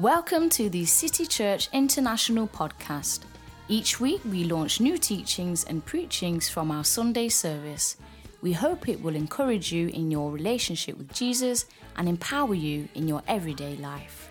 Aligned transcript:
Welcome 0.00 0.48
to 0.50 0.70
the 0.70 0.86
City 0.86 1.26
Church 1.26 1.68
International 1.74 2.48
podcast. 2.48 3.24
Each 3.68 4.00
week 4.00 4.22
we 4.24 4.44
launch 4.44 4.80
new 4.80 4.96
teachings 4.96 5.64
and 5.64 5.84
preachings 5.84 6.48
from 6.48 6.70
our 6.70 6.84
Sunday 6.84 7.28
service. 7.28 7.98
We 8.40 8.54
hope 8.54 8.88
it 8.88 9.02
will 9.02 9.14
encourage 9.14 9.70
you 9.72 9.88
in 9.88 10.10
your 10.10 10.30
relationship 10.30 10.96
with 10.96 11.12
Jesus 11.12 11.66
and 11.96 12.08
empower 12.08 12.54
you 12.54 12.88
in 12.94 13.08
your 13.08 13.22
everyday 13.28 13.76
life. 13.76 14.30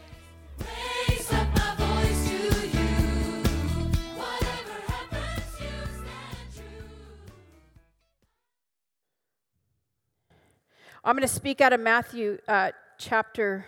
Raise 0.58 1.32
up 1.34 1.48
my 1.56 1.76
voice 1.76 2.30
to 2.30 2.68
you. 2.68 2.88
Whatever 4.18 4.74
happens, 4.88 5.60
you 5.60 5.68
stand 5.86 6.50
true. 6.56 6.90
I'm 11.04 11.16
going 11.16 11.22
to 11.22 11.28
speak 11.28 11.62
out 11.62 11.74
of 11.74 11.80
Matthew 11.80 12.40
uh, 12.48 12.72
chapter 12.98 13.68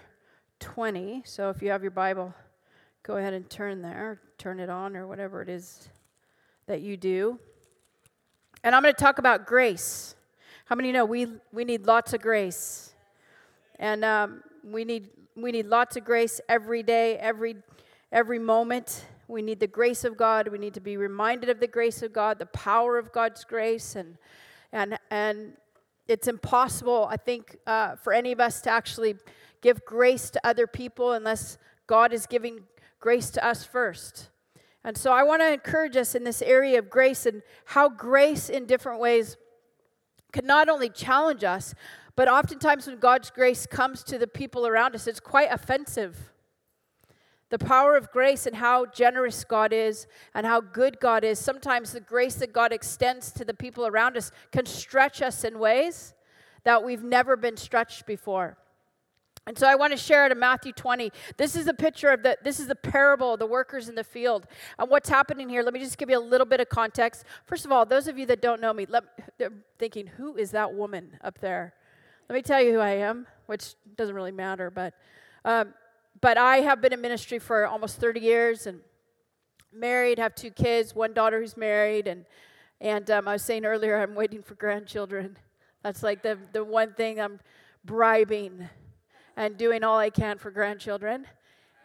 20. 0.61 1.23
So 1.25 1.49
if 1.49 1.61
you 1.61 1.71
have 1.71 1.81
your 1.81 1.91
Bible, 1.91 2.33
go 3.03 3.17
ahead 3.17 3.33
and 3.33 3.49
turn 3.49 3.81
there, 3.81 4.21
turn 4.37 4.59
it 4.59 4.69
on, 4.69 4.95
or 4.95 5.07
whatever 5.07 5.41
it 5.41 5.49
is 5.49 5.89
that 6.67 6.81
you 6.81 6.95
do. 6.95 7.39
And 8.63 8.73
I'm 8.73 8.83
going 8.83 8.93
to 8.93 9.03
talk 9.03 9.17
about 9.17 9.45
grace. 9.45 10.15
How 10.65 10.75
many 10.75 10.91
know 10.91 11.03
we, 11.03 11.27
we 11.51 11.65
need 11.65 11.85
lots 11.85 12.13
of 12.13 12.21
grace? 12.21 12.93
And 13.79 14.05
um, 14.05 14.43
we, 14.63 14.85
need, 14.85 15.09
we 15.35 15.51
need 15.51 15.65
lots 15.65 15.97
of 15.97 16.05
grace 16.05 16.39
every 16.47 16.83
day, 16.83 17.17
every, 17.17 17.55
every 18.11 18.39
moment. 18.39 19.05
We 19.27 19.41
need 19.41 19.59
the 19.59 19.67
grace 19.67 20.03
of 20.03 20.15
God. 20.15 20.47
We 20.47 20.59
need 20.59 20.75
to 20.75 20.79
be 20.79 20.95
reminded 20.95 21.49
of 21.49 21.59
the 21.59 21.67
grace 21.67 22.03
of 22.03 22.13
God, 22.13 22.37
the 22.37 22.45
power 22.45 22.99
of 22.99 23.11
God's 23.11 23.43
grace. 23.43 23.95
And, 23.95 24.17
and, 24.71 24.99
and 25.09 25.53
it's 26.07 26.27
impossible, 26.27 27.07
I 27.09 27.17
think, 27.17 27.57
uh, 27.65 27.95
for 27.95 28.13
any 28.13 28.31
of 28.31 28.39
us 28.39 28.61
to 28.61 28.69
actually 28.69 29.15
give 29.61 29.85
grace 29.85 30.29
to 30.31 30.41
other 30.45 30.67
people 30.67 31.13
unless 31.13 31.57
God 31.87 32.13
is 32.13 32.25
giving 32.25 32.61
grace 32.99 33.29
to 33.31 33.45
us 33.45 33.63
first. 33.63 34.29
And 34.83 34.97
so 34.97 35.11
I 35.11 35.23
want 35.23 35.41
to 35.41 35.53
encourage 35.53 35.95
us 35.95 36.15
in 36.15 36.23
this 36.23 36.41
area 36.41 36.79
of 36.79 36.89
grace 36.89 37.25
and 37.25 37.43
how 37.65 37.89
grace 37.89 38.49
in 38.49 38.65
different 38.65 38.99
ways 38.99 39.37
can 40.31 40.45
not 40.45 40.69
only 40.69 40.89
challenge 40.89 41.43
us, 41.43 41.75
but 42.15 42.27
oftentimes 42.27 42.87
when 42.87 42.97
God's 42.97 43.29
grace 43.29 43.65
comes 43.65 44.03
to 44.05 44.17
the 44.17 44.27
people 44.27 44.65
around 44.65 44.95
us, 44.95 45.07
it's 45.07 45.19
quite 45.19 45.51
offensive. 45.51 46.31
The 47.49 47.59
power 47.59 47.97
of 47.97 48.11
grace 48.11 48.47
and 48.47 48.55
how 48.55 48.85
generous 48.85 49.43
God 49.43 49.73
is 49.73 50.07
and 50.33 50.45
how 50.45 50.61
good 50.61 50.99
God 50.99 51.23
is. 51.23 51.37
Sometimes 51.37 51.91
the 51.91 51.99
grace 51.99 52.35
that 52.35 52.53
God 52.53 52.71
extends 52.71 53.31
to 53.33 53.45
the 53.45 53.53
people 53.53 53.85
around 53.85 54.15
us 54.15 54.31
can 54.51 54.65
stretch 54.65 55.21
us 55.21 55.43
in 55.43 55.59
ways 55.59 56.13
that 56.63 56.83
we've 56.83 57.03
never 57.03 57.35
been 57.35 57.57
stretched 57.57 58.05
before. 58.05 58.57
And 59.47 59.57
so 59.57 59.67
I 59.67 59.73
want 59.73 59.91
to 59.91 59.97
share 59.97 60.25
it 60.27 60.31
in 60.31 60.37
Matthew 60.37 60.71
20. 60.71 61.11
This 61.37 61.55
is 61.55 61.65
a 61.67 61.73
picture 61.73 62.09
of 62.09 62.21
the 62.21 62.37
this 62.43 62.59
is 62.59 62.67
the 62.67 62.75
parable 62.75 63.33
of 63.33 63.39
the 63.39 63.47
workers 63.47 63.89
in 63.89 63.95
the 63.95 64.03
field. 64.03 64.45
And 64.77 64.89
what's 64.89 65.09
happening 65.09 65.49
here, 65.49 65.63
let 65.63 65.73
me 65.73 65.79
just 65.79 65.97
give 65.97 66.09
you 66.11 66.17
a 66.17 66.21
little 66.21 66.45
bit 66.45 66.59
of 66.59 66.69
context. 66.69 67.25
First 67.45 67.65
of 67.65 67.71
all, 67.71 67.85
those 67.85 68.07
of 68.07 68.19
you 68.19 68.27
that 68.27 68.41
don't 68.41 68.61
know 68.61 68.71
me, 68.71 68.85
let, 68.87 69.03
they're 69.39 69.51
thinking, 69.79 70.05
who 70.05 70.37
is 70.37 70.51
that 70.51 70.73
woman 70.73 71.17
up 71.23 71.39
there? 71.39 71.73
Let 72.29 72.35
me 72.35 72.43
tell 72.43 72.61
you 72.61 72.73
who 72.73 72.79
I 72.79 72.91
am, 72.91 73.25
which 73.47 73.73
doesn't 73.97 74.15
really 74.15 74.31
matter, 74.31 74.69
but 74.69 74.93
um, 75.43 75.73
but 76.21 76.37
I 76.37 76.57
have 76.57 76.79
been 76.79 76.93
in 76.93 77.01
ministry 77.01 77.39
for 77.39 77.65
almost 77.65 77.97
30 77.97 78.19
years 78.19 78.67
and 78.67 78.81
married, 79.73 80.19
have 80.19 80.35
two 80.35 80.51
kids, 80.51 80.93
one 80.93 81.13
daughter 81.13 81.39
who's 81.39 81.57
married, 81.57 82.07
and 82.07 82.25
and 82.79 83.09
um, 83.09 83.27
I 83.27 83.33
was 83.33 83.43
saying 83.43 83.65
earlier, 83.65 83.99
I'm 83.99 84.13
waiting 84.13 84.43
for 84.43 84.53
grandchildren. 84.53 85.37
That's 85.83 86.03
like 86.03 86.21
the 86.21 86.37
the 86.53 86.63
one 86.63 86.93
thing 86.93 87.19
I'm 87.19 87.39
bribing 87.83 88.69
and 89.37 89.57
doing 89.57 89.83
all 89.83 89.97
I 89.97 90.09
can 90.09 90.37
for 90.37 90.51
grandchildren. 90.51 91.25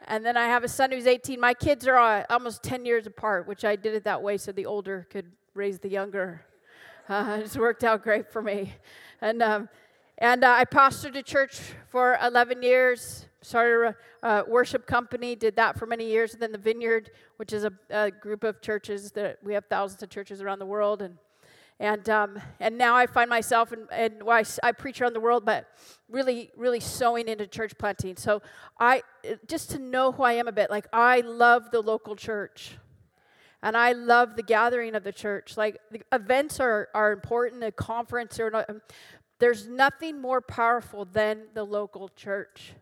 And 0.09 0.25
then 0.25 0.37
I 0.37 0.47
have 0.47 0.63
a 0.63 0.69
son 0.69 0.93
who's 0.93 1.07
18. 1.07 1.41
My 1.41 1.55
kids 1.55 1.87
are 1.87 1.97
uh, 1.97 2.25
almost 2.31 2.63
10 2.63 2.85
years 2.85 3.07
apart, 3.07 3.49
which 3.49 3.65
I 3.65 3.77
did 3.77 3.95
it 3.95 4.05
that 4.05 4.23
way 4.23 4.37
so 4.37 4.53
the 4.53 4.67
older 4.67 5.07
could 5.11 5.33
raise 5.55 5.79
the 5.79 5.89
younger. 5.89 6.43
Uh, 7.09 7.39
it's 7.41 7.57
worked 7.57 7.85
out 7.85 8.03
great 8.03 8.33
for 8.33 8.43
me. 8.43 8.75
And, 9.21 9.41
um, 9.41 9.69
and 10.19 10.43
uh, 10.43 10.51
I 10.59 10.65
pastored 10.65 11.15
a 11.15 11.23
church 11.23 11.61
for 11.87 12.19
11 12.21 12.65
years, 12.65 13.27
started 13.43 13.95
a, 14.23 14.29
a 14.29 14.45
worship 14.45 14.89
company, 14.89 15.37
did 15.37 15.55
that 15.55 15.79
for 15.79 15.87
many 15.87 16.09
years. 16.09 16.33
And 16.33 16.43
then 16.43 16.51
the 16.51 16.59
Vineyard, 16.59 17.13
which 17.37 17.53
is 17.53 17.63
a, 17.63 17.73
a 17.91 18.11
group 18.11 18.43
of 18.43 18.61
churches 18.61 19.13
that 19.13 19.39
we 19.41 19.55
have 19.55 19.67
thousands 19.67 20.03
of 20.03 20.11
churches 20.11 20.43
around 20.43 20.59
the 20.59 20.67
world. 20.67 21.01
And 21.01 21.17
and, 21.79 22.09
um, 22.09 22.39
and 22.59 22.79
now 22.79 22.97
I 22.97 23.07
find 23.07 23.29
myself, 23.29 23.73
and, 23.73 23.87
and 23.93 24.23
well, 24.23 24.39
I, 24.39 24.69
I 24.69 24.73
preach 24.73 25.01
around 25.01 25.13
the 25.13 25.21
world, 25.21 25.45
but 25.45 25.69
really, 26.09 26.51
really 26.57 26.81
sowing 26.81 27.29
into 27.29 27.47
church 27.47 27.77
planting. 27.79 28.17
So 28.17 28.41
I, 28.81 29.03
just 29.47 29.71
to 29.73 29.79
know 29.79 30.13
who 30.13 30.23
I 30.23 30.33
am 30.33 30.49
a 30.49 30.53
bit, 30.53 30.71
like 30.71 30.87
I 30.93 31.21
love 31.21 31.71
the 31.71 31.81
local 31.81 32.17
church. 32.17 32.79
And 33.63 33.77
I 33.77 33.93
love 33.93 34.37
the 34.37 34.43
gathering 34.43 34.95
of 34.95 35.03
the 35.03 35.13
church. 35.13 35.57
Like 35.57 35.79
the 35.91 36.01
events 36.13 36.61
are, 36.61 36.89
are 36.95 37.13
important, 37.13 37.61
the 37.61 37.73
conference, 37.73 38.39
or 38.39 38.51
not, 38.51 38.71
there's 39.39 39.67
nothing 39.67 40.21
more 40.21 40.41
powerful 40.41 41.05
than 41.05 41.45
the 41.53 41.65
local 41.65 42.09
church. 42.11 42.75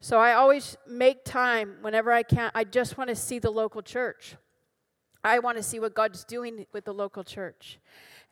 So 0.00 0.18
I 0.18 0.34
always 0.34 0.76
make 0.86 1.24
time 1.24 1.76
whenever 1.80 2.12
I 2.12 2.22
can. 2.22 2.50
I 2.54 2.64
just 2.64 2.98
want 2.98 3.08
to 3.08 3.16
see 3.16 3.38
the 3.38 3.50
local 3.50 3.80
church. 3.80 4.36
I 5.22 5.38
want 5.38 5.56
to 5.56 5.62
see 5.62 5.80
what 5.80 5.94
God's 5.94 6.24
doing 6.24 6.66
with 6.72 6.84
the 6.84 6.92
local 6.92 7.24
church. 7.24 7.78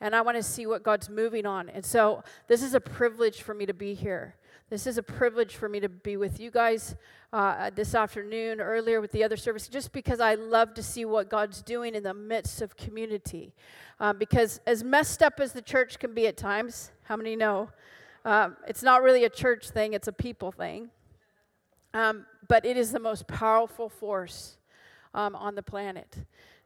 And 0.02 0.16
I 0.16 0.20
want 0.20 0.36
to 0.36 0.42
see 0.42 0.66
what 0.66 0.82
God's 0.82 1.08
moving 1.08 1.46
on. 1.46 1.68
And 1.68 1.84
so 1.84 2.24
this 2.48 2.60
is 2.60 2.74
a 2.74 2.80
privilege 2.80 3.40
for 3.42 3.54
me 3.54 3.66
to 3.66 3.72
be 3.72 3.94
here. 3.94 4.34
This 4.68 4.88
is 4.88 4.98
a 4.98 5.02
privilege 5.02 5.54
for 5.54 5.68
me 5.68 5.78
to 5.78 5.88
be 5.88 6.16
with 6.16 6.40
you 6.40 6.50
guys 6.50 6.96
uh, 7.32 7.70
this 7.72 7.94
afternoon, 7.94 8.60
earlier 8.60 9.00
with 9.00 9.12
the 9.12 9.22
other 9.22 9.36
service, 9.36 9.68
just 9.68 9.92
because 9.92 10.18
I 10.18 10.34
love 10.34 10.74
to 10.74 10.82
see 10.82 11.04
what 11.04 11.30
God's 11.30 11.62
doing 11.62 11.94
in 11.94 12.02
the 12.02 12.14
midst 12.14 12.60
of 12.62 12.76
community. 12.76 13.54
Um, 14.00 14.18
because 14.18 14.60
as 14.66 14.82
messed 14.82 15.22
up 15.22 15.38
as 15.38 15.52
the 15.52 15.62
church 15.62 16.00
can 16.00 16.14
be 16.14 16.26
at 16.26 16.36
times, 16.36 16.90
how 17.04 17.14
many 17.14 17.36
know? 17.36 17.70
Um, 18.24 18.56
it's 18.66 18.82
not 18.82 19.02
really 19.02 19.22
a 19.22 19.30
church 19.30 19.70
thing, 19.70 19.92
it's 19.92 20.08
a 20.08 20.12
people 20.12 20.50
thing. 20.50 20.90
Um, 21.94 22.26
but 22.48 22.66
it 22.66 22.76
is 22.76 22.90
the 22.90 22.98
most 22.98 23.28
powerful 23.28 23.88
force 23.88 24.56
um, 25.14 25.36
on 25.36 25.54
the 25.54 25.62
planet. 25.62 26.16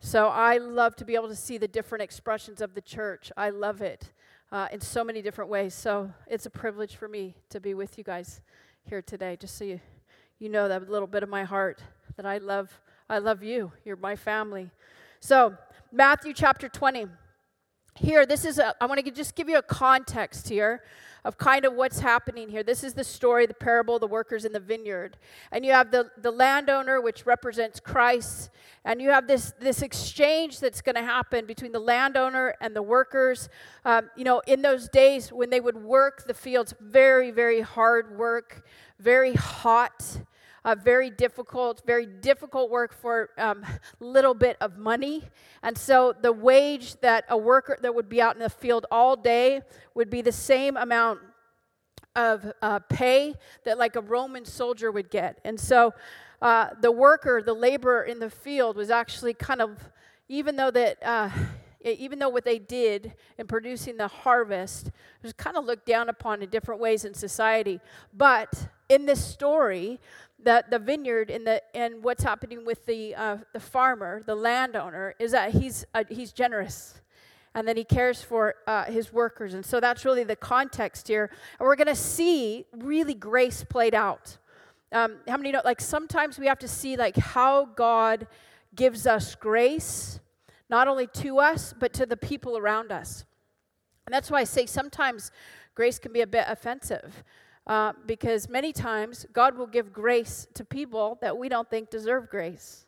So 0.00 0.28
I 0.28 0.58
love 0.58 0.94
to 0.96 1.04
be 1.04 1.14
able 1.14 1.28
to 1.28 1.36
see 1.36 1.58
the 1.58 1.68
different 1.68 2.02
expressions 2.02 2.60
of 2.60 2.74
the 2.74 2.80
church. 2.80 3.32
I 3.36 3.50
love 3.50 3.80
it 3.80 4.12
uh, 4.52 4.68
in 4.70 4.80
so 4.80 5.02
many 5.02 5.22
different 5.22 5.50
ways. 5.50 5.74
So 5.74 6.12
it's 6.26 6.46
a 6.46 6.50
privilege 6.50 6.96
for 6.96 7.08
me 7.08 7.34
to 7.50 7.60
be 7.60 7.74
with 7.74 7.98
you 7.98 8.04
guys 8.04 8.40
here 8.84 9.02
today, 9.02 9.36
just 9.36 9.56
so 9.56 9.64
you, 9.64 9.80
you 10.38 10.48
know 10.48 10.68
that 10.68 10.88
little 10.88 11.08
bit 11.08 11.22
of 11.22 11.28
my 11.28 11.44
heart 11.44 11.82
that 12.16 12.26
I 12.26 12.38
love. 12.38 12.80
I 13.08 13.18
love 13.18 13.42
you. 13.42 13.72
You're 13.84 13.96
my 13.96 14.16
family. 14.16 14.70
So 15.20 15.56
Matthew 15.92 16.32
chapter 16.34 16.68
20 16.68 17.06
here 17.98 18.26
this 18.26 18.44
is 18.44 18.58
a 18.58 18.74
i 18.80 18.86
want 18.86 19.02
to 19.02 19.10
just 19.10 19.34
give 19.34 19.48
you 19.48 19.56
a 19.56 19.62
context 19.62 20.48
here 20.48 20.82
of 21.26 21.36
kind 21.36 21.64
of 21.64 21.74
what's 21.74 21.98
happening 21.98 22.48
here. 22.48 22.62
This 22.62 22.84
is 22.84 22.94
the 22.94 23.02
story 23.02 23.46
the 23.46 23.54
parable 23.54 23.98
the 23.98 24.06
workers 24.06 24.44
in 24.44 24.52
the 24.52 24.60
vineyard. 24.60 25.16
And 25.50 25.64
you 25.64 25.72
have 25.72 25.90
the, 25.90 26.08
the 26.22 26.30
landowner 26.30 27.00
which 27.00 27.26
represents 27.26 27.80
christ. 27.80 28.50
And 28.84 29.02
you 29.02 29.10
have 29.10 29.26
this 29.26 29.52
this 29.58 29.82
exchange 29.82 30.60
that's 30.60 30.80
going 30.80 30.94
to 30.94 31.02
happen 31.02 31.44
between 31.44 31.72
the 31.72 31.80
landowner 31.80 32.54
and 32.60 32.76
the 32.76 32.82
workers. 32.82 33.48
Um, 33.84 34.08
you 34.16 34.22
know 34.22 34.40
in 34.46 34.62
those 34.62 34.88
days 34.88 35.32
when 35.32 35.50
they 35.50 35.60
would 35.60 35.76
work 35.76 36.28
the 36.28 36.34
fields 36.34 36.72
very 36.80 37.32
very 37.32 37.60
hard 37.60 38.16
work 38.16 38.64
very 39.00 39.34
hot 39.34 40.20
uh, 40.66 40.74
very 40.74 41.10
difficult, 41.10 41.80
very 41.86 42.04
difficult 42.04 42.70
work 42.70 42.92
for 42.92 43.30
um, 43.38 43.64
little 44.00 44.34
bit 44.34 44.56
of 44.60 44.76
money. 44.76 45.22
And 45.62 45.78
so 45.78 46.12
the 46.20 46.32
wage 46.32 47.00
that 47.00 47.24
a 47.28 47.38
worker 47.38 47.78
that 47.80 47.94
would 47.94 48.08
be 48.08 48.20
out 48.20 48.34
in 48.34 48.42
the 48.42 48.50
field 48.50 48.84
all 48.90 49.16
day 49.16 49.62
would 49.94 50.10
be 50.10 50.22
the 50.22 50.32
same 50.32 50.76
amount 50.76 51.20
of 52.16 52.52
uh, 52.62 52.80
pay 52.80 53.34
that 53.64 53.78
like 53.78 53.94
a 53.94 54.00
Roman 54.00 54.44
soldier 54.44 54.90
would 54.90 55.08
get. 55.08 55.38
And 55.44 55.58
so 55.58 55.94
uh, 56.42 56.70
the 56.80 56.90
worker, 56.90 57.42
the 57.42 57.54
laborer 57.54 58.02
in 58.02 58.18
the 58.18 58.30
field 58.30 58.76
was 58.76 58.90
actually 58.90 59.34
kind 59.34 59.60
of, 59.60 59.78
even 60.28 60.56
though 60.56 60.72
that, 60.72 60.98
uh, 61.02 61.30
even 61.84 62.18
though 62.18 62.28
what 62.28 62.44
they 62.44 62.58
did 62.58 63.14
in 63.38 63.46
producing 63.46 63.96
the 63.96 64.08
harvest 64.08 64.90
was 65.22 65.32
kind 65.32 65.56
of 65.56 65.64
looked 65.64 65.86
down 65.86 66.08
upon 66.08 66.42
in 66.42 66.48
different 66.48 66.80
ways 66.80 67.04
in 67.04 67.14
society. 67.14 67.78
But 68.12 68.68
in 68.88 69.06
this 69.06 69.24
story, 69.24 70.00
the, 70.42 70.64
the 70.70 70.78
vineyard 70.78 71.30
and, 71.30 71.46
the, 71.46 71.62
and 71.74 72.02
what's 72.02 72.22
happening 72.22 72.64
with 72.64 72.86
the, 72.86 73.14
uh, 73.14 73.38
the 73.52 73.60
farmer, 73.60 74.22
the 74.26 74.34
landowner, 74.34 75.14
is 75.18 75.32
that 75.32 75.52
he's, 75.52 75.84
uh, 75.94 76.04
he's 76.08 76.32
generous 76.32 77.00
and 77.54 77.66
that 77.66 77.76
he 77.76 77.84
cares 77.84 78.22
for 78.22 78.54
uh, 78.66 78.84
his 78.84 79.12
workers. 79.12 79.54
And 79.54 79.64
so 79.64 79.80
that's 79.80 80.04
really 80.04 80.24
the 80.24 80.36
context 80.36 81.08
here. 81.08 81.30
And 81.58 81.66
we're 81.66 81.76
going 81.76 81.86
to 81.86 81.94
see 81.94 82.66
really 82.76 83.14
grace 83.14 83.64
played 83.64 83.94
out. 83.94 84.36
Um, 84.92 85.16
how 85.26 85.38
many 85.38 85.52
know, 85.52 85.62
like, 85.64 85.80
sometimes 85.80 86.38
we 86.38 86.46
have 86.46 86.58
to 86.60 86.68
see, 86.68 86.96
like, 86.96 87.16
how 87.16 87.64
God 87.64 88.26
gives 88.74 89.06
us 89.06 89.34
grace, 89.34 90.20
not 90.68 90.86
only 90.86 91.06
to 91.08 91.38
us, 91.38 91.74
but 91.76 91.92
to 91.94 92.06
the 92.06 92.16
people 92.16 92.58
around 92.58 92.92
us. 92.92 93.24
And 94.06 94.14
that's 94.14 94.30
why 94.30 94.40
I 94.40 94.44
say 94.44 94.66
sometimes 94.66 95.30
grace 95.74 95.98
can 95.98 96.12
be 96.12 96.20
a 96.20 96.26
bit 96.26 96.44
offensive. 96.46 97.24
Uh, 97.66 97.92
because 98.06 98.48
many 98.48 98.72
times 98.72 99.26
God 99.32 99.56
will 99.56 99.66
give 99.66 99.92
grace 99.92 100.46
to 100.54 100.64
people 100.64 101.18
that 101.20 101.36
we 101.36 101.48
don't 101.48 101.68
think 101.68 101.90
deserve 101.90 102.30
grace. 102.30 102.86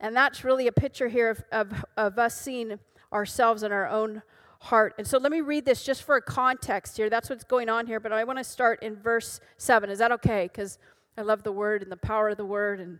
And 0.00 0.14
that's 0.14 0.44
really 0.44 0.66
a 0.66 0.72
picture 0.72 1.08
here 1.08 1.30
of, 1.30 1.44
of, 1.52 1.84
of 1.96 2.18
us 2.18 2.38
seeing 2.40 2.78
ourselves 3.12 3.62
in 3.62 3.72
our 3.72 3.88
own 3.88 4.22
heart. 4.60 4.94
And 4.98 5.06
so 5.06 5.18
let 5.18 5.32
me 5.32 5.40
read 5.40 5.64
this 5.64 5.84
just 5.84 6.02
for 6.02 6.16
a 6.16 6.22
context 6.22 6.96
here. 6.96 7.08
That's 7.08 7.30
what's 7.30 7.44
going 7.44 7.68
on 7.68 7.86
here. 7.86 8.00
But 8.00 8.12
I 8.12 8.24
want 8.24 8.38
to 8.38 8.44
start 8.44 8.82
in 8.82 8.96
verse 8.96 9.40
7. 9.58 9.90
Is 9.90 9.98
that 9.98 10.12
okay? 10.12 10.48
Because 10.50 10.78
I 11.16 11.22
love 11.22 11.42
the 11.42 11.52
word 11.52 11.82
and 11.82 11.90
the 11.90 11.96
power 11.96 12.30
of 12.30 12.36
the 12.36 12.44
word. 12.44 12.80
And 12.80 12.98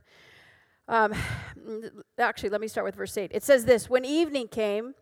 um, 0.89 1.15
actually, 2.19 2.51
let 2.51 2.61
me 2.61 2.69
start 2.69 2.85
with 2.85 2.95
verse 2.95 3.17
8. 3.17 3.31
It 3.35 3.43
says 3.43 3.65
this 3.65 3.91
When 3.91 4.05
evening 4.05 4.49
came, 4.49 4.95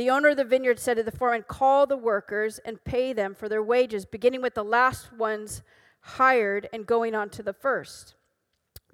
the 0.00 0.08
owner 0.08 0.30
of 0.30 0.38
the 0.38 0.44
vineyard 0.44 0.78
said 0.78 0.96
to 0.96 1.02
the 1.02 1.12
foreman, 1.12 1.44
Call 1.46 1.86
the 1.86 1.94
workers 1.94 2.58
and 2.64 2.82
pay 2.84 3.12
them 3.12 3.34
for 3.34 3.50
their 3.50 3.62
wages, 3.62 4.06
beginning 4.06 4.40
with 4.40 4.54
the 4.54 4.64
last 4.64 5.12
ones 5.12 5.60
hired 6.00 6.66
and 6.72 6.86
going 6.86 7.14
on 7.14 7.28
to 7.28 7.42
the 7.42 7.52
first. 7.52 8.14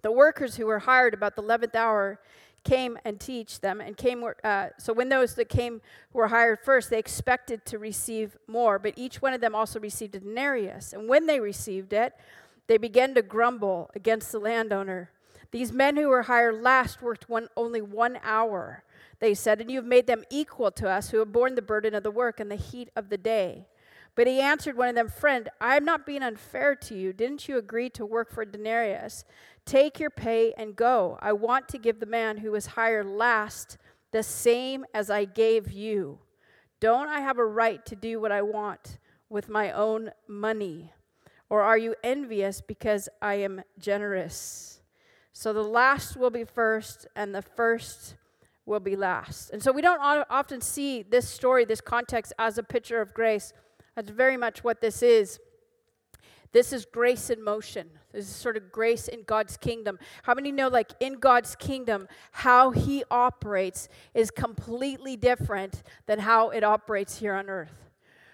The 0.02 0.10
workers 0.10 0.56
who 0.56 0.66
were 0.66 0.80
hired 0.80 1.14
about 1.14 1.36
the 1.36 1.44
11th 1.44 1.76
hour 1.76 2.18
came 2.64 2.98
and 3.04 3.20
teach 3.20 3.60
them 3.60 3.80
and 3.80 3.96
came 3.96 4.24
uh, 4.42 4.70
so 4.78 4.92
when 4.92 5.08
those 5.08 5.36
that 5.36 5.48
came 5.48 5.80
were 6.12 6.26
hired 6.26 6.58
first 6.64 6.90
they 6.90 6.98
expected 6.98 7.64
to 7.64 7.78
receive 7.78 8.36
more 8.48 8.76
but 8.80 8.92
each 8.96 9.22
one 9.22 9.32
of 9.32 9.40
them 9.40 9.54
also 9.54 9.78
received 9.78 10.16
a 10.16 10.18
denarius. 10.18 10.92
And 10.92 11.08
when 11.08 11.26
they 11.26 11.38
received 11.38 11.92
it 11.92 12.14
they 12.66 12.78
began 12.78 13.14
to 13.14 13.22
grumble 13.22 13.92
against 13.94 14.32
the 14.32 14.40
landowner. 14.40 15.12
These 15.52 15.70
men 15.70 15.96
who 15.96 16.08
were 16.08 16.22
hired 16.22 16.60
last 16.60 17.00
worked 17.00 17.28
one, 17.28 17.46
only 17.56 17.80
one 17.80 18.18
hour 18.24 18.82
they 19.18 19.34
said 19.34 19.60
and 19.60 19.70
you 19.70 19.78
have 19.78 19.86
made 19.86 20.06
them 20.06 20.24
equal 20.30 20.70
to 20.70 20.88
us 20.88 21.10
who 21.10 21.18
have 21.18 21.32
borne 21.32 21.54
the 21.54 21.62
burden 21.62 21.94
of 21.94 22.02
the 22.02 22.10
work 22.10 22.40
and 22.40 22.50
the 22.50 22.56
heat 22.56 22.90
of 22.96 23.08
the 23.08 23.18
day 23.18 23.66
but 24.16 24.26
he 24.26 24.40
answered 24.40 24.78
one 24.78 24.88
of 24.88 24.94
them, 24.94 25.10
Friend, 25.10 25.48
I 25.60 25.76
am 25.76 25.84
not 25.84 26.06
being 26.06 26.22
unfair 26.22 26.74
to 26.74 26.96
you. 26.96 27.12
Didn't 27.12 27.48
you 27.48 27.58
agree 27.58 27.90
to 27.90 28.06
work 28.06 28.32
for 28.32 28.44
denarius? 28.46 29.24
Take 29.66 30.00
your 30.00 30.10
pay 30.10 30.54
and 30.56 30.74
go. 30.74 31.18
I 31.20 31.34
want 31.34 31.68
to 31.68 31.78
give 31.78 32.00
the 32.00 32.06
man 32.06 32.38
who 32.38 32.50
was 32.50 32.66
hired 32.66 33.06
last 33.06 33.76
the 34.12 34.22
same 34.22 34.86
as 34.94 35.10
I 35.10 35.26
gave 35.26 35.70
you. 35.70 36.18
Don't 36.80 37.08
I 37.08 37.20
have 37.20 37.38
a 37.38 37.44
right 37.44 37.84
to 37.86 37.94
do 37.94 38.18
what 38.18 38.32
I 38.32 38.40
want 38.40 38.98
with 39.28 39.50
my 39.50 39.70
own 39.70 40.12
money? 40.26 40.92
Or 41.50 41.60
are 41.60 41.78
you 41.78 41.94
envious 42.02 42.62
because 42.62 43.10
I 43.20 43.34
am 43.34 43.62
generous? 43.78 44.80
So 45.34 45.52
the 45.52 45.62
last 45.62 46.16
will 46.16 46.30
be 46.30 46.44
first, 46.44 47.06
and 47.14 47.34
the 47.34 47.42
first 47.42 48.14
will 48.66 48.80
be 48.80 48.96
last. 48.96 49.50
And 49.50 49.62
so 49.62 49.72
we 49.72 49.80
don't 49.80 50.00
often 50.00 50.60
see 50.60 51.02
this 51.02 51.28
story, 51.28 51.64
this 51.64 51.80
context, 51.80 52.32
as 52.38 52.58
a 52.58 52.62
picture 52.62 53.00
of 53.00 53.14
grace. 53.14 53.52
That's 53.94 54.10
very 54.10 54.36
much 54.36 54.62
what 54.62 54.80
this 54.80 55.02
is. 55.02 55.38
This 56.52 56.72
is 56.72 56.84
grace 56.84 57.30
in 57.30 57.42
motion. 57.42 57.88
This 58.12 58.28
is 58.28 58.34
sort 58.34 58.56
of 58.56 58.72
grace 58.72 59.08
in 59.08 59.22
God's 59.22 59.56
kingdom. 59.56 59.98
How 60.22 60.34
many 60.34 60.52
know, 60.52 60.68
like, 60.68 60.92
in 61.00 61.14
God's 61.14 61.54
kingdom, 61.54 62.08
how 62.32 62.70
He 62.70 63.04
operates 63.10 63.88
is 64.14 64.30
completely 64.30 65.16
different 65.16 65.82
than 66.06 66.20
how 66.20 66.50
it 66.50 66.64
operates 66.64 67.18
here 67.18 67.34
on 67.34 67.48
earth? 67.48 67.86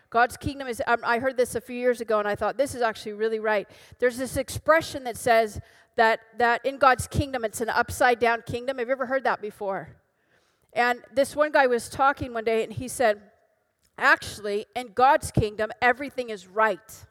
God's 0.08 0.36
kingdom 0.36 0.68
is, 0.68 0.82
um, 0.86 1.00
I 1.04 1.18
heard 1.18 1.36
this 1.38 1.54
a 1.54 1.60
few 1.60 1.76
years 1.76 2.02
ago 2.02 2.18
and 2.18 2.28
I 2.28 2.34
thought 2.34 2.58
this 2.58 2.74
is 2.74 2.82
actually 2.82 3.14
really 3.14 3.38
right. 3.38 3.66
There's 3.98 4.18
this 4.18 4.36
expression 4.36 5.04
that 5.04 5.16
says 5.16 5.58
that, 5.96 6.20
that 6.36 6.64
in 6.66 6.76
God's 6.76 7.06
kingdom 7.06 7.46
it's 7.46 7.62
an 7.62 7.70
upside 7.70 8.18
down 8.18 8.42
kingdom. 8.46 8.76
Have 8.76 8.88
you 8.88 8.92
ever 8.92 9.06
heard 9.06 9.24
that 9.24 9.40
before? 9.40 9.96
And 10.72 11.00
this 11.12 11.36
one 11.36 11.52
guy 11.52 11.66
was 11.66 11.88
talking 11.88 12.32
one 12.32 12.44
day 12.44 12.64
and 12.64 12.72
he 12.72 12.88
said, 12.88 13.20
actually, 13.98 14.66
in 14.74 14.92
God's 14.94 15.30
kingdom, 15.30 15.70
everything 15.80 16.30
is 16.30 16.46
right. 16.46 17.04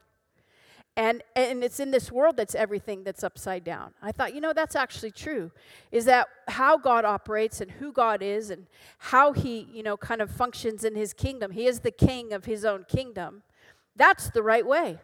And, 0.97 1.23
and 1.35 1.63
it's 1.63 1.79
in 1.79 1.91
this 1.91 2.11
world 2.11 2.35
that's 2.35 2.53
everything 2.53 3.03
that's 3.03 3.23
upside 3.23 3.63
down. 3.63 3.93
I 4.01 4.11
thought, 4.11 4.35
you 4.35 4.41
know, 4.41 4.51
that's 4.51 4.75
actually 4.75 5.11
true. 5.11 5.51
Is 5.91 6.05
that 6.05 6.27
how 6.49 6.77
God 6.77 7.05
operates 7.05 7.61
and 7.61 7.71
who 7.71 7.93
God 7.93 8.21
is 8.21 8.49
and 8.49 8.67
how 8.97 9.31
he, 9.31 9.69
you 9.71 9.83
know, 9.83 9.95
kind 9.95 10.21
of 10.21 10.29
functions 10.29 10.83
in 10.83 10.95
his 10.95 11.13
kingdom. 11.13 11.51
He 11.51 11.65
is 11.65 11.79
the 11.79 11.91
king 11.91 12.33
of 12.33 12.43
his 12.43 12.65
own 12.65 12.85
kingdom. 12.89 13.43
That's 13.95 14.29
the 14.31 14.43
right 14.43 14.65
way. 14.65 14.99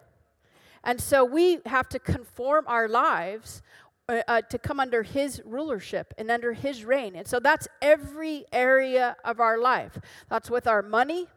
And 0.84 1.00
so 1.02 1.24
we 1.24 1.60
have 1.66 1.88
to 1.90 2.00
conform 2.00 2.66
our 2.68 2.88
lives 2.88 3.62
uh, 4.10 4.22
uh, 4.28 4.42
to 4.42 4.58
come 4.58 4.80
under 4.80 5.04
his 5.04 5.42
rulership 5.46 6.14
and 6.18 6.32
under 6.32 6.54
his 6.54 6.86
reign. 6.86 7.16
And 7.16 7.28
so 7.28 7.40
that's 7.40 7.68
every 7.82 8.46
area 8.52 9.16
of 9.26 9.40
our 9.40 9.58
life. 9.58 10.00
That's 10.30 10.50
with 10.50 10.68
our 10.68 10.82
money, 10.82 11.28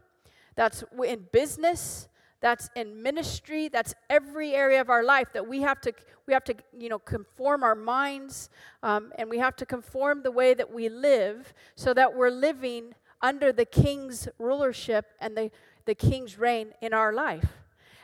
that's 0.55 0.84
in 1.05 1.26
business, 1.32 2.08
that's 2.40 2.70
in 2.76 3.02
ministry, 3.02 3.69
that's 3.69 3.94
every 4.08 4.55
area 4.55 4.81
of 4.81 4.88
our 4.88 5.02
life 5.02 5.32
that 5.32 5.46
we 5.46 5.61
have 5.62 5.81
to 5.82 5.93
we 6.26 6.32
have 6.32 6.44
to 6.44 6.55
you 6.78 6.88
know 6.88 6.99
conform 7.00 7.64
our 7.64 7.75
minds 7.75 8.50
um, 8.84 9.12
and 9.19 9.28
we 9.28 9.38
have 9.38 9.56
to 9.56 9.67
conform 9.67 10.22
the 10.22 10.31
way 10.31 10.55
that 10.55 10.72
we 10.72 10.88
live 10.88 11.52
so 11.75 11.93
that 11.93 12.14
we're 12.14 12.31
living 12.31 12.94
under 13.22 13.52
the 13.52 13.64
king's 13.64 14.28
rulership 14.38 15.06
and 15.20 15.37
the, 15.37 15.50
the 15.84 15.94
king's 15.94 16.38
reign 16.38 16.72
in 16.81 16.94
our 16.94 17.12
life. 17.12 17.46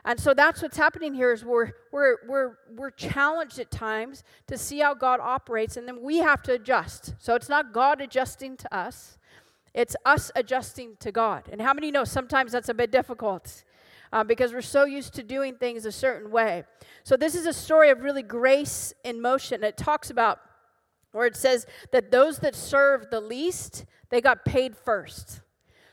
And 0.06 0.20
so 0.20 0.32
that's 0.34 0.62
what's 0.62 0.76
happening 0.76 1.14
here 1.14 1.32
is 1.32 1.44
we're, 1.44 1.72
we're, 1.90 2.18
we're, 2.28 2.52
we're 2.76 2.90
challenged 2.90 3.58
at 3.58 3.72
times 3.72 4.22
to 4.46 4.56
see 4.56 4.78
how 4.78 4.94
God 4.94 5.18
operates, 5.20 5.76
and 5.76 5.86
then 5.86 6.00
we 6.00 6.18
have 6.18 6.42
to 6.44 6.52
adjust. 6.52 7.14
So 7.18 7.34
it's 7.34 7.48
not 7.48 7.72
God 7.72 8.00
adjusting 8.00 8.56
to 8.58 8.74
us, 8.74 9.18
it's 9.74 9.96
us 10.06 10.30
adjusting 10.36 10.96
to 11.00 11.10
God. 11.10 11.48
And 11.50 11.60
how 11.60 11.74
many 11.74 11.90
know 11.90 12.04
sometimes 12.04 12.52
that's 12.52 12.68
a 12.68 12.74
bit 12.74 12.92
difficult? 12.92 13.64
Uh, 14.12 14.22
because 14.22 14.52
we're 14.52 14.62
so 14.62 14.84
used 14.84 15.12
to 15.14 15.24
doing 15.24 15.56
things 15.56 15.84
a 15.84 15.90
certain 15.90 16.30
way. 16.30 16.62
So, 17.02 17.16
this 17.16 17.34
is 17.34 17.44
a 17.44 17.52
story 17.52 17.90
of 17.90 18.02
really 18.02 18.22
grace 18.22 18.94
in 19.02 19.20
motion. 19.20 19.64
It 19.64 19.76
talks 19.76 20.10
about 20.10 20.38
where 21.10 21.26
it 21.26 21.34
says 21.34 21.66
that 21.90 22.12
those 22.12 22.38
that 22.38 22.54
serve 22.54 23.10
the 23.10 23.20
least, 23.20 23.84
they 24.10 24.20
got 24.20 24.44
paid 24.44 24.76
first. 24.76 25.40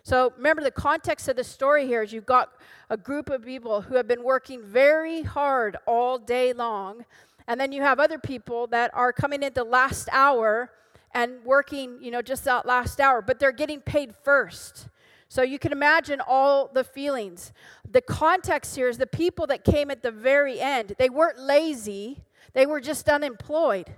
So 0.03 0.33
remember 0.35 0.61
the 0.61 0.71
context 0.71 1.29
of 1.29 1.37
the 1.37 1.45
story 1.45 1.87
here 1.87 2.03
is 2.03 2.11
you've 2.11 2.25
got 2.25 2.51
a 2.89 2.97
group 2.97 3.29
of 3.29 3.45
people 3.45 3.81
who 3.81 3.95
have 3.95 4.07
been 4.07 4.21
working 4.21 4.61
very 4.61 5.21
hard 5.21 5.77
all 5.85 6.17
day 6.17 6.51
long, 6.51 7.05
and 7.47 7.59
then 7.59 7.71
you 7.71 7.81
have 7.81 8.01
other 8.01 8.19
people 8.19 8.67
that 8.67 8.91
are 8.93 9.13
coming 9.13 9.43
in 9.43 9.53
the 9.53 9.63
last 9.63 10.09
hour 10.11 10.71
and 11.13 11.43
working, 11.45 11.99
you 12.01 12.11
know, 12.11 12.21
just 12.21 12.43
that 12.43 12.65
last 12.65 12.99
hour, 12.99 13.21
but 13.21 13.39
they're 13.39 13.53
getting 13.53 13.79
paid 13.79 14.13
first. 14.13 14.89
So 15.29 15.41
you 15.41 15.57
can 15.57 15.71
imagine 15.71 16.21
all 16.27 16.69
the 16.71 16.83
feelings. 16.83 17.53
The 17.89 18.01
context 18.01 18.75
here 18.75 18.89
is 18.89 18.97
the 18.97 19.07
people 19.07 19.47
that 19.47 19.63
came 19.63 19.89
at 19.89 20.03
the 20.03 20.11
very 20.11 20.59
end, 20.59 20.95
they 20.99 21.09
weren't 21.09 21.39
lazy, 21.39 22.23
they 22.53 22.65
were 22.65 22.81
just 22.81 23.07
unemployed. 23.07 23.95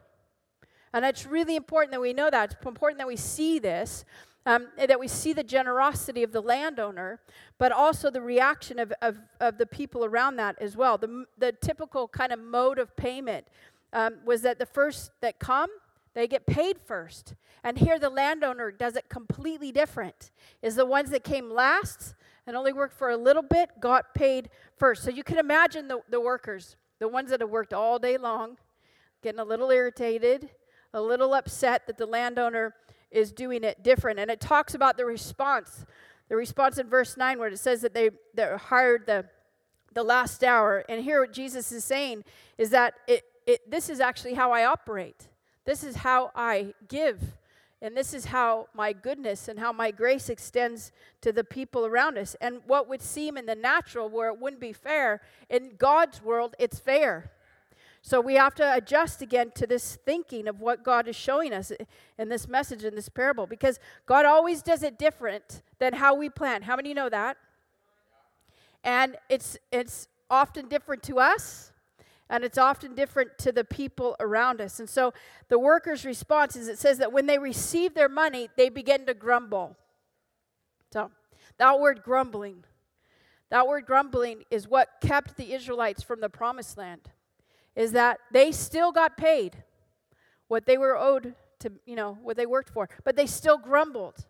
And 0.93 1.03
it's 1.03 1.25
really 1.25 1.55
important 1.55 1.91
that 1.91 1.99
we 1.99 2.13
know 2.13 2.29
that. 2.29 2.53
It's 2.53 2.65
important 2.65 2.99
that 2.99 3.07
we 3.07 3.17
see 3.17 3.59
this, 3.59 4.05
um, 4.45 4.67
that 4.77 4.99
we 4.99 5.07
see 5.07 5.33
the 5.33 5.43
generosity 5.43 6.23
of 6.23 6.31
the 6.31 6.41
landowner, 6.41 7.19
but 7.57 7.71
also 7.71 8.11
the 8.11 8.21
reaction 8.21 8.79
of, 8.79 8.93
of, 9.01 9.17
of 9.39 9.57
the 9.57 9.65
people 9.65 10.05
around 10.05 10.35
that 10.35 10.55
as 10.61 10.77
well. 10.77 10.97
The, 10.97 11.25
the 11.37 11.51
typical 11.51 12.07
kind 12.07 12.31
of 12.31 12.39
mode 12.39 12.77
of 12.77 12.95
payment 12.95 13.47
um, 13.93 14.15
was 14.25 14.41
that 14.43 14.59
the 14.59 14.65
first 14.65 15.11
that 15.21 15.39
come, 15.39 15.69
they 16.13 16.27
get 16.27 16.45
paid 16.45 16.77
first. 16.79 17.33
And 17.63 17.77
here 17.77 17.97
the 17.97 18.09
landowner 18.09 18.71
does 18.71 18.95
it 18.95 19.09
completely 19.09 19.71
different. 19.71 20.31
Is 20.61 20.75
the 20.75 20.85
ones 20.85 21.09
that 21.09 21.23
came 21.23 21.49
last 21.49 22.13
and 22.45 22.55
only 22.55 22.73
worked 22.73 22.95
for 22.97 23.09
a 23.09 23.17
little 23.17 23.41
bit 23.41 23.69
got 23.79 24.13
paid 24.13 24.49
first. 24.77 25.03
So 25.03 25.09
you 25.09 25.23
can 25.23 25.39
imagine 25.39 25.87
the, 25.87 26.01
the 26.09 26.21
workers, 26.21 26.75
the 26.99 27.07
ones 27.07 27.31
that 27.31 27.41
have 27.41 27.49
worked 27.49 27.73
all 27.73 27.97
day 27.97 28.17
long, 28.17 28.57
getting 29.23 29.39
a 29.39 29.43
little 29.43 29.71
irritated, 29.71 30.51
a 30.93 31.01
little 31.01 31.33
upset 31.33 31.87
that 31.87 31.97
the 31.97 32.05
landowner 32.05 32.75
is 33.11 33.31
doing 33.31 33.63
it 33.63 33.83
different. 33.83 34.19
And 34.19 34.29
it 34.29 34.39
talks 34.39 34.73
about 34.73 34.97
the 34.97 35.05
response. 35.05 35.85
The 36.29 36.35
response 36.35 36.77
in 36.77 36.87
verse 36.87 37.17
9 37.17 37.39
where 37.39 37.49
it 37.49 37.59
says 37.59 37.81
that 37.81 37.93
they, 37.93 38.09
they 38.33 38.55
hired 38.57 39.05
the, 39.05 39.25
the 39.93 40.03
last 40.03 40.43
hour. 40.43 40.83
And 40.89 41.03
here 41.03 41.21
what 41.21 41.33
Jesus 41.33 41.71
is 41.71 41.83
saying 41.83 42.23
is 42.57 42.71
that 42.71 42.95
it, 43.07 43.23
it, 43.45 43.69
this 43.69 43.89
is 43.89 43.99
actually 43.99 44.33
how 44.33 44.51
I 44.51 44.65
operate. 44.65 45.27
This 45.65 45.83
is 45.83 45.97
how 45.97 46.31
I 46.35 46.73
give. 46.87 47.21
And 47.81 47.95
this 47.95 48.13
is 48.13 48.25
how 48.25 48.67
my 48.73 48.93
goodness 48.93 49.47
and 49.47 49.59
how 49.59 49.71
my 49.71 49.91
grace 49.91 50.29
extends 50.29 50.91
to 51.21 51.31
the 51.31 51.43
people 51.43 51.85
around 51.85 52.17
us. 52.17 52.35
And 52.41 52.61
what 52.65 52.87
would 52.87 53.01
seem 53.01 53.37
in 53.37 53.45
the 53.45 53.55
natural, 53.55 54.09
where 54.09 54.29
it 54.29 54.39
wouldn't 54.39 54.61
be 54.61 54.73
fair, 54.73 55.21
in 55.49 55.73
God's 55.77 56.23
world, 56.23 56.55
it's 56.57 56.79
fair. 56.79 57.31
So 58.07 58.21
we 58.21 58.35
have 58.35 58.53
to 58.55 58.75
adjust 58.75 59.23
again 59.23 59.49
to 59.55 59.65
this 59.65 59.95
thinking 59.95 60.47
of 60.47 60.61
what 60.61 60.83
God 60.83 61.07
is 61.07 61.15
showing 61.15 61.51
us 61.51 61.71
in 62.19 62.29
this 62.29 62.47
message, 62.47 62.83
in 62.83 62.93
this 62.93 63.09
parable, 63.09 63.47
because 63.47 63.79
God 64.05 64.27
always 64.27 64.61
does 64.61 64.83
it 64.83 64.99
different 64.99 65.63
than 65.79 65.93
how 65.93 66.13
we 66.13 66.29
plan. 66.29 66.61
How 66.61 66.75
many 66.75 66.93
know 66.93 67.09
that? 67.09 67.35
And 68.83 69.17
it's 69.27 69.57
it's 69.71 70.07
often 70.29 70.67
different 70.67 71.01
to 71.01 71.17
us, 71.17 71.71
and 72.29 72.43
it's 72.43 72.59
often 72.59 72.93
different 72.93 73.39
to 73.39 73.51
the 73.51 73.63
people 73.63 74.15
around 74.19 74.61
us. 74.61 74.79
And 74.79 74.87
so 74.87 75.11
the 75.47 75.57
workers' 75.57 76.05
response 76.05 76.55
is 76.55 76.67
it 76.67 76.77
says 76.77 76.99
that 76.99 77.11
when 77.11 77.25
they 77.25 77.39
receive 77.39 77.95
their 77.95 78.07
money, 78.07 78.49
they 78.55 78.69
begin 78.69 79.07
to 79.07 79.15
grumble. 79.15 79.77
So 80.93 81.09
that 81.57 81.79
word 81.79 82.03
grumbling, 82.03 82.65
That 83.49 83.67
word 83.67 83.87
grumbling 83.87 84.43
is 84.51 84.67
what 84.67 85.01
kept 85.01 85.37
the 85.37 85.53
Israelites 85.53 86.03
from 86.03 86.21
the 86.21 86.29
promised 86.29 86.77
land. 86.77 87.09
Is 87.75 87.91
that 87.91 88.19
they 88.31 88.51
still 88.51 88.91
got 88.91 89.17
paid 89.17 89.63
what 90.47 90.65
they 90.65 90.77
were 90.77 90.97
owed 90.97 91.35
to, 91.59 91.71
you 91.85 91.95
know, 91.95 92.17
what 92.21 92.37
they 92.37 92.45
worked 92.45 92.69
for, 92.69 92.87
but 93.03 93.15
they 93.15 93.25
still 93.25 93.57
grumbled. 93.57 94.25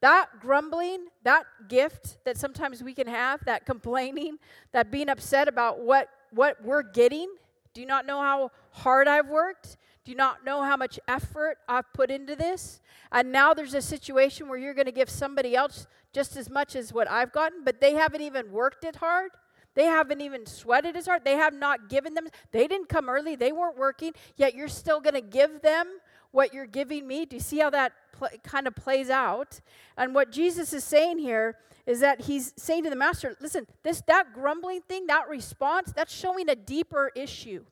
That 0.00 0.40
grumbling, 0.40 1.06
that 1.22 1.44
gift 1.68 2.18
that 2.24 2.36
sometimes 2.36 2.82
we 2.82 2.92
can 2.94 3.06
have, 3.06 3.44
that 3.46 3.64
complaining, 3.64 4.38
that 4.72 4.90
being 4.90 5.08
upset 5.08 5.48
about 5.48 5.80
what 5.80 6.08
what 6.30 6.62
we're 6.62 6.82
getting. 6.82 7.32
Do 7.72 7.80
you 7.80 7.86
not 7.86 8.06
know 8.06 8.20
how 8.20 8.50
hard 8.70 9.08
I've 9.08 9.28
worked? 9.28 9.76
Do 10.04 10.10
you 10.10 10.16
not 10.16 10.44
know 10.44 10.62
how 10.62 10.76
much 10.76 11.00
effort 11.08 11.58
I've 11.68 11.90
put 11.94 12.10
into 12.10 12.36
this? 12.36 12.80
And 13.10 13.32
now 13.32 13.54
there's 13.54 13.74
a 13.74 13.80
situation 13.80 14.48
where 14.48 14.58
you're 14.58 14.74
going 14.74 14.86
to 14.86 14.92
give 14.92 15.08
somebody 15.08 15.56
else 15.56 15.86
just 16.12 16.36
as 16.36 16.50
much 16.50 16.76
as 16.76 16.92
what 16.92 17.10
I've 17.10 17.32
gotten, 17.32 17.64
but 17.64 17.80
they 17.80 17.94
haven't 17.94 18.20
even 18.20 18.52
worked 18.52 18.84
it 18.84 18.96
hard. 18.96 19.30
They 19.74 19.86
haven't 19.86 20.20
even 20.20 20.46
sweated 20.46 20.96
as 20.96 21.06
hard. 21.06 21.24
They 21.24 21.36
have 21.36 21.54
not 21.54 21.88
given 21.88 22.14
them. 22.14 22.28
They 22.52 22.66
didn't 22.68 22.88
come 22.88 23.08
early. 23.08 23.34
They 23.36 23.52
weren't 23.52 23.76
working. 23.76 24.12
Yet 24.36 24.54
you're 24.54 24.68
still 24.68 25.00
going 25.00 25.14
to 25.14 25.20
give 25.20 25.62
them 25.62 25.86
what 26.30 26.52
you're 26.52 26.66
giving 26.66 27.06
me. 27.06 27.24
Do 27.26 27.36
you 27.36 27.40
see 27.40 27.58
how 27.58 27.70
that 27.70 27.92
pl- 28.12 28.28
kind 28.42 28.66
of 28.66 28.74
plays 28.74 29.10
out? 29.10 29.60
And 29.96 30.14
what 30.14 30.32
Jesus 30.32 30.72
is 30.72 30.84
saying 30.84 31.18
here 31.18 31.56
is 31.86 32.00
that 32.00 32.22
he's 32.22 32.52
saying 32.56 32.84
to 32.84 32.90
the 32.90 32.96
master, 32.96 33.36
listen, 33.40 33.66
this 33.82 34.02
that 34.06 34.32
grumbling 34.32 34.80
thing, 34.82 35.06
that 35.06 35.28
response, 35.28 35.92
that's 35.94 36.14
showing 36.14 36.48
a 36.48 36.56
deeper 36.56 37.10
issue, 37.14 37.64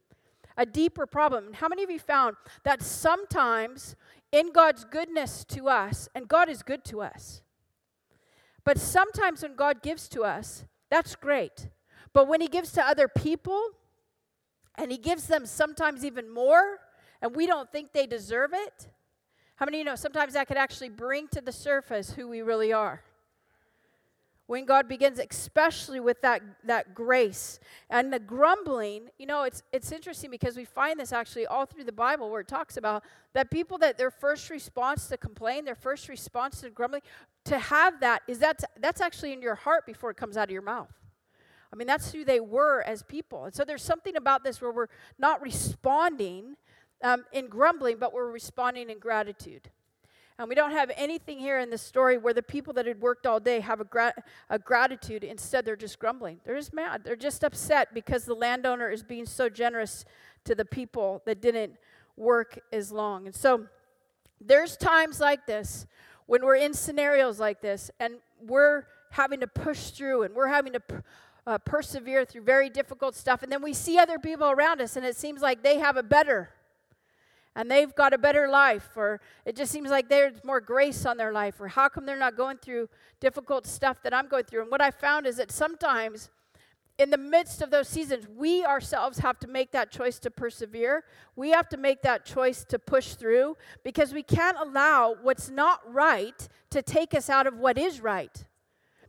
a 0.57 0.67
deeper 0.67 1.07
problem. 1.07 1.47
And 1.47 1.55
how 1.57 1.69
many 1.69 1.83
of 1.83 1.91
you 1.91 1.99
found 1.99 2.37
that 2.65 2.83
sometimes 2.83 3.97
in 4.31 4.53
God's 4.53 4.85
goodness 4.85 5.45
to 5.47 5.69
us, 5.69 6.09
and 6.15 6.29
God 6.29 6.49
is 6.49 6.63
good 6.63 6.85
to 6.87 7.01
us, 7.01 7.43
but 8.65 8.79
sometimes 8.79 9.43
when 9.43 9.57
God 9.57 9.83
gives 9.83 10.09
to 10.11 10.23
us, 10.23 10.65
that's 10.89 11.17
great. 11.17 11.69
But 12.13 12.29
when 12.29 12.41
he 12.41 12.49
gives 12.49 12.73
to 12.73 12.87
other 12.87 13.09
people, 13.09 13.63
and 14.77 14.91
he 14.91 14.99
gives 14.99 15.27
them 15.27 15.47
sometimes 15.47 16.05
even 16.05 16.33
more, 16.33 16.79
and 17.21 17.35
we 17.35 17.47
don't 17.47 17.71
think 17.71 17.93
they 17.93 18.07
deserve 18.07 18.51
it, 18.53 18.89
how 19.57 19.67
many 19.67 19.79
of 19.79 19.81
you 19.81 19.85
know 19.85 19.97
sometimes 19.97 20.33
that 20.33 20.49
could 20.49 20.57
actually 20.57 20.89
bring 20.89 21.29
to 21.29 21.41
the 21.41 21.53
surface 21.53 22.13
who 22.13 22.29
we 22.29 22.43
really 22.43 22.73
are? 22.73 23.03
When 24.47 24.65
God 24.65 24.89
begins, 24.89 25.19
especially 25.19 26.01
with 26.01 26.21
that, 26.23 26.43
that 26.65 26.95
grace 26.95 27.61
and 27.89 28.13
the 28.13 28.19
grumbling, 28.19 29.09
you 29.19 29.25
know, 29.25 29.45
it's, 29.45 29.63
it's 29.73 29.93
interesting 29.93 30.31
because 30.31 30.57
we 30.57 30.65
find 30.65 30.99
this 30.99 31.13
actually 31.13 31.47
all 31.47 31.65
through 31.65 31.85
the 31.85 31.93
Bible 31.93 32.29
where 32.29 32.41
it 32.41 32.49
talks 32.49 32.77
about 32.77 33.05
that 33.35 33.51
people 33.51 33.79
that 33.79 33.97
their 33.97 34.11
first 34.11 34.51
response 34.51 35.07
to 35.09 35.17
complain, 35.17 35.65
their 35.65 35.77
first 35.77 36.09
response 36.09 36.61
to 36.63 36.71
grumbling, 36.71 37.03
to 37.45 37.59
have 37.59 38.01
that 38.01 38.23
is 38.27 38.41
that 38.41 38.63
that's 38.81 39.01
actually 39.01 39.33
in 39.33 39.41
your 39.41 39.55
heart 39.55 39.87
before 39.87 40.11
it 40.11 40.17
comes 40.17 40.37
out 40.37 40.49
of 40.49 40.51
your 40.53 40.61
mouth. 40.61 40.93
I 41.73 41.77
mean, 41.77 41.87
that's 41.87 42.13
who 42.13 42.25
they 42.25 42.41
were 42.41 42.83
as 42.83 43.03
people. 43.03 43.45
And 43.45 43.55
so 43.55 43.65
there's 43.65 43.83
something 43.83 44.17
about 44.17 44.45
this 44.45 44.61
where 44.61 44.71
we're 44.71 44.89
not 45.19 45.41
responding 45.41 46.57
um, 47.03 47.25
in 47.33 47.49
grumbling, 47.49 47.97
but 47.99 48.13
we're 48.13 48.31
responding 48.31 48.91
in 48.91 48.99
gratitude. 48.99 49.71
And 50.39 50.49
we 50.49 50.55
don't 50.55 50.73
have 50.73 50.91
anything 50.97 51.39
here 51.39 51.59
in 51.59 51.71
this 51.71 51.83
story 51.83 52.19
where 52.19 52.35
the 52.35 52.43
people 52.43 52.73
that 52.75 52.87
had 52.87 53.01
worked 53.01 53.27
all 53.27 53.39
day 53.39 53.61
have 53.61 53.81
a, 53.81 53.85
gra- 53.85 54.15
a 54.51 54.59
gratitude. 54.59 55.25
Instead, 55.25 55.65
they're 55.65 55.77
just 55.77 55.99
grumbling. 55.99 56.41
They're 56.45 56.57
just 56.57 56.75
mad. 56.75 57.03
They're 57.05 57.17
just 57.17 57.45
upset 57.45 57.95
because 57.95 58.25
the 58.25 58.35
landowner 58.35 58.91
is 58.91 59.03
being 59.03 59.27
so 59.27 59.49
generous 59.49 60.05
to 60.45 60.55
the 60.55 60.65
people 60.65 61.23
that 61.27 61.41
didn't 61.41 61.75
work 62.17 62.59
as 62.73 62.91
long. 62.91 63.27
And 63.27 63.35
so 63.35 63.67
there's 64.41 64.77
times 64.77 65.21
like 65.21 65.47
this 65.47 65.87
when 66.27 66.45
we're 66.45 66.57
in 66.57 66.75
scenarios 66.75 67.39
like 67.39 67.61
this 67.61 67.91
and 68.01 68.15
we're 68.41 68.85
having 69.11 69.41
to 69.41 69.47
push 69.47 69.91
through 69.91 70.23
and 70.23 70.35
we're 70.35 70.49
having 70.49 70.73
to 70.73 70.83
uh, 71.47 71.59
persevere 71.59 72.25
through 72.25 72.43
very 72.43 72.71
difficult 72.71 73.15
stuff. 73.15 73.43
And 73.43 73.51
then 73.51 73.63
we 73.63 73.73
see 73.73 73.99
other 73.99 74.19
people 74.19 74.51
around 74.51 74.81
us 74.81 74.97
and 74.97 75.05
it 75.05 75.17
seems 75.17 75.43
like 75.43 75.63
they 75.63 75.79
have 75.79 75.97
a 75.97 76.03
better 76.03 76.51
and 77.55 77.71
they've 77.71 77.95
got 77.95 78.15
a 78.15 78.19
better 78.19 78.49
life, 78.49 78.97
or 78.97 79.21
it 79.45 79.57
just 79.57 79.71
seems 79.71 79.91
like 79.91 80.09
there's 80.09 80.43
more 80.43 80.61
grace 80.61 81.05
on 81.05 81.17
their 81.19 81.33
life, 81.33 81.61
or 81.61 81.69
how 81.69 81.89
come 81.89 82.07
they're 82.07 82.19
not 82.19 82.37
going 82.37 82.57
through 82.57 82.89
difficult 83.21 83.67
stuff 83.67 84.03
that 84.03 84.15
I'm 84.15 84.27
going 84.27 84.45
through? 84.45 84.63
And 84.63 84.71
what 84.71 84.81
I 84.81 84.91
found 84.91 85.27
is 85.27 85.37
that 85.37 85.51
sometimes 85.51 86.31
in 86.99 87.11
the 87.11 87.19
midst 87.19 87.63
of 87.63 87.71
those 87.71 87.89
seasons, 87.89 88.27
we 88.29 88.65
ourselves 88.65 89.19
have 89.19 89.39
to 89.41 89.49
make 89.49 89.73
that 89.73 89.91
choice 89.91 90.19
to 90.21 90.31
persevere. 90.31 91.05
We 91.37 91.51
have 91.51 91.69
to 91.71 91.77
make 91.77 92.03
that 92.03 92.25
choice 92.25 92.65
to 92.69 92.79
push 92.79 93.15
through 93.15 93.57
because 93.83 94.13
we 94.13 94.23
can't 94.23 94.57
allow 94.59 95.17
what's 95.21 95.51
not 95.51 95.81
right 95.91 96.49
to 96.71 96.83
take 96.83 97.15
us 97.15 97.29
out 97.29 97.47
of 97.47 97.59
what 97.59 97.77
is 97.77 98.01
right. 98.01 98.45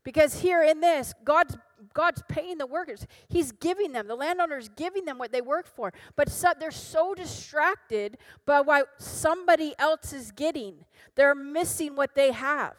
Because 0.04 0.42
here 0.42 0.64
in 0.64 0.82
this, 0.82 1.14
God's 1.24 1.56
God's 1.94 2.24
paying 2.28 2.58
the 2.58 2.66
workers. 2.66 3.06
He's 3.28 3.52
giving 3.52 3.92
them. 3.92 4.08
The 4.08 4.16
landowner's 4.16 4.70
giving 4.70 5.06
them 5.06 5.18
what 5.18 5.32
they 5.32 5.42
worked 5.42 5.70
for. 5.70 5.94
But 6.16 6.30
so, 6.30 6.52
they're 6.60 6.72
so 6.72 7.14
distracted 7.14 8.18
by 8.46 8.62
what 8.62 8.88
somebody 8.98 9.74
else 9.78 10.14
is 10.14 10.32
getting. 10.32 10.86
They're 11.16 11.36
missing 11.36 11.96
what 11.96 12.16
they 12.16 12.32
have. 12.32 12.76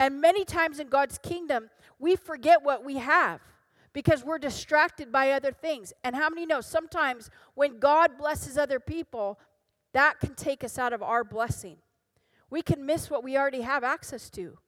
And 0.00 0.20
many 0.20 0.44
times 0.44 0.80
in 0.80 0.88
God's 0.88 1.18
kingdom, 1.18 1.70
we 1.98 2.16
forget 2.16 2.62
what 2.62 2.84
we 2.84 2.96
have 2.96 3.40
because 3.92 4.24
we're 4.24 4.38
distracted 4.38 5.12
by 5.12 5.30
other 5.30 5.52
things. 5.52 5.92
And 6.02 6.16
how 6.16 6.28
many 6.28 6.46
know 6.46 6.60
sometimes 6.60 7.30
when 7.54 7.78
God 7.78 8.18
blesses 8.18 8.58
other 8.58 8.80
people, 8.80 9.38
that 9.92 10.18
can 10.18 10.34
take 10.34 10.64
us 10.64 10.78
out 10.78 10.92
of 10.92 11.02
our 11.02 11.22
blessing? 11.22 11.76
We 12.50 12.62
can 12.62 12.84
miss 12.84 13.08
what 13.08 13.24
we 13.24 13.36
already 13.36 13.62
have 13.62 13.84
access 13.84 14.28
to. 14.30 14.58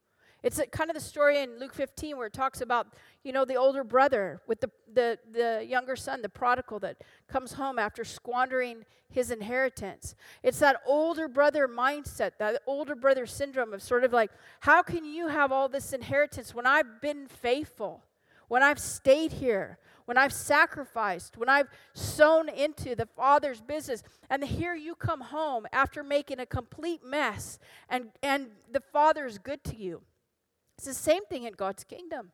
It's 0.43 0.61
kind 0.71 0.91
of 0.91 0.95
the 0.95 1.01
story 1.01 1.41
in 1.41 1.59
Luke 1.59 1.75
15 1.75 2.17
where 2.17 2.27
it 2.27 2.33
talks 2.33 2.61
about, 2.61 2.89
you 3.25 3.33
know, 3.33 3.45
the 3.45 3.57
older 3.57 3.83
brother 3.83 4.41
with 4.47 4.61
the, 4.61 4.71
the, 4.93 5.19
the 5.33 5.67
younger 5.67 5.97
son, 5.97 6.23
the 6.23 6.29
prodigal 6.29 6.79
that 6.81 6.99
comes 7.27 7.55
home 7.55 7.79
after 7.79 8.05
squandering 8.05 8.85
his 9.09 9.31
inheritance. 9.31 10.15
It's 10.43 10.59
that 10.59 10.81
older 10.87 11.27
brother 11.27 11.67
mindset, 11.67 12.33
that 12.39 12.63
older 12.67 12.95
brother 12.95 13.27
syndrome 13.27 13.73
of 13.73 13.83
sort 13.83 14.05
of 14.05 14.13
like, 14.13 14.31
how 14.61 14.83
can 14.83 15.05
you 15.05 15.29
have 15.29 15.53
all 15.53 15.69
this 15.69 15.93
inheritance 15.93 16.55
when 16.55 16.67
I've 16.67 17.01
been 17.01 17.27
faithful, 17.27 18.05
when 18.49 18.63
I've 18.63 18.79
stayed 18.79 19.33
here, 19.33 19.79
when 20.05 20.17
I've 20.17 20.33
sacrificed, 20.33 21.37
when 21.37 21.49
I've 21.49 21.69
sown 21.93 22.49
into 22.49 22.95
the 22.95 23.07
Father's 23.07 23.61
business, 23.61 24.03
and 24.31 24.45
here 24.45 24.75
you 24.75 24.95
come 24.95 25.21
home 25.21 25.67
after 25.73 26.05
making 26.05 26.39
a 26.39 26.47
complete 26.47 27.05
mess, 27.05 27.59
and, 27.89 28.11
and 28.23 28.49
the 28.71 28.81
Father's 28.93 29.39
good 29.39 29.65
to 29.65 29.77
you. 29.77 30.03
It's 30.77 30.87
the 30.87 30.95
same 30.95 31.25
thing 31.27 31.45
in 31.45 31.55
God's 31.55 31.85
kingdom. 31.85 32.33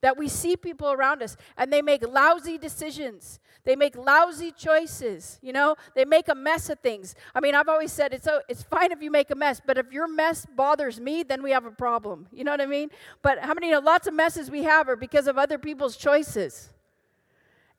That 0.00 0.16
we 0.16 0.28
see 0.28 0.56
people 0.56 0.92
around 0.92 1.22
us 1.22 1.36
and 1.56 1.72
they 1.72 1.82
make 1.82 2.06
lousy 2.06 2.56
decisions. 2.56 3.40
They 3.64 3.74
make 3.74 3.96
lousy 3.96 4.52
choices. 4.52 5.40
You 5.42 5.52
know, 5.52 5.74
they 5.96 6.04
make 6.04 6.28
a 6.28 6.36
mess 6.36 6.70
of 6.70 6.78
things. 6.78 7.16
I 7.34 7.40
mean, 7.40 7.56
I've 7.56 7.68
always 7.68 7.90
said 7.90 8.14
it's, 8.14 8.24
so, 8.24 8.40
it's 8.48 8.62
fine 8.62 8.92
if 8.92 9.02
you 9.02 9.10
make 9.10 9.30
a 9.32 9.34
mess, 9.34 9.60
but 9.64 9.76
if 9.76 9.90
your 9.90 10.06
mess 10.06 10.46
bothers 10.54 11.00
me, 11.00 11.24
then 11.24 11.42
we 11.42 11.50
have 11.50 11.64
a 11.64 11.72
problem. 11.72 12.28
You 12.32 12.44
know 12.44 12.52
what 12.52 12.60
I 12.60 12.66
mean? 12.66 12.90
But 13.22 13.40
how 13.40 13.54
many 13.54 13.72
know 13.72 13.80
lots 13.80 14.06
of 14.06 14.14
messes 14.14 14.52
we 14.52 14.62
have 14.62 14.88
are 14.88 14.94
because 14.94 15.26
of 15.26 15.36
other 15.36 15.58
people's 15.58 15.96
choices? 15.96 16.70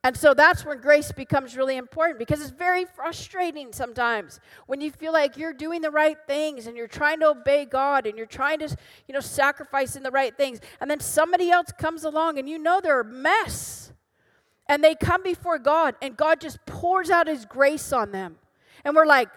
And 0.04 0.16
so 0.16 0.34
that's 0.34 0.66
when 0.66 0.80
grace 0.80 1.12
becomes 1.12 1.58
really 1.58 1.76
important 1.76 2.20
because 2.20 2.40
it's 2.40 2.52
very 2.52 2.86
frustrating 2.86 3.74
sometimes 3.74 4.40
when 4.66 4.80
you 4.80 4.92
feel 4.92 5.12
like 5.12 5.36
you're 5.36 5.54
doing 5.54 5.82
the 5.82 5.92
right 5.92 6.16
things 6.26 6.68
and 6.68 6.78
you're 6.78 6.88
trying 6.88 7.20
to 7.20 7.28
obey 7.28 7.66
God 7.66 8.08
and 8.08 8.18
you're 8.18 8.26
trying 8.26 8.60
to, 8.60 8.70
you 9.08 9.14
know, 9.14 9.20
sacrifice 9.20 9.98
in 9.98 10.04
the 10.04 10.12
right 10.12 10.36
things. 10.38 10.62
And 10.80 10.90
then 10.90 11.02
somebody 11.02 11.52
else 11.52 11.74
comes 11.78 12.06
along 12.06 12.40
and 12.40 12.48
you 12.48 12.58
know 12.58 12.80
they're 12.82 13.02
a 13.02 13.06
mess. 13.06 13.92
And 14.68 14.82
they 14.82 14.96
come 14.96 15.22
before 15.22 15.60
God 15.60 15.96
and 16.02 16.16
God 16.16 16.40
just 16.40 16.66
pours 16.66 17.10
out 17.10 17.28
his 17.28 17.44
grace 17.44 17.92
on 17.92 18.12
them. 18.12 18.38
And 18.86 18.96
we're 18.96 19.06
like, 19.06 19.28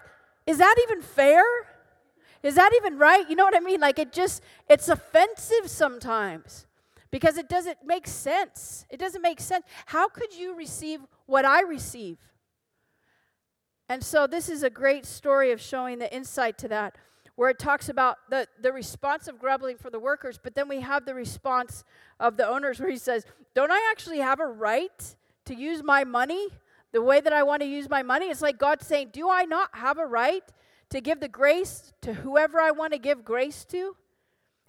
is 0.47 0.59
that 0.59 0.75
even 0.83 1.01
fair? 1.01 1.43
Is 2.41 2.55
that 2.55 2.71
even 2.77 2.97
right? 2.97 3.29
You 3.29 3.35
know 3.35 3.43
what 3.43 3.55
I 3.55 3.59
mean? 3.59 3.81
Like 3.81 3.99
it 3.99 4.13
just, 4.13 4.41
it's 4.69 4.87
offensive 4.87 5.67
sometimes 5.69 6.67
because 7.13 7.37
it 7.37 7.47
doesn't 7.47 7.77
make 7.85 8.07
sense. 8.07 8.87
It 8.89 8.99
doesn't 8.99 9.21
make 9.21 9.39
sense. 9.39 9.65
How 9.85 10.09
could 10.09 10.35
you 10.35 10.55
receive 10.55 10.99
what 11.27 11.45
I 11.45 11.61
receive? 11.61 12.17
And 13.87 14.03
so 14.03 14.25
this 14.25 14.49
is 14.49 14.63
a 14.63 14.69
great 14.71 15.05
story 15.05 15.51
of 15.51 15.61
showing 15.61 15.99
the 15.99 16.11
insight 16.11 16.57
to 16.57 16.67
that, 16.69 16.97
where 17.35 17.51
it 17.51 17.59
talks 17.59 17.87
about 17.87 18.17
the, 18.31 18.47
the 18.59 18.73
response 18.73 19.27
of 19.27 19.37
grumbling 19.37 19.77
for 19.77 19.91
the 19.91 19.99
workers, 19.99 20.39
but 20.41 20.55
then 20.55 20.67
we 20.67 20.81
have 20.81 21.05
the 21.05 21.13
response 21.13 21.83
of 22.19 22.35
the 22.35 22.49
owners 22.49 22.79
where 22.79 22.89
he 22.89 22.97
says, 22.97 23.27
Don't 23.53 23.71
I 23.71 23.91
actually 23.91 24.17
have 24.17 24.39
a 24.39 24.47
right 24.47 25.15
to 25.45 25.53
use 25.53 25.83
my 25.83 26.03
money 26.03 26.47
the 26.93 27.03
way 27.03 27.21
that 27.21 27.31
I 27.31 27.43
want 27.43 27.61
to 27.61 27.67
use 27.67 27.87
my 27.87 28.01
money? 28.01 28.31
It's 28.31 28.41
like 28.41 28.57
God 28.57 28.81
saying, 28.81 29.09
Do 29.13 29.29
I 29.29 29.43
not 29.43 29.69
have 29.73 29.99
a 29.99 30.07
right 30.07 30.43
to 30.89 30.99
give 30.99 31.19
the 31.19 31.27
grace 31.27 31.93
to 32.01 32.15
whoever 32.15 32.59
I 32.59 32.71
want 32.71 32.93
to 32.93 32.97
give 32.97 33.23
grace 33.23 33.65
to? 33.65 33.95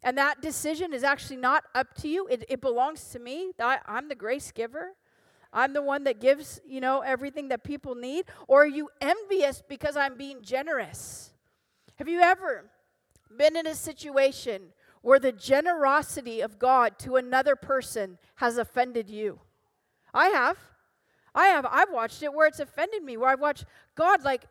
And 0.04 0.18
that 0.18 0.42
decision 0.42 0.92
is 0.92 1.02
actually 1.02 1.38
not 1.38 1.64
up 1.74 1.94
to 2.02 2.08
you. 2.08 2.26
It, 2.28 2.44
it 2.48 2.60
belongs 2.60 3.08
to 3.08 3.18
me. 3.18 3.52
I, 3.58 3.78
I'm 3.86 4.08
the 4.08 4.14
grace 4.14 4.52
giver. 4.52 4.92
I'm 5.50 5.72
the 5.72 5.82
one 5.82 6.04
that 6.04 6.20
gives, 6.20 6.60
you 6.66 6.80
know, 6.80 7.00
everything 7.00 7.48
that 7.48 7.64
people 7.64 7.94
need. 7.94 8.26
Or 8.46 8.64
are 8.64 8.66
you 8.66 8.90
envious 9.00 9.62
because 9.66 9.96
I'm 9.96 10.16
being 10.18 10.42
generous? 10.42 11.32
Have 11.96 12.08
you 12.08 12.20
ever 12.20 12.66
been 13.34 13.56
in 13.56 13.66
a 13.66 13.74
situation 13.74 14.74
where 15.00 15.18
the 15.18 15.32
generosity 15.32 16.42
of 16.42 16.58
God 16.58 16.98
to 16.98 17.16
another 17.16 17.56
person 17.56 18.18
has 18.36 18.58
offended 18.58 19.08
you? 19.08 19.40
I 20.12 20.26
have. 20.28 20.58
I 21.34 21.46
have. 21.46 21.66
I've 21.70 21.90
watched 21.90 22.22
it 22.22 22.34
where 22.34 22.46
it's 22.46 22.60
offended 22.60 23.02
me, 23.02 23.16
where 23.16 23.30
I've 23.30 23.40
watched 23.40 23.64
God, 23.94 24.22
like, 24.22 24.44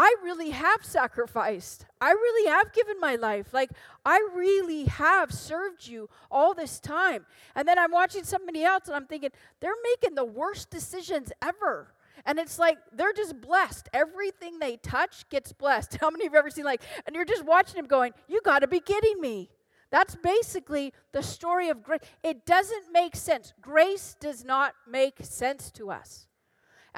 I 0.00 0.14
really 0.22 0.50
have 0.50 0.84
sacrificed. 0.84 1.84
I 2.00 2.12
really 2.12 2.48
have 2.48 2.72
given 2.72 3.00
my 3.00 3.16
life. 3.16 3.52
Like, 3.52 3.70
I 4.04 4.24
really 4.32 4.84
have 4.84 5.32
served 5.32 5.88
you 5.88 6.08
all 6.30 6.54
this 6.54 6.78
time. 6.78 7.26
And 7.56 7.66
then 7.66 7.80
I'm 7.80 7.90
watching 7.90 8.22
somebody 8.22 8.62
else 8.62 8.86
and 8.86 8.94
I'm 8.94 9.06
thinking, 9.06 9.30
they're 9.58 9.72
making 9.82 10.14
the 10.14 10.24
worst 10.24 10.70
decisions 10.70 11.32
ever. 11.42 11.94
And 12.24 12.38
it's 12.38 12.60
like 12.60 12.78
they're 12.92 13.12
just 13.12 13.40
blessed. 13.40 13.88
Everything 13.92 14.60
they 14.60 14.76
touch 14.76 15.28
gets 15.30 15.52
blessed. 15.52 15.96
How 16.00 16.10
many 16.10 16.26
of 16.26 16.32
you 16.32 16.36
have 16.36 16.44
ever 16.44 16.50
seen 16.50 16.64
like, 16.64 16.82
and 17.04 17.16
you're 17.16 17.24
just 17.24 17.44
watching 17.44 17.74
them 17.74 17.86
going, 17.86 18.12
you 18.28 18.40
got 18.44 18.60
to 18.60 18.68
be 18.68 18.78
kidding 18.78 19.20
me. 19.20 19.50
That's 19.90 20.14
basically 20.14 20.92
the 21.10 21.24
story 21.24 21.70
of 21.70 21.82
grace. 21.82 22.02
It 22.22 22.46
doesn't 22.46 22.92
make 22.92 23.16
sense. 23.16 23.52
Grace 23.60 24.14
does 24.20 24.44
not 24.44 24.74
make 24.88 25.16
sense 25.22 25.72
to 25.72 25.90
us. 25.90 26.28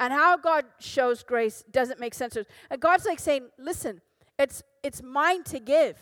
And 0.01 0.11
how 0.11 0.35
God 0.35 0.65
shows 0.79 1.21
grace 1.21 1.63
doesn't 1.69 1.99
make 1.99 2.15
sense 2.15 2.33
to 2.33 2.39
us. 2.39 2.47
And 2.71 2.81
God's 2.81 3.05
like 3.05 3.19
saying, 3.19 3.49
listen, 3.59 4.01
it's 4.39 4.63
it's 4.81 5.03
mine 5.03 5.43
to 5.43 5.59
give. 5.59 5.95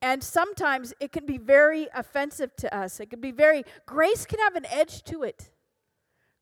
And 0.00 0.22
sometimes 0.22 0.94
it 1.00 1.10
can 1.10 1.26
be 1.26 1.36
very 1.36 1.88
offensive 1.92 2.54
to 2.58 2.74
us. 2.74 3.00
It 3.00 3.10
can 3.10 3.20
be 3.20 3.32
very 3.32 3.64
grace 3.84 4.24
can 4.26 4.38
have 4.38 4.54
an 4.54 4.64
edge 4.70 5.02
to 5.04 5.24
it. 5.24 5.50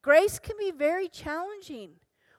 Grace 0.03 0.39
can 0.39 0.57
be 0.59 0.71
very 0.71 1.09
challenging. 1.09 1.93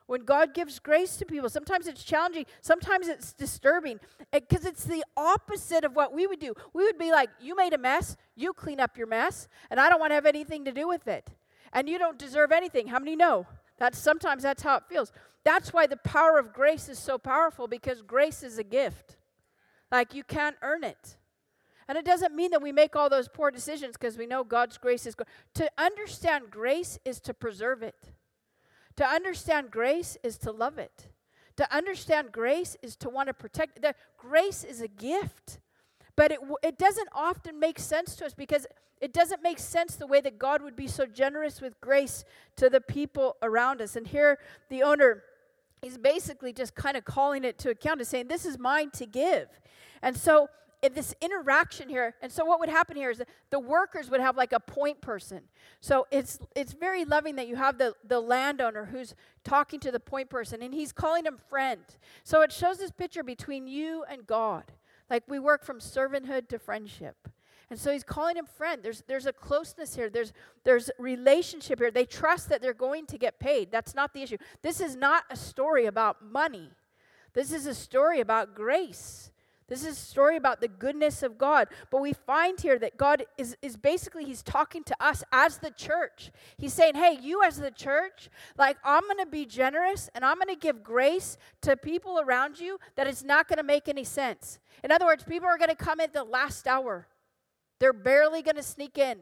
When 0.05 0.25
God 0.25 0.53
gives 0.53 0.77
grace 0.77 1.17
to 1.17 1.25
people, 1.25 1.50
sometimes 1.50 1.88
it's 1.88 2.03
challenging, 2.03 2.45
sometimes 2.62 3.07
it's 3.07 3.33
disturbing 3.33 4.00
because 4.31 4.63
it's 4.63 4.83
the 4.83 5.03
opposite 5.17 5.83
of 5.83 5.95
what 5.95 6.13
we 6.13 6.27
would 6.27 6.39
do. 6.39 6.53
We 6.74 6.83
would 6.83 7.00
be 7.00 7.12
like, 7.12 7.29
You 7.41 7.55
made 7.55 7.74
a 7.74 7.79
mess, 7.79 8.15
you 8.36 8.53
clean 8.53 8.79
up 8.79 8.95
your 8.95 9.07
mess, 9.07 9.48
and 9.71 9.79
I 9.79 9.89
don't 9.89 10.00
want 10.00 10.12
to 10.12 10.15
have 10.15 10.27
anything 10.27 10.65
to 10.65 10.71
do 10.71 10.88
with 10.88 11.07
it. 11.07 11.31
And 11.74 11.89
you 11.89 11.98
don't 11.98 12.19
deserve 12.19 12.51
anything. 12.51 12.88
How 12.88 13.00
many 13.00 13.15
know? 13.15 13.48
That's 13.79 13.98
sometimes 13.98 14.43
that's 14.43 14.62
how 14.62 14.75
it 14.75 14.83
feels. 14.88 15.12
That's 15.43 15.74
why 15.74 15.88
the 15.88 15.98
power 15.98 16.38
of 16.38 16.53
grace 16.53 16.89
is 16.89 17.00
so 17.00 17.17
powerful 17.17 17.67
because 17.67 18.01
grace 18.01 18.43
is 18.43 18.57
a 18.57 18.63
gift. 18.63 19.15
Like 19.91 20.13
you 20.13 20.24
can't 20.24 20.57
earn 20.62 20.83
it. 20.83 21.17
And 21.88 21.98
it 21.98 22.05
doesn't 22.05 22.36
mean 22.36 22.51
that 22.51 22.62
we 22.62 22.71
make 22.71 22.95
all 22.95 23.09
those 23.09 23.27
poor 23.27 23.50
decisions 23.50 23.93
because 23.93 24.15
we 24.15 24.27
know 24.27 24.43
God's 24.43 24.77
grace 24.77 25.07
is 25.07 25.15
good. 25.15 25.25
To 25.55 25.71
understand 25.77 26.51
grace 26.51 27.00
is 27.03 27.19
to 27.21 27.33
preserve 27.33 27.81
it. 27.81 28.12
To 28.98 29.07
understand 29.07 29.71
grace 29.71 30.17
is 30.21 30.38
to 30.39 30.51
love 30.51 30.77
it. 30.77 31.07
To 31.57 31.75
understand 31.75 32.31
grace 32.31 32.77
is 32.83 32.95
to 32.98 33.09
want 33.09 33.27
to 33.27 33.33
protect 33.33 33.83
it. 33.83 33.95
Grace 34.17 34.63
is 34.63 34.81
a 34.81 34.88
gift. 34.88 35.59
But 36.19 36.33
it, 36.33 36.39
it 36.61 36.77
doesn't 36.77 37.07
often 37.13 37.61
make 37.61 37.79
sense 37.79 38.17
to 38.17 38.25
us 38.25 38.33
because 38.33 38.67
it 38.99 39.13
doesn't 39.13 39.41
make 39.41 39.57
sense 39.57 39.95
the 39.95 40.05
way 40.05 40.19
that 40.19 40.38
God 40.38 40.61
would 40.61 40.75
be 40.75 40.85
so 40.85 41.05
generous 41.05 41.61
with 41.61 41.79
grace 41.79 42.25
to 42.57 42.69
the 42.69 42.81
people 42.81 43.38
around 43.41 43.81
us. 43.81 43.95
And 43.95 44.05
here, 44.05 44.38
the 44.67 44.83
owner 44.83 45.23
is 45.81 45.97
basically 45.97 46.51
just 46.51 46.75
kind 46.75 46.97
of 46.97 47.05
calling 47.05 47.45
it 47.45 47.57
to 47.59 47.69
account 47.69 48.01
and 48.01 48.07
saying, 48.09 48.27
This 48.27 48.45
is 48.45 48.59
mine 48.59 48.91
to 48.95 49.05
give. 49.05 49.47
And 50.01 50.17
so, 50.17 50.49
in 50.83 50.93
this 50.93 51.15
interaction 51.21 51.88
here, 51.88 52.15
and 52.21 52.29
so 52.29 52.43
what 52.43 52.59
would 52.59 52.67
happen 52.67 52.97
here 52.97 53.11
is 53.11 53.21
the 53.49 53.59
workers 53.61 54.09
would 54.09 54.19
have 54.19 54.35
like 54.35 54.51
a 54.51 54.59
point 54.59 54.99
person. 54.99 55.43
So 55.79 56.05
it's 56.11 56.39
it's 56.53 56.73
very 56.73 57.05
loving 57.05 57.38
that 57.38 57.47
you 57.47 57.55
have 57.55 57.77
the, 57.77 57.93
the 58.05 58.19
landowner 58.19 58.89
who's 58.91 59.15
talking 59.45 59.79
to 59.79 59.91
the 59.91 60.01
point 60.01 60.29
person 60.29 60.61
and 60.61 60.73
he's 60.73 60.91
calling 60.91 61.25
him 61.25 61.38
friend. 61.49 61.81
So 62.25 62.41
it 62.41 62.51
shows 62.51 62.77
this 62.77 62.91
picture 62.91 63.23
between 63.23 63.67
you 63.67 64.03
and 64.09 64.27
God. 64.27 64.65
Like 65.10 65.24
we 65.28 65.39
work 65.39 65.63
from 65.63 65.80
servanthood 65.80 66.48
to 66.50 66.60
friendship. 66.60 67.28
And 67.70 67.78
so 67.78 67.92
he's 67.92 68.04
calling 68.04 68.36
him 68.36 68.46
friend. 68.46 68.82
There's 68.82 69.04
there's 69.08 69.28
a 69.28 69.34
closeness 69.34 69.96
here. 69.96 70.10
There's 70.10 70.34
there's 70.63 70.89
relationship 70.98 71.80
here. 71.80 71.92
They 71.92 72.06
trust 72.06 72.50
that 72.50 72.62
they're 72.62 72.74
going 72.74 73.06
to 73.08 73.17
get 73.17 73.39
paid. 73.39 73.72
That's 73.72 73.93
not 73.93 74.13
the 74.13 74.24
issue. 74.24 74.38
This 74.63 74.82
is 74.82 74.95
not 74.95 75.24
a 75.30 75.36
story 75.36 75.86
about 75.86 76.26
money. 76.26 76.72
This 77.34 77.52
is 77.52 77.67
a 77.67 77.76
story 77.76 78.22
about 78.22 78.56
grace. 78.56 79.32
This 79.69 79.86
is 79.86 79.97
a 79.97 80.01
story 80.01 80.36
about 80.36 80.60
the 80.60 80.67
goodness 80.67 81.21
of 81.23 81.38
God. 81.38 81.67
But 81.91 82.01
we 82.01 82.13
find 82.13 82.60
here 82.60 82.79
that 82.79 82.97
God 82.97 83.25
is, 83.38 83.55
is 83.62 83.77
basically, 83.77 84.25
He's 84.25 84.41
talking 84.41 84.84
to 84.84 84.95
us 84.99 85.23
as 85.32 85.60
the 85.60 85.71
church. 85.71 86.32
He's 86.58 86.73
saying, 86.73 86.95
hey, 86.95 87.17
you 87.21 87.43
as 87.43 87.58
the 87.58 87.71
church, 87.71 88.29
like, 88.58 88.77
I'm 88.84 89.03
going 89.03 89.19
to 89.19 89.25
be 89.27 89.45
generous 89.45 90.10
and 90.15 90.25
I'm 90.25 90.38
going 90.38 90.53
to 90.53 90.60
give 90.60 90.84
grace 90.84 91.38
to 91.62 91.77
people 91.77 92.19
around 92.19 92.60
you 92.60 92.79
that 92.95 93.08
it's 93.08 93.23
not 93.23 93.47
going 93.47 93.58
to 93.58 93.63
make 93.63 93.88
any 93.88 94.03
sense. 94.03 94.60
In 94.84 94.91
other 94.91 95.05
words, 95.05 95.23
people 95.23 95.47
are 95.47 95.58
going 95.58 95.69
to 95.69 95.75
come 95.75 95.99
at 95.99 96.13
the 96.13 96.23
last 96.23 96.67
hour. 96.67 97.08
They're 97.79 97.93
barely 97.93 98.41
going 98.41 98.55
to 98.55 98.63
sneak 98.63 98.97
in. 98.97 99.19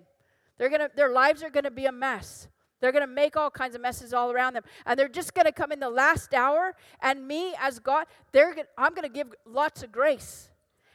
They're 0.57 0.69
gonna, 0.69 0.89
their 0.95 1.11
lives 1.11 1.43
are 1.43 1.49
going 1.49 1.65
to 1.65 1.71
be 1.71 1.85
a 1.85 1.91
mess. 1.91 2.47
They're 2.79 2.91
going 2.91 3.07
to 3.07 3.13
make 3.13 3.35
all 3.35 3.49
kinds 3.49 3.75
of 3.75 3.81
messes 3.81 4.13
all 4.13 4.31
around 4.31 4.53
them. 4.53 4.63
And 4.85 4.99
they're 4.99 5.07
just 5.07 5.33
going 5.33 5.45
to 5.45 5.51
come 5.51 5.71
in 5.71 5.79
the 5.79 5.89
last 5.89 6.33
hour. 6.33 6.75
And 7.01 7.27
me, 7.27 7.53
as 7.59 7.79
God, 7.79 8.05
they're 8.31 8.53
gonna, 8.53 8.67
I'm 8.77 8.93
going 8.93 9.07
to 9.07 9.13
give 9.13 9.33
lots 9.45 9.83
of 9.83 9.91
grace. 9.91 10.49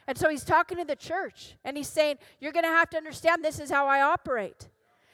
And 0.07 0.17
so 0.17 0.29
he's 0.29 0.43
talking 0.43 0.77
to 0.77 0.85
the 0.85 0.95
church. 0.95 1.55
And 1.63 1.77
he's 1.77 1.89
saying, 1.89 2.17
You're 2.39 2.53
going 2.53 2.65
to 2.65 2.69
have 2.69 2.89
to 2.91 2.97
understand 2.97 3.43
this 3.43 3.59
is 3.59 3.69
how 3.69 3.87
I 3.87 4.01
operate. 4.01 4.69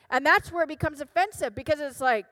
And 0.09 0.25
that's 0.25 0.51
where 0.51 0.63
it 0.63 0.69
becomes 0.69 1.01
offensive 1.01 1.53
because 1.53 1.79
it's 1.79 2.01
like, 2.01 2.25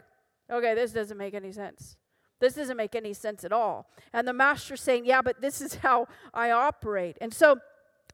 okay, 0.50 0.74
this 0.74 0.92
doesn't 0.92 1.18
make 1.18 1.34
any 1.34 1.52
sense. 1.52 1.96
This 2.40 2.54
doesn't 2.54 2.78
make 2.78 2.96
any 2.96 3.14
sense 3.14 3.44
at 3.44 3.52
all. 3.52 3.90
And 4.14 4.28
the 4.28 4.34
master's 4.34 4.82
saying, 4.82 5.06
Yeah, 5.06 5.22
but 5.22 5.42
this 5.42 5.62
is 5.62 5.76
how 5.84 6.08
I 6.34 6.52
operate. 6.52 7.18
And 7.22 7.34
so 7.34 7.60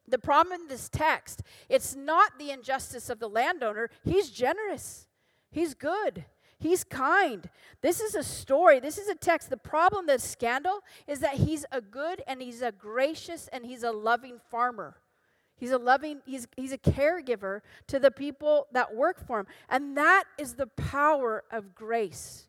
the 0.08 0.20
problem 0.20 0.62
in 0.62 0.68
this 0.68 0.90
text, 0.90 1.44
it's 1.70 1.96
not 1.96 2.38
the 2.38 2.52
injustice 2.52 3.10
of 3.10 3.20
the 3.20 3.30
landowner. 3.30 3.90
He's 4.04 4.30
generous. 4.30 5.08
He's 5.54 5.76
good. 5.76 6.26
He's 6.58 6.84
kind. 6.84 7.50
This 7.82 8.02
is 8.02 8.16
a 8.16 8.24
story. 8.24 8.80
This 8.80 8.98
is 8.98 9.08
a 9.08 9.16
text. 9.16 9.50
The 9.50 9.58
problem, 9.58 10.08
the 10.08 10.18
scandal, 10.18 10.80
is 11.08 11.20
that 11.20 11.36
he's 11.36 11.66
a 11.72 11.80
good 11.80 12.24
and 12.28 12.42
he's 12.42 12.62
a 12.62 12.72
gracious 12.72 13.48
and 13.54 13.66
he's 13.66 13.84
a 13.84 13.92
loving 13.92 14.40
farmer. 14.50 14.96
He's 15.56 15.72
a 15.72 15.78
loving, 15.78 16.22
he's, 16.26 16.48
he's 16.58 16.72
a 16.72 16.78
caregiver 16.78 17.62
to 17.88 18.00
the 18.00 18.10
people 18.10 18.68
that 18.72 18.96
work 18.96 19.26
for 19.26 19.40
him. 19.40 19.48
And 19.70 19.96
that 19.96 20.24
is 20.40 20.56
the 20.56 20.68
power 20.68 21.44
of 21.52 21.76
grace. 21.76 22.48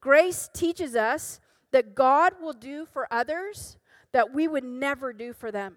Grace 0.00 0.48
teaches 0.54 0.96
us 0.96 1.40
that 1.72 1.94
God 1.94 2.34
will 2.40 2.54
do 2.54 2.86
for 2.86 3.06
others 3.10 3.76
that 4.12 4.32
we 4.32 4.48
would 4.48 4.64
never 4.64 5.12
do 5.12 5.32
for 5.32 5.50
them. 5.50 5.76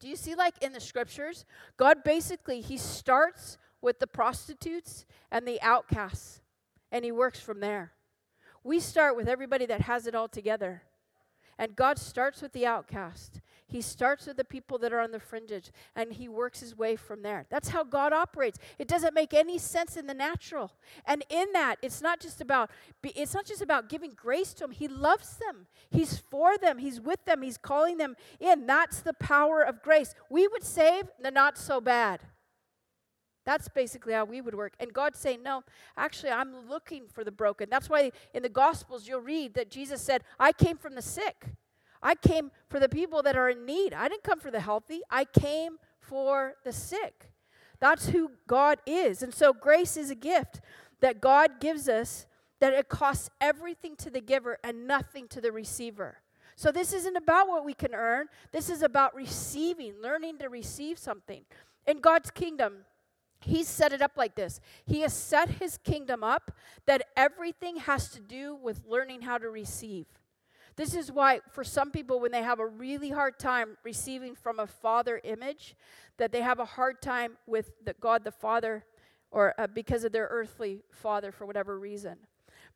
Do 0.00 0.08
you 0.08 0.16
see, 0.16 0.34
like 0.34 0.54
in 0.62 0.72
the 0.72 0.80
scriptures, 0.80 1.44
God 1.76 2.02
basically, 2.02 2.60
He 2.60 2.76
starts 2.76 3.58
with 3.86 4.00
the 4.00 4.06
prostitutes 4.06 5.06
and 5.30 5.46
the 5.46 5.62
outcasts, 5.62 6.40
and 6.90 7.04
He 7.04 7.12
works 7.12 7.38
from 7.38 7.60
there. 7.60 7.92
We 8.64 8.80
start 8.80 9.16
with 9.16 9.28
everybody 9.28 9.64
that 9.66 9.82
has 9.82 10.08
it 10.08 10.14
all 10.16 10.26
together. 10.26 10.82
And 11.56 11.76
God 11.76 11.96
starts 11.96 12.42
with 12.42 12.52
the 12.52 12.66
outcast. 12.66 13.40
He 13.68 13.80
starts 13.80 14.26
with 14.26 14.36
the 14.36 14.44
people 14.44 14.76
that 14.78 14.92
are 14.92 14.98
on 14.98 15.12
the 15.12 15.20
fringes 15.20 15.72
and 15.94 16.12
he 16.12 16.28
works 16.28 16.60
his 16.60 16.76
way 16.76 16.96
from 16.96 17.22
there. 17.22 17.46
That's 17.48 17.70
how 17.70 17.82
God 17.82 18.12
operates. 18.12 18.58
It 18.78 18.88
doesn't 18.88 19.14
make 19.14 19.32
any 19.32 19.56
sense 19.56 19.96
in 19.96 20.06
the 20.06 20.14
natural. 20.14 20.72
And 21.06 21.24
in 21.30 21.52
that, 21.52 21.76
it's 21.80 22.02
not 22.02 22.20
just 22.20 22.40
about 22.40 22.70
it's 23.02 23.32
not 23.32 23.46
just 23.46 23.62
about 23.62 23.88
giving 23.88 24.12
grace 24.14 24.52
to 24.54 24.64
them. 24.64 24.72
He 24.72 24.86
loves 24.86 25.38
them. 25.38 25.66
He's 25.88 26.18
for 26.18 26.58
them. 26.58 26.78
He's 26.78 27.00
with 27.00 27.24
them. 27.24 27.40
He's 27.40 27.56
calling 27.56 27.96
them 27.96 28.16
in. 28.38 28.66
That's 28.66 29.00
the 29.00 29.14
power 29.14 29.62
of 29.62 29.82
grace. 29.82 30.14
We 30.28 30.46
would 30.46 30.64
save 30.64 31.04
the 31.18 31.30
not 31.30 31.56
so 31.56 31.80
bad. 31.80 32.20
That's 33.46 33.68
basically 33.68 34.12
how 34.12 34.24
we 34.24 34.40
would 34.42 34.54
work. 34.54 34.74
And 34.80 34.92
God's 34.92 35.18
saying, 35.18 35.42
No, 35.42 35.62
actually, 35.96 36.30
I'm 36.30 36.68
looking 36.68 37.04
for 37.10 37.24
the 37.24 37.30
broken. 37.30 37.68
That's 37.70 37.88
why 37.88 38.10
in 38.34 38.42
the 38.42 38.50
Gospels 38.50 39.08
you'll 39.08 39.20
read 39.20 39.54
that 39.54 39.70
Jesus 39.70 40.02
said, 40.02 40.22
I 40.38 40.52
came 40.52 40.76
from 40.76 40.94
the 40.94 41.00
sick. 41.00 41.46
I 42.02 42.16
came 42.16 42.50
for 42.68 42.78
the 42.78 42.88
people 42.88 43.22
that 43.22 43.36
are 43.36 43.48
in 43.48 43.64
need. 43.64 43.94
I 43.94 44.08
didn't 44.08 44.24
come 44.24 44.40
for 44.40 44.50
the 44.50 44.60
healthy, 44.60 45.00
I 45.08 45.24
came 45.24 45.78
for 46.00 46.54
the 46.64 46.72
sick. 46.72 47.30
That's 47.78 48.08
who 48.08 48.32
God 48.46 48.78
is. 48.86 49.22
And 49.22 49.32
so 49.32 49.52
grace 49.52 49.96
is 49.96 50.10
a 50.10 50.14
gift 50.14 50.60
that 51.00 51.20
God 51.20 51.60
gives 51.60 51.88
us 51.88 52.26
that 52.58 52.72
it 52.72 52.88
costs 52.88 53.28
everything 53.40 53.96
to 53.96 54.10
the 54.10 54.20
giver 54.20 54.58
and 54.64 54.86
nothing 54.86 55.28
to 55.28 55.40
the 55.40 55.52
receiver. 55.52 56.18
So 56.56 56.72
this 56.72 56.94
isn't 56.94 57.16
about 57.16 57.48
what 57.48 57.66
we 57.66 57.74
can 57.74 57.94
earn. 57.94 58.28
This 58.50 58.70
is 58.70 58.82
about 58.82 59.14
receiving, 59.14 59.94
learning 60.02 60.38
to 60.38 60.48
receive 60.48 60.98
something. 60.98 61.42
In 61.86 62.00
God's 62.00 62.30
kingdom, 62.30 62.86
He's 63.40 63.68
set 63.68 63.92
it 63.92 64.02
up 64.02 64.12
like 64.16 64.34
this. 64.34 64.60
He 64.84 65.00
has 65.00 65.12
set 65.12 65.48
his 65.48 65.78
kingdom 65.78 66.24
up 66.24 66.52
that 66.86 67.06
everything 67.16 67.76
has 67.76 68.08
to 68.10 68.20
do 68.20 68.54
with 68.54 68.84
learning 68.86 69.22
how 69.22 69.38
to 69.38 69.48
receive. 69.48 70.06
This 70.76 70.94
is 70.94 71.10
why, 71.10 71.40
for 71.50 71.64
some 71.64 71.90
people, 71.90 72.20
when 72.20 72.32
they 72.32 72.42
have 72.42 72.60
a 72.60 72.66
really 72.66 73.10
hard 73.10 73.38
time 73.38 73.78
receiving 73.82 74.34
from 74.34 74.60
a 74.60 74.66
father 74.66 75.20
image, 75.24 75.74
that 76.18 76.32
they 76.32 76.42
have 76.42 76.58
a 76.58 76.64
hard 76.64 77.00
time 77.00 77.36
with 77.46 77.72
the 77.84 77.94
God 77.94 78.24
the 78.24 78.30
Father 78.30 78.84
or 79.30 79.54
uh, 79.58 79.66
because 79.66 80.04
of 80.04 80.12
their 80.12 80.28
earthly 80.30 80.82
father 80.90 81.32
for 81.32 81.46
whatever 81.46 81.78
reason. 81.78 82.16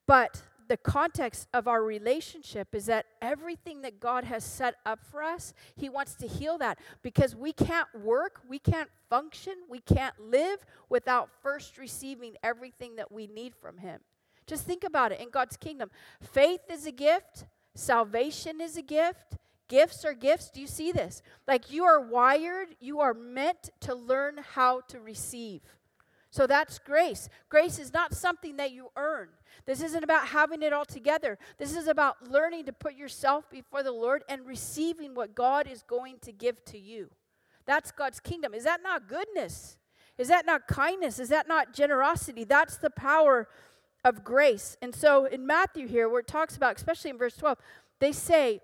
But 0.07 0.43
the 0.71 0.77
context 0.77 1.49
of 1.53 1.67
our 1.67 1.83
relationship 1.83 2.77
is 2.77 2.87
that 2.87 3.07
everything 3.21 3.83
that 3.83 3.99
God 3.99 4.23
has 4.23 4.45
set 4.45 4.77
up 4.87 5.01
for 5.05 5.21
us, 5.21 5.53
He 5.75 5.89
wants 5.89 6.15
to 6.15 6.29
heal 6.29 6.59
that 6.59 6.79
because 7.03 7.35
we 7.35 7.53
can't 7.53 7.89
work, 7.93 8.39
we 8.49 8.61
can't 8.61 8.89
function, 9.09 9.55
we 9.69 9.81
can't 9.81 10.15
live 10.21 10.65
without 10.89 11.29
first 11.43 11.77
receiving 11.77 12.37
everything 12.45 12.95
that 12.95 13.11
we 13.11 13.27
need 13.27 13.57
from 13.57 13.79
Him. 13.79 13.99
Just 14.47 14.65
think 14.65 14.85
about 14.85 15.11
it 15.11 15.21
in 15.21 15.31
God's 15.31 15.57
kingdom. 15.57 15.91
Faith 16.23 16.61
is 16.71 16.87
a 16.87 16.93
gift, 16.93 17.47
salvation 17.75 18.61
is 18.61 18.77
a 18.77 18.83
gift. 18.83 19.39
Gifts 19.67 20.05
are 20.05 20.15
gifts. 20.15 20.51
Do 20.51 20.61
you 20.61 20.67
see 20.67 20.91
this? 20.91 21.23
Like 21.47 21.71
you 21.71 21.85
are 21.85 22.01
wired, 22.01 22.75
you 22.81 22.99
are 22.99 23.15
meant 23.15 23.71
to 23.83 23.95
learn 23.95 24.41
how 24.55 24.81
to 24.89 24.99
receive. 24.99 25.61
So 26.31 26.47
that's 26.47 26.79
grace. 26.79 27.29
Grace 27.49 27.79
is 27.79 27.93
not 27.93 28.15
something 28.15 28.57
that 28.57 28.71
you 28.71 28.91
earn. 28.97 29.29
This 29.67 29.83
isn't 29.83 30.05
about 30.05 30.29
having 30.29 30.63
it 30.63 30.73
all 30.73 30.85
together. 30.85 31.39
This 31.59 31.77
is 31.77 31.89
about 31.89 32.31
learning 32.31 32.67
to 32.67 32.73
put 32.73 32.95
yourself 32.95 33.51
before 33.51 33.83
the 33.83 33.93
Lord 33.93 34.23
and 34.29 34.47
receiving 34.47 35.15
what 35.15 35.35
God 35.35 35.67
is 35.67 35.83
going 35.83 36.19
to 36.23 36.33
give 36.33 36.65
to 36.67 36.79
you. 36.79 37.11
That's 37.67 37.91
God's 37.91 38.21
kingdom. 38.21 38.55
Is 38.55 38.65
that 38.65 38.81
not 38.83 39.09
goodness? 39.09 39.77
Is 40.19 40.29
that 40.29 40.47
not 40.47 40.69
kindness? 40.69 41.19
Is 41.19 41.31
that 41.31 41.49
not 41.49 41.73
generosity? 41.73 42.45
That's 42.45 42.77
the 42.77 42.91
power 42.91 43.49
of 44.05 44.23
grace. 44.23 44.77
And 44.81 44.95
so 44.95 45.25
in 45.25 45.47
Matthew 45.47 45.89
here, 45.89 46.09
where 46.09 46.21
it 46.21 46.27
talks 46.29 46.57
about, 46.57 46.77
especially 46.77 47.11
in 47.11 47.19
verse 47.19 47.37
12, 47.37 47.59
they 47.99 48.13
say, 48.13 48.61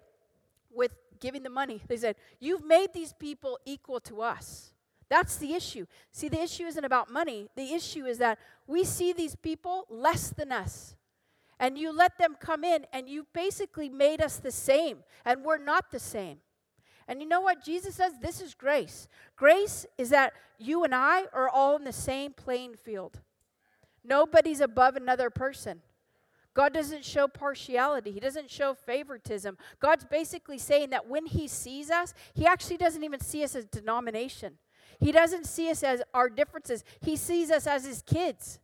with 0.72 0.92
giving 1.18 1.42
the 1.42 1.50
money, 1.50 1.82
they 1.88 1.96
said, 1.96 2.16
You've 2.38 2.64
made 2.64 2.92
these 2.92 3.12
people 3.12 3.58
equal 3.64 4.00
to 4.00 4.22
us. 4.22 4.72
That's 5.08 5.36
the 5.36 5.54
issue. 5.54 5.86
See, 6.10 6.28
the 6.28 6.42
issue 6.42 6.64
isn't 6.64 6.84
about 6.84 7.10
money. 7.10 7.48
The 7.56 7.72
issue 7.72 8.06
is 8.06 8.18
that 8.18 8.38
we 8.66 8.84
see 8.84 9.12
these 9.12 9.36
people 9.36 9.86
less 9.88 10.30
than 10.30 10.50
us. 10.50 10.96
And 11.58 11.78
you 11.78 11.96
let 11.96 12.18
them 12.18 12.36
come 12.38 12.64
in, 12.64 12.86
and 12.92 13.08
you 13.08 13.26
basically 13.32 13.88
made 13.88 14.20
us 14.20 14.36
the 14.36 14.50
same, 14.50 14.98
and 15.24 15.42
we're 15.42 15.56
not 15.56 15.90
the 15.90 15.98
same. 15.98 16.38
And 17.08 17.22
you 17.22 17.28
know 17.28 17.40
what 17.40 17.64
Jesus 17.64 17.94
says? 17.94 18.12
This 18.20 18.42
is 18.42 18.52
grace. 18.54 19.08
Grace 19.36 19.86
is 19.96 20.10
that 20.10 20.32
you 20.58 20.84
and 20.84 20.94
I 20.94 21.24
are 21.32 21.48
all 21.48 21.76
in 21.76 21.84
the 21.84 21.92
same 21.92 22.32
playing 22.32 22.74
field. 22.74 23.20
Nobody's 24.04 24.60
above 24.60 24.96
another 24.96 25.30
person. 25.30 25.82
God 26.52 26.72
doesn't 26.72 27.04
show 27.04 27.28
partiality. 27.28 28.12
He 28.12 28.20
doesn't 28.20 28.50
show 28.50 28.74
favoritism. 28.74 29.58
God's 29.78 30.04
basically 30.04 30.58
saying 30.58 30.90
that 30.90 31.06
when 31.06 31.26
He 31.26 31.48
sees 31.48 31.90
us, 31.90 32.14
He 32.34 32.46
actually 32.46 32.78
doesn't 32.78 33.04
even 33.04 33.20
see 33.20 33.44
us 33.44 33.54
as 33.54 33.66
denomination. 33.66 34.58
He 34.98 35.12
doesn't 35.12 35.46
see 35.46 35.70
us 35.70 35.82
as 35.82 36.02
our 36.14 36.28
differences. 36.28 36.84
He 37.00 37.16
sees 37.16 37.50
us 37.50 37.66
as 37.66 37.84
His 37.84 38.02
kids. 38.02 38.58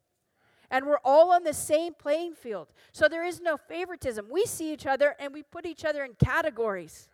And 0.71 0.87
we're 0.87 1.01
all 1.05 1.33
on 1.33 1.45
the 1.45 1.53
same 1.53 1.93
playing 1.93 2.35
field. 2.35 2.69
So 2.93 3.07
there 3.07 3.25
is 3.25 3.41
no 3.41 3.59
favoritism. 3.59 4.27
We 4.31 4.47
see 4.47 4.73
each 4.73 4.87
other 4.87 5.15
and 5.21 5.35
we 5.35 5.43
put 5.43 5.67
each 5.67 5.85
other 5.85 6.03
in 6.03 6.15
categories. 6.15 7.09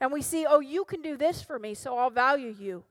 And 0.00 0.12
we 0.12 0.22
see, 0.22 0.46
oh, 0.48 0.60
you 0.60 0.84
can 0.84 1.02
do 1.02 1.16
this 1.16 1.42
for 1.42 1.58
me, 1.58 1.74
so 1.74 1.98
I'll 1.98 2.10
value 2.10 2.54
you. 2.56 2.84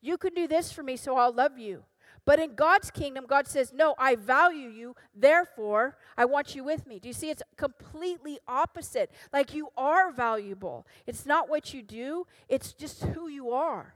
You 0.00 0.18
can 0.18 0.34
do 0.34 0.48
this 0.48 0.72
for 0.72 0.82
me, 0.82 0.96
so 0.96 1.16
I'll 1.16 1.32
love 1.32 1.58
you. 1.58 1.84
But 2.24 2.40
in 2.40 2.54
God's 2.56 2.90
kingdom, 2.90 3.24
God 3.28 3.46
says, 3.46 3.72
No, 3.72 3.94
I 3.98 4.16
value 4.16 4.68
you, 4.68 4.96
therefore, 5.14 5.96
I 6.16 6.24
want 6.24 6.56
you 6.56 6.64
with 6.64 6.84
me. 6.86 6.98
Do 6.98 7.08
you 7.08 7.12
see? 7.12 7.30
It's 7.30 7.42
completely 7.56 8.40
opposite. 8.48 9.12
Like 9.32 9.54
you 9.54 9.68
are 9.76 10.10
valuable. 10.10 10.86
It's 11.06 11.24
not 11.24 11.48
what 11.48 11.72
you 11.72 11.82
do, 11.82 12.26
it's 12.48 12.72
just 12.72 13.04
who 13.04 13.28
you 13.28 13.50
are 13.50 13.94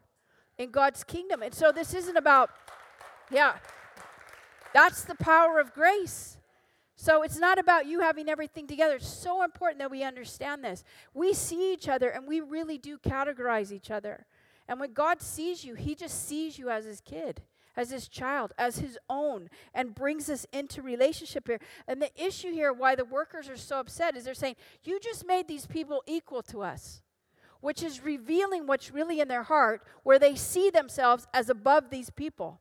in 0.61 0.71
God's 0.71 1.03
kingdom. 1.03 1.43
And 1.43 1.55
so 1.55 1.73
this 1.73 1.95
isn't 1.95 2.17
about, 2.17 2.51
yeah, 3.31 3.55
that's 4.75 5.05
the 5.05 5.15
power 5.15 5.59
of 5.59 5.73
grace. 5.73 6.37
So 6.97 7.23
it's 7.23 7.39
not 7.39 7.59
about 7.59 7.87
you 7.87 8.01
having 8.01 8.29
everything 8.29 8.67
together. 8.67 8.97
It's 8.97 9.09
so 9.09 9.43
important 9.43 9.79
that 9.79 9.91
we 9.91 10.05
understand 10.05 10.63
this. 10.63 10.85
We 11.15 11.33
see 11.33 11.73
each 11.73 11.89
other 11.89 12.11
and 12.11 12.29
we 12.29 12.43
really 12.43 12.77
do 12.77 12.99
categorize 12.99 13.73
each 13.73 13.91
other. 13.91 14.27
And 14.69 14.79
when 14.79 14.93
God 14.93 15.23
sees 15.23 15.65
you, 15.65 15.75
He 15.77 15.95
just 15.95 16.29
sees 16.29 16.59
you 16.59 16.69
as 16.69 16.85
His 16.85 17.01
kid, 17.01 17.41
as 17.75 17.91
His 17.91 18.07
child, 18.07 18.53
as 18.59 18.81
His 18.81 18.99
own, 19.09 19.49
and 19.73 19.95
brings 19.95 20.29
us 20.29 20.47
into 20.53 20.83
relationship 20.83 21.49
here. 21.49 21.59
And 21.89 22.03
the 22.03 22.11
issue 22.23 22.53
here, 22.53 22.71
why 22.71 22.97
the 22.97 23.07
workers 23.07 23.49
are 23.49 23.57
so 23.57 23.81
upset, 23.81 24.15
is 24.15 24.25
they're 24.25 24.35
saying, 24.35 24.57
You 24.85 25.01
just 25.01 25.27
made 25.27 25.49
these 25.49 25.67
people 25.67 26.03
equal 26.07 26.43
to 26.43 26.61
us, 26.61 27.01
which 27.61 27.83
is 27.83 28.05
revealing 28.05 28.67
what's 28.67 28.91
really 28.91 29.21
in 29.21 29.29
their 29.29 29.43
heart, 29.45 29.83
where 30.03 30.19
they 30.19 30.35
see 30.35 30.71
themselves 30.71 31.27
as 31.35 31.51
above 31.51 31.91
these 31.91 32.11
people. 32.11 32.61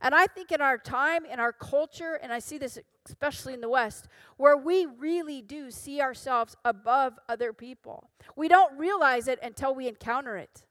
And 0.00 0.14
I 0.14 0.26
think 0.26 0.50
in 0.50 0.60
our 0.60 0.78
time, 0.78 1.26
in 1.26 1.38
our 1.38 1.52
culture, 1.52 2.18
and 2.22 2.32
I 2.32 2.38
see 2.38 2.56
this 2.56 2.78
especially 3.06 3.54
in 3.54 3.60
the 3.60 3.68
West, 3.68 4.08
where 4.36 4.56
we 4.56 4.86
really 4.86 5.42
do 5.42 5.70
see 5.70 6.00
ourselves 6.00 6.56
above 6.64 7.18
other 7.28 7.52
people. 7.52 8.10
We 8.36 8.48
don't 8.48 8.78
realize 8.78 9.28
it 9.28 9.38
until 9.42 9.74
we 9.74 9.88
encounter 9.88 10.36
it. 10.36 10.64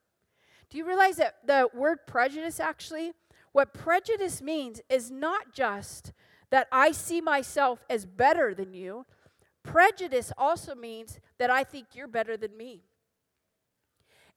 Do 0.69 0.77
you 0.77 0.85
realize 0.85 1.17
that 1.17 1.37
the 1.45 1.69
word 1.73 1.99
prejudice 2.07 2.59
actually, 2.59 3.13
what 3.51 3.73
prejudice 3.73 4.41
means 4.41 4.81
is 4.89 5.09
not 5.11 5.53
just 5.53 6.13
that 6.51 6.67
I 6.71 6.91
see 6.91 7.21
myself 7.21 7.83
as 7.89 8.05
better 8.05 8.53
than 8.53 8.73
you, 8.73 9.05
prejudice 9.63 10.31
also 10.37 10.75
means 10.75 11.19
that 11.37 11.49
I 11.49 11.63
think 11.63 11.87
you're 11.93 12.07
better 12.07 12.37
than 12.37 12.55
me. 12.55 12.83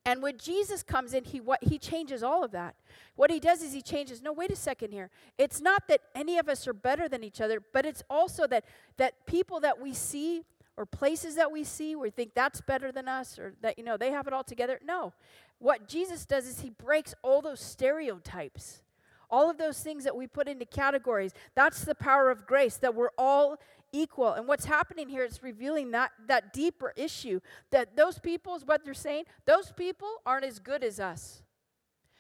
And 0.05 0.21
when 0.21 0.37
Jesus 0.37 0.83
comes 0.83 1.15
in, 1.15 1.25
he 1.25 1.41
what 1.41 1.63
he 1.63 1.79
changes 1.79 2.23
all 2.23 2.43
of 2.43 2.51
that. 2.53 2.75
What 3.15 3.31
he 3.31 3.39
does 3.39 3.63
is 3.63 3.73
he 3.73 3.83
changes, 3.83 4.21
no, 4.21 4.33
wait 4.33 4.51
a 4.51 4.57
second 4.57 4.91
here. 4.91 5.11
It's 5.39 5.61
not 5.61 5.87
that 5.89 6.01
any 6.15 6.39
of 6.39 6.49
us 6.49 6.67
are 6.67 6.73
better 6.73 7.09
than 7.09 7.23
each 7.23 7.41
other, 7.41 7.63
but 7.73 7.87
it's 7.87 8.03
also 8.11 8.47
that 8.49 8.65
that 8.97 9.27
people 9.27 9.61
that 9.61 9.81
we 9.81 9.95
see 9.95 10.45
or 10.77 10.87
places 10.87 11.37
that 11.37 11.53
we 11.53 11.63
see 11.63 11.95
we 11.95 12.11
think 12.11 12.33
that's 12.35 12.61
better 12.61 12.91
than 12.91 13.07
us 13.07 13.39
or 13.39 13.55
that 13.61 13.79
you 13.79 13.85
know 13.85 13.97
they 13.97 14.11
have 14.11 14.27
it 14.27 14.33
all 14.33 14.45
together. 14.45 14.81
No. 14.85 15.13
What 15.59 15.87
Jesus 15.87 16.27
does 16.27 16.49
is 16.49 16.61
he 16.61 16.71
breaks 16.71 17.15
all 17.23 17.41
those 17.41 17.61
stereotypes. 17.61 18.83
All 19.31 19.49
of 19.49 19.57
those 19.57 19.81
things 19.81 20.05
that 20.05 20.17
we 20.17 20.27
put 20.27 20.49
into 20.49 20.67
categories. 20.67 21.33
That's 21.55 21.85
the 21.85 21.95
power 21.95 22.31
of 22.31 22.47
grace 22.47 22.77
that 22.79 22.95
we're 22.95 23.13
all 23.17 23.59
equal. 23.93 24.33
And 24.33 24.49
what's 24.49 24.65
happening 24.65 25.09
here 25.09 25.25
is 25.25 25.43
revealing 25.43 25.91
that, 25.93 26.11
that 26.27 26.53
deeper 26.53 26.93
issue 26.97 27.41
that 27.71 27.97
those 27.97 28.19
people, 28.19 28.55
is 28.57 28.65
what 28.65 28.85
they're 28.85 28.95
saying, 28.95 29.25
those 29.45 29.73
people 29.73 30.09
aren't 30.27 30.45
as 30.45 30.59
good 30.59 30.83
as 30.83 30.99
us. 30.99 31.43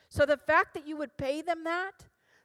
So 0.08 0.26
the 0.26 0.36
fact 0.36 0.74
that 0.74 0.86
you 0.86 0.96
would 0.96 1.16
pay 1.16 1.42
them 1.42 1.64
that, 1.64 1.92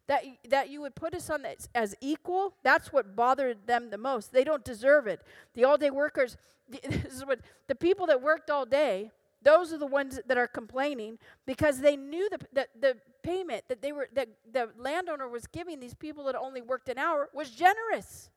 that, 0.08 0.24
that 0.50 0.70
you 0.70 0.82
would 0.82 0.96
put 0.96 1.13
us 1.13 1.30
on 1.30 1.46
as, 1.46 1.70
as 1.76 1.96
equal, 2.00 2.56
that's 2.63 2.94
what 2.94 3.16
bothered 3.16 3.68
them 3.68 3.90
the 3.90 3.98
most. 3.98 4.32
They 4.32 4.44
don't 4.44 4.63
deserve 4.63 5.06
it. 5.08 5.22
The 5.54 5.66
all 5.66 5.78
day 5.78 5.90
workers, 5.90 6.38
this 6.70 7.13
is 7.13 7.26
what, 7.26 7.42
the 7.68 7.76
people 7.76 8.08
that 8.08 8.22
worked 8.22 8.50
all 8.50 8.66
day, 8.66 9.12
those 9.44 9.72
are 9.72 9.78
the 9.78 9.86
ones 9.86 10.20
that 10.26 10.38
are 10.38 10.48
complaining 10.48 11.20
because 11.46 11.80
they 11.80 11.96
knew 11.96 12.30
the, 12.30 12.40
the, 12.54 12.68
the 12.80 12.98
payment 13.24 13.63
that 13.68 13.82
they 13.82 13.92
were 13.92 14.08
that 14.13 14.30
the 14.52 14.70
landowner 14.78 15.28
was 15.28 15.46
giving 15.48 15.80
these 15.80 15.94
people 15.94 16.24
that 16.24 16.36
only 16.36 16.62
worked 16.62 16.90
an 16.90 16.98
hour 16.98 17.30
was 17.34 17.52
generous. 17.52 18.32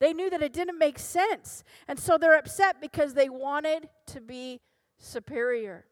They 0.00 0.14
knew 0.14 0.30
that 0.30 0.42
it 0.42 0.52
didn't 0.52 0.78
make 0.78 0.98
sense. 0.98 1.62
And 1.86 1.98
so 1.98 2.16
they're 2.18 2.38
upset 2.38 2.80
because 2.80 3.14
they 3.14 3.28
wanted 3.28 3.88
to 4.06 4.20
be 4.20 4.60
superior. 4.98 5.84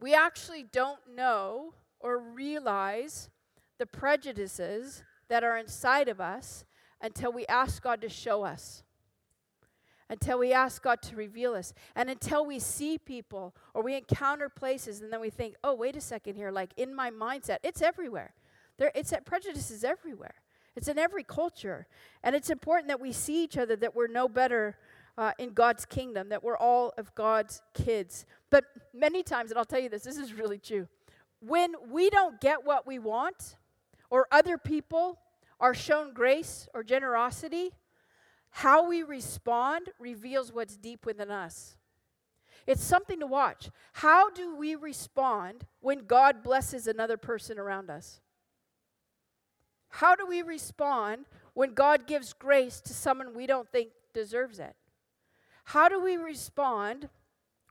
We 0.00 0.12
actually 0.12 0.64
don't 0.64 1.00
know 1.14 1.74
or 2.00 2.18
realize 2.18 3.30
the 3.78 3.86
prejudices 3.86 5.04
that 5.28 5.44
are 5.44 5.56
inside 5.56 6.08
of 6.08 6.20
us 6.20 6.64
until 7.00 7.32
we 7.32 7.46
ask 7.46 7.82
God 7.82 8.00
to 8.02 8.08
show 8.08 8.42
us. 8.44 8.82
Until 10.10 10.38
we 10.38 10.52
ask 10.52 10.82
God 10.82 11.00
to 11.02 11.16
reveal 11.16 11.54
us. 11.54 11.72
And 11.94 12.10
until 12.10 12.44
we 12.44 12.58
see 12.58 12.98
people 12.98 13.54
or 13.72 13.82
we 13.82 13.96
encounter 13.96 14.48
places 14.48 15.00
and 15.00 15.12
then 15.12 15.20
we 15.20 15.30
think, 15.30 15.54
oh, 15.64 15.74
wait 15.74 15.96
a 15.96 16.00
second 16.00 16.34
here, 16.34 16.50
like 16.50 16.72
in 16.76 16.94
my 16.94 17.10
mindset, 17.10 17.58
it's 17.62 17.80
everywhere. 17.80 18.34
There, 18.76 18.90
it's 18.94 19.14
prejudice 19.24 19.70
is 19.70 19.84
everywhere. 19.84 20.34
It's 20.76 20.88
in 20.88 20.98
every 20.98 21.24
culture. 21.24 21.86
And 22.22 22.34
it's 22.34 22.50
important 22.50 22.88
that 22.88 23.00
we 23.00 23.12
see 23.12 23.44
each 23.44 23.56
other, 23.56 23.76
that 23.76 23.94
we're 23.94 24.08
no 24.08 24.28
better 24.28 24.76
uh, 25.16 25.32
in 25.38 25.52
God's 25.52 25.84
kingdom, 25.84 26.28
that 26.30 26.42
we're 26.42 26.56
all 26.56 26.92
of 26.98 27.14
God's 27.14 27.62
kids. 27.72 28.26
But 28.50 28.64
many 28.92 29.22
times, 29.22 29.50
and 29.50 29.58
I'll 29.58 29.64
tell 29.64 29.80
you 29.80 29.88
this, 29.88 30.02
this 30.02 30.18
is 30.18 30.32
really 30.34 30.58
true. 30.58 30.88
When 31.40 31.74
we 31.88 32.10
don't 32.10 32.40
get 32.40 32.64
what 32.64 32.86
we 32.86 32.98
want, 32.98 33.56
or 34.10 34.26
other 34.30 34.58
people 34.58 35.18
are 35.60 35.74
shown 35.74 36.12
grace 36.12 36.68
or 36.74 36.82
generosity, 36.82 37.70
how 38.50 38.88
we 38.88 39.02
respond 39.02 39.90
reveals 39.98 40.52
what's 40.52 40.76
deep 40.76 41.04
within 41.04 41.30
us. 41.30 41.76
It's 42.66 42.82
something 42.82 43.20
to 43.20 43.26
watch. 43.26 43.70
How 43.94 44.30
do 44.30 44.54
we 44.56 44.74
respond 44.74 45.66
when 45.80 46.06
God 46.06 46.42
blesses 46.42 46.86
another 46.86 47.16
person 47.16 47.58
around 47.58 47.90
us? 47.90 48.20
How 49.98 50.16
do 50.16 50.26
we 50.26 50.42
respond 50.42 51.26
when 51.52 51.72
God 51.72 52.08
gives 52.08 52.32
grace 52.32 52.80
to 52.80 52.92
someone 52.92 53.32
we 53.32 53.46
don't 53.46 53.70
think 53.70 53.90
deserves 54.12 54.58
it? 54.58 54.74
How 55.66 55.88
do 55.88 56.02
we 56.02 56.16
respond 56.16 57.08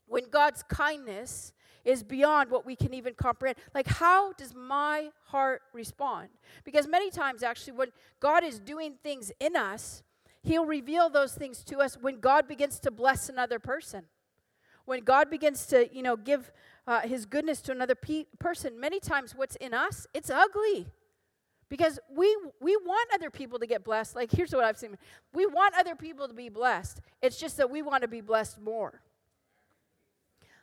when 0.07 0.29
God's 0.29 0.63
kindness 0.63 1.51
is 1.83 2.01
beyond 2.01 2.49
what 2.49 2.65
we 2.65 2.77
can 2.77 2.93
even 2.93 3.13
comprehend? 3.13 3.57
Like, 3.75 3.87
how 3.87 4.31
does 4.31 4.55
my 4.55 5.09
heart 5.25 5.63
respond? 5.73 6.29
Because 6.63 6.87
many 6.87 7.11
times, 7.11 7.43
actually, 7.43 7.73
when 7.73 7.89
God 8.21 8.45
is 8.45 8.57
doing 8.57 8.93
things 9.03 9.33
in 9.41 9.57
us, 9.57 10.01
He'll 10.43 10.65
reveal 10.65 11.09
those 11.09 11.33
things 11.33 11.61
to 11.65 11.79
us 11.79 11.97
when 11.99 12.21
God 12.21 12.47
begins 12.47 12.79
to 12.79 12.91
bless 12.91 13.27
another 13.27 13.59
person. 13.59 14.05
When 14.85 15.01
God 15.01 15.29
begins 15.29 15.65
to, 15.67 15.93
you 15.93 16.01
know, 16.01 16.15
give 16.15 16.53
uh, 16.87 17.01
his 17.01 17.25
goodness 17.25 17.59
to 17.63 17.73
another 17.73 17.95
pe- 17.95 18.27
person, 18.39 18.79
many 18.79 19.01
times 19.01 19.35
what's 19.35 19.57
in 19.57 19.73
us, 19.73 20.07
it's 20.13 20.29
ugly. 20.29 20.87
Because 21.73 21.97
we 22.07 22.37
we 22.61 22.77
want 22.85 23.09
other 23.15 23.31
people 23.31 23.57
to 23.57 23.65
get 23.65 23.83
blessed. 23.83 24.15
Like 24.15 24.31
here's 24.31 24.53
what 24.53 24.63
I've 24.63 24.77
seen. 24.77 24.95
We 25.33 25.47
want 25.47 25.73
other 25.75 25.95
people 25.95 26.27
to 26.27 26.33
be 26.35 26.47
blessed. 26.47 27.01
It's 27.19 27.39
just 27.39 27.57
that 27.57 27.67
we 27.67 27.81
want 27.81 28.03
to 28.03 28.07
be 28.07 28.21
blessed 28.21 28.61
more. 28.61 29.01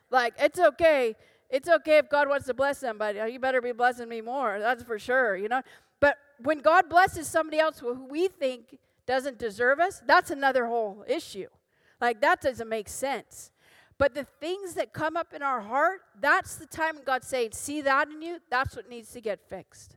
Like 0.09 0.35
it's 0.39 0.61
okay. 0.61 1.17
It's 1.49 1.69
okay 1.69 1.99
if 1.99 2.09
God 2.09 2.29
wants 2.29 2.47
to 2.47 2.55
bless 2.55 2.79
somebody. 2.79 3.19
Oh, 3.19 3.25
you 3.27 3.41
better 3.41 3.61
be 3.61 3.73
blessing 3.73 4.09
me 4.09 4.21
more. 4.21 4.61
That's 4.61 4.85
for 4.85 5.01
sure, 5.01 5.37
you 5.37 5.49
know. 5.49 5.63
But 5.99 6.17
when 6.45 6.61
God 6.61 6.89
blesses 6.89 7.27
somebody 7.27 7.59
else 7.59 7.81
who 7.81 8.05
we 8.05 8.29
think 8.29 8.79
doesn't 9.05 9.37
deserve 9.37 9.81
us, 9.81 10.01
that's 10.07 10.31
another 10.31 10.67
whole 10.67 11.05
issue. 11.09 11.49
Like 12.01 12.21
that 12.21 12.41
doesn't 12.41 12.69
make 12.69 12.89
sense. 12.89 13.51
But 13.99 14.15
the 14.15 14.29
things 14.39 14.75
that 14.75 14.93
come 14.93 15.17
up 15.17 15.35
in 15.35 15.43
our 15.43 15.61
heart, 15.61 16.03
that's 16.21 16.55
the 16.55 16.67
time 16.67 16.99
God's 17.05 17.27
saying, 17.27 17.51
See 17.55 17.81
that 17.81 18.07
in 18.07 18.23
you? 18.23 18.39
That's 18.49 18.77
what 18.77 18.89
needs 18.89 19.11
to 19.15 19.21
get 19.21 19.41
fixed. 19.49 19.97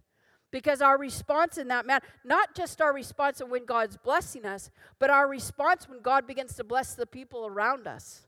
Because 0.54 0.84
our 0.84 1.00
response 1.00 1.58
in 1.58 1.68
that 1.70 1.88
matter, 1.88 2.06
not 2.24 2.54
just 2.54 2.80
our 2.80 2.94
response 2.94 3.42
when 3.46 3.66
God's 3.66 3.98
blessing 3.98 4.46
us, 4.46 4.70
but 5.00 5.10
our 5.10 5.28
response 5.28 5.90
when 5.90 6.00
God 6.00 6.28
begins 6.28 6.56
to 6.58 6.64
bless 6.64 6.94
the 6.94 7.08
people 7.08 7.48
around 7.48 7.88
us. 7.88 8.28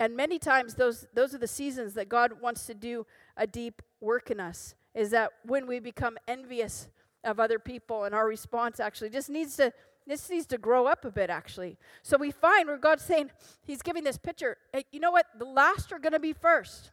And 0.00 0.16
many 0.16 0.38
times 0.38 0.76
those 0.76 1.06
those 1.12 1.34
are 1.34 1.38
the 1.38 1.46
seasons 1.46 1.92
that 1.92 2.08
God 2.08 2.40
wants 2.40 2.64
to 2.66 2.74
do 2.74 3.06
a 3.36 3.46
deep 3.46 3.82
work 4.00 4.30
in 4.30 4.40
us. 4.40 4.74
Is 4.94 5.10
that 5.10 5.32
when 5.44 5.66
we 5.66 5.78
become 5.78 6.16
envious 6.26 6.88
of 7.22 7.38
other 7.38 7.58
people 7.58 8.04
and 8.04 8.14
our 8.14 8.26
response 8.26 8.80
actually 8.80 9.10
just 9.10 9.28
needs 9.28 9.56
to 9.56 9.74
this 10.06 10.30
needs 10.30 10.46
to 10.46 10.56
grow 10.56 10.86
up 10.86 11.04
a 11.04 11.10
bit 11.10 11.28
actually. 11.28 11.76
So 12.02 12.16
we 12.16 12.30
find 12.30 12.66
where 12.66 12.78
God's 12.78 13.04
saying 13.04 13.30
he's 13.62 13.82
giving 13.82 14.04
this 14.04 14.16
picture, 14.16 14.56
hey, 14.72 14.86
you 14.90 15.00
know 15.00 15.10
what? 15.10 15.26
The 15.38 15.44
last 15.44 15.92
are 15.92 15.98
going 15.98 16.14
to 16.14 16.18
be 16.18 16.32
first. 16.32 16.92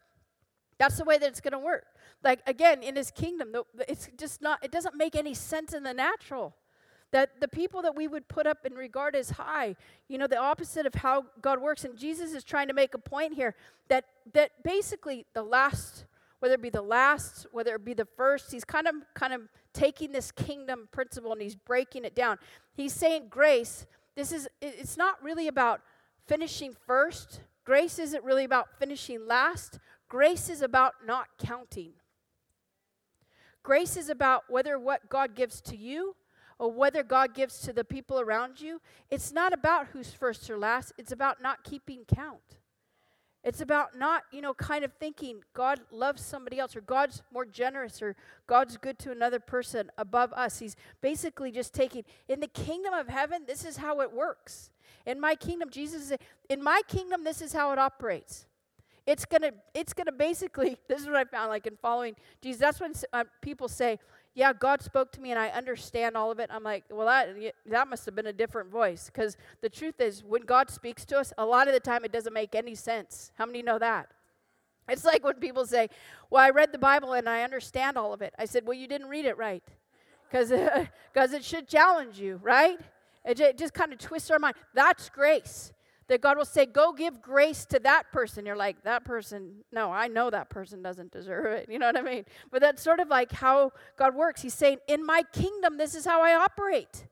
That's 0.83 0.97
the 0.97 1.05
way 1.05 1.17
that 1.17 1.29
it's 1.29 1.39
going 1.39 1.53
to 1.53 1.59
work. 1.59 1.85
Like 2.25 2.41
again, 2.45 2.83
in 2.83 2.97
his 2.97 3.09
kingdom, 3.09 3.55
it's 3.87 4.09
just 4.17 4.41
not 4.41 4.61
it 4.61 4.69
doesn't 4.69 4.95
make 4.97 5.15
any 5.15 5.33
sense 5.33 5.71
in 5.71 5.83
the 5.83 5.93
natural. 5.93 6.53
That 7.11 7.39
the 7.39 7.47
people 7.47 7.81
that 7.83 7.95
we 7.95 8.09
would 8.09 8.27
put 8.27 8.45
up 8.45 8.65
in 8.65 8.73
regard 8.73 9.15
as 9.15 9.29
high 9.29 9.77
you 10.09 10.17
know 10.17 10.27
the 10.27 10.37
opposite 10.37 10.85
of 10.85 10.95
how 10.95 11.27
god 11.41 11.61
works. 11.61 11.85
And 11.85 11.97
jesus 11.97 12.33
is 12.33 12.43
trying 12.43 12.67
to 12.67 12.73
make 12.73 12.93
a 12.93 12.97
point 12.97 13.33
here 13.33 13.55
that 13.87 14.03
that 14.33 14.61
basically 14.61 15.25
the 15.33 15.43
last 15.43 16.03
whether 16.39 16.55
it 16.55 16.61
be 16.61 16.69
the 16.69 16.81
last 16.81 17.47
whether 17.53 17.75
it 17.75 17.85
be 17.85 17.93
the 17.93 18.07
first 18.17 18.51
he's 18.51 18.65
kind 18.65 18.87
of 18.87 18.95
kind 19.13 19.31
of 19.31 19.43
taking 19.71 20.11
this 20.11 20.31
kingdom 20.31 20.89
principle 20.91 21.31
and 21.31 21.41
he's 21.41 21.55
breaking 21.55 22.03
it 22.03 22.13
down. 22.13 22.37
He's 22.73 22.91
saying 22.91 23.27
grace 23.29 23.85
this 24.17 24.33
is 24.33 24.49
it's 24.61 24.97
not 24.97 25.23
really 25.23 25.47
about 25.47 25.79
finishing 26.27 26.75
first. 26.85 27.39
Grace 27.63 27.99
isn't 27.99 28.25
really 28.25 28.43
about 28.43 28.67
finishing 28.77 29.25
last 29.25 29.79
grace 30.13 30.47
is 30.47 30.61
about 30.61 30.93
not 31.05 31.27
counting 31.39 31.93
grace 33.63 33.97
is 33.97 34.09
about 34.09 34.43
whether 34.47 34.77
what 34.77 35.09
god 35.09 35.35
gives 35.35 35.59
to 35.59 35.75
you 35.75 36.15
or 36.59 36.71
whether 36.71 37.03
God 37.03 37.33
gives 37.33 37.59
to 37.59 37.73
the 37.73 37.83
people 37.83 38.19
around 38.19 38.61
you, 38.61 38.79
it's 39.09 39.31
not 39.31 39.53
about 39.53 39.87
who's 39.87 40.11
first 40.11 40.49
or 40.49 40.57
last. 40.57 40.93
It's 40.97 41.11
about 41.11 41.41
not 41.41 41.63
keeping 41.63 42.05
count. 42.05 42.57
It's 43.43 43.59
about 43.59 43.97
not, 43.97 44.23
you 44.31 44.39
know, 44.39 44.53
kind 44.53 44.85
of 44.85 44.93
thinking 44.93 45.41
God 45.53 45.81
loves 45.91 46.23
somebody 46.23 46.59
else 46.59 46.77
or 46.77 46.81
God's 46.81 47.21
more 47.33 47.45
generous 47.45 48.01
or 48.01 48.15
God's 48.47 48.77
good 48.77 48.97
to 48.99 49.11
another 49.11 49.39
person 49.39 49.91
above 49.97 50.31
us. 50.31 50.59
He's 50.59 50.77
basically 51.01 51.51
just 51.51 51.73
taking, 51.73 52.05
in 52.29 52.39
the 52.39 52.47
kingdom 52.47 52.93
of 52.93 53.09
heaven, 53.09 53.43
this 53.45 53.65
is 53.65 53.75
how 53.75 53.99
it 53.99 54.13
works. 54.13 54.71
In 55.05 55.19
my 55.19 55.35
kingdom, 55.35 55.69
Jesus 55.69 56.07
said, 56.07 56.21
in 56.47 56.63
my 56.63 56.81
kingdom, 56.87 57.25
this 57.25 57.41
is 57.41 57.51
how 57.51 57.73
it 57.73 57.79
operates. 57.79 58.45
It's 59.05 59.25
gonna, 59.25 59.51
it's 59.73 59.93
gonna 59.93 60.11
basically. 60.11 60.77
This 60.87 61.01
is 61.01 61.07
what 61.07 61.15
I 61.15 61.25
found, 61.25 61.49
like 61.49 61.67
in 61.67 61.77
following 61.81 62.15
Jesus. 62.41 62.61
That's 62.61 62.79
when 62.79 62.93
uh, 63.11 63.25
people 63.41 63.67
say, 63.67 63.99
"Yeah, 64.33 64.53
God 64.53 64.81
spoke 64.81 65.11
to 65.13 65.21
me, 65.21 65.31
and 65.31 65.39
I 65.39 65.49
understand 65.49 66.15
all 66.15 66.31
of 66.31 66.39
it." 66.39 66.49
I'm 66.51 66.63
like, 66.63 66.85
"Well, 66.89 67.07
that 67.07 67.35
that 67.65 67.87
must 67.87 68.05
have 68.05 68.15
been 68.15 68.27
a 68.27 68.33
different 68.33 68.69
voice." 68.69 69.07
Because 69.07 69.35
the 69.61 69.69
truth 69.69 69.99
is, 69.99 70.23
when 70.23 70.43
God 70.43 70.69
speaks 70.69 71.03
to 71.05 71.19
us, 71.19 71.33
a 71.37 71.45
lot 71.45 71.67
of 71.67 71.73
the 71.73 71.79
time 71.79 72.05
it 72.05 72.11
doesn't 72.11 72.33
make 72.33 72.55
any 72.55 72.75
sense. 72.75 73.31
How 73.37 73.45
many 73.45 73.61
know 73.61 73.79
that? 73.79 74.09
It's 74.87 75.05
like 75.05 75.23
when 75.23 75.35
people 75.35 75.65
say, 75.65 75.89
"Well, 76.29 76.43
I 76.43 76.51
read 76.51 76.71
the 76.71 76.77
Bible 76.77 77.13
and 77.13 77.27
I 77.27 77.43
understand 77.43 77.97
all 77.97 78.13
of 78.13 78.21
it." 78.21 78.33
I 78.39 78.45
said, 78.45 78.65
"Well, 78.65 78.77
you 78.77 78.87
didn't 78.87 79.09
read 79.09 79.25
it 79.25 79.37
right, 79.37 79.63
because 80.29 80.49
because 81.13 81.33
it 81.37 81.43
should 81.43 81.67
challenge 81.67 82.19
you, 82.19 82.39
right?" 82.41 82.79
It 83.25 83.57
just 83.57 83.73
kind 83.73 83.93
of 83.93 83.99
twists 83.99 84.29
our 84.31 84.39
mind. 84.39 84.55
That's 84.73 85.09
grace. 85.09 85.71
That 86.07 86.21
God 86.21 86.37
will 86.37 86.45
say, 86.45 86.65
Go 86.65 86.93
give 86.93 87.21
grace 87.21 87.65
to 87.67 87.79
that 87.79 88.11
person. 88.11 88.45
You're 88.45 88.55
like, 88.55 88.83
That 88.83 89.05
person, 89.05 89.63
no, 89.71 89.91
I 89.91 90.07
know 90.07 90.29
that 90.29 90.49
person 90.49 90.81
doesn't 90.81 91.11
deserve 91.11 91.45
it. 91.45 91.69
You 91.73 91.79
know 91.79 91.87
what 91.87 91.97
I 91.97 92.01
mean? 92.01 92.25
But 92.51 92.61
that's 92.61 92.83
sort 92.83 92.99
of 92.99 93.07
like 93.07 93.31
how 93.31 93.71
God 93.97 94.15
works. 94.15 94.41
He's 94.41 94.53
saying, 94.53 94.79
In 94.87 95.05
my 95.05 95.23
kingdom, 95.33 95.77
this 95.77 95.95
is 95.95 96.05
how 96.05 96.21
I 96.21 96.35
operate. 96.35 97.07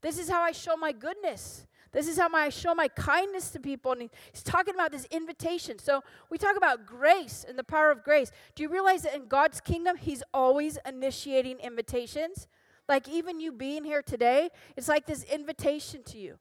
This 0.00 0.18
is 0.18 0.28
how 0.28 0.42
I 0.42 0.52
show 0.52 0.76
my 0.76 0.92
goodness. 0.92 1.66
This 1.90 2.06
is 2.06 2.18
how 2.18 2.28
I 2.34 2.50
show 2.50 2.74
my 2.74 2.88
kindness 2.88 3.50
to 3.50 3.60
people. 3.60 3.92
And 3.92 4.10
he's 4.32 4.42
talking 4.42 4.74
about 4.74 4.92
this 4.92 5.06
invitation. 5.06 5.78
So 5.78 6.02
we 6.30 6.36
talk 6.38 6.56
about 6.56 6.86
grace 6.86 7.44
and 7.48 7.58
the 7.58 7.64
power 7.64 7.90
of 7.90 8.04
grace. 8.04 8.30
Do 8.54 8.62
you 8.62 8.68
realize 8.68 9.02
that 9.02 9.14
in 9.14 9.26
God's 9.26 9.60
kingdom, 9.60 9.96
He's 9.96 10.22
always 10.34 10.78
initiating 10.86 11.58
invitations? 11.60 12.46
Like 12.88 13.08
even 13.08 13.40
you 13.40 13.52
being 13.52 13.84
here 13.84 14.02
today, 14.02 14.50
it's 14.76 14.88
like 14.88 15.06
this 15.06 15.22
invitation 15.24 16.02
to 16.04 16.18
you. 16.18 16.38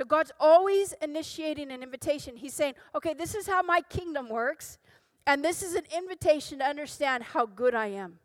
So 0.00 0.06
God's 0.06 0.32
always 0.40 0.94
initiating 1.02 1.70
an 1.70 1.82
invitation. 1.82 2.34
He's 2.34 2.54
saying, 2.54 2.72
okay, 2.94 3.12
this 3.12 3.34
is 3.34 3.46
how 3.46 3.60
my 3.60 3.82
kingdom 3.82 4.30
works. 4.30 4.78
And 5.26 5.44
this 5.44 5.62
is 5.62 5.74
an 5.74 5.84
invitation 5.94 6.60
to 6.60 6.64
understand 6.64 7.22
how 7.22 7.44
good 7.44 7.74
I 7.74 7.88
am 7.88 8.18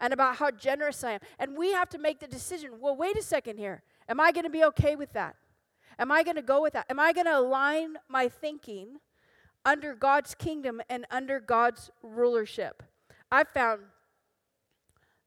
and 0.00 0.12
about 0.12 0.34
how 0.34 0.50
generous 0.50 1.04
I 1.04 1.12
am. 1.12 1.20
And 1.38 1.56
we 1.56 1.72
have 1.72 1.88
to 1.90 1.98
make 1.98 2.18
the 2.18 2.26
decision 2.26 2.80
well, 2.80 2.96
wait 2.96 3.16
a 3.16 3.22
second 3.22 3.58
here. 3.58 3.84
Am 4.08 4.18
I 4.18 4.32
going 4.32 4.42
to 4.42 4.50
be 4.50 4.64
okay 4.64 4.96
with 4.96 5.12
that? 5.12 5.36
Am 6.00 6.10
I 6.10 6.24
going 6.24 6.34
to 6.34 6.42
go 6.42 6.60
with 6.60 6.72
that? 6.72 6.86
Am 6.90 6.98
I 6.98 7.12
going 7.12 7.26
to 7.26 7.38
align 7.38 7.94
my 8.08 8.26
thinking 8.28 8.96
under 9.64 9.94
God's 9.94 10.34
kingdom 10.34 10.82
and 10.88 11.06
under 11.12 11.38
God's 11.38 11.92
rulership? 12.02 12.82
I 13.30 13.44
found 13.44 13.82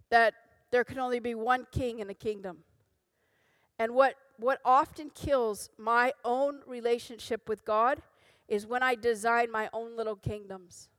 that 0.09 0.33
there 0.69 0.83
can 0.83 0.99
only 0.99 1.19
be 1.19 1.33
one 1.33 1.65
king 1.71 1.99
in 1.99 2.09
a 2.09 2.13
kingdom. 2.13 2.57
And 3.79 3.93
what, 3.93 4.15
what 4.39 4.59
often 4.63 5.09
kills 5.09 5.69
my 5.77 6.13
own 6.23 6.61
relationship 6.65 7.49
with 7.49 7.65
God 7.65 8.01
is 8.47 8.65
when 8.65 8.83
I 8.83 8.95
design 8.95 9.51
my 9.51 9.69
own 9.73 9.95
little 9.97 10.15
kingdoms. 10.15 10.89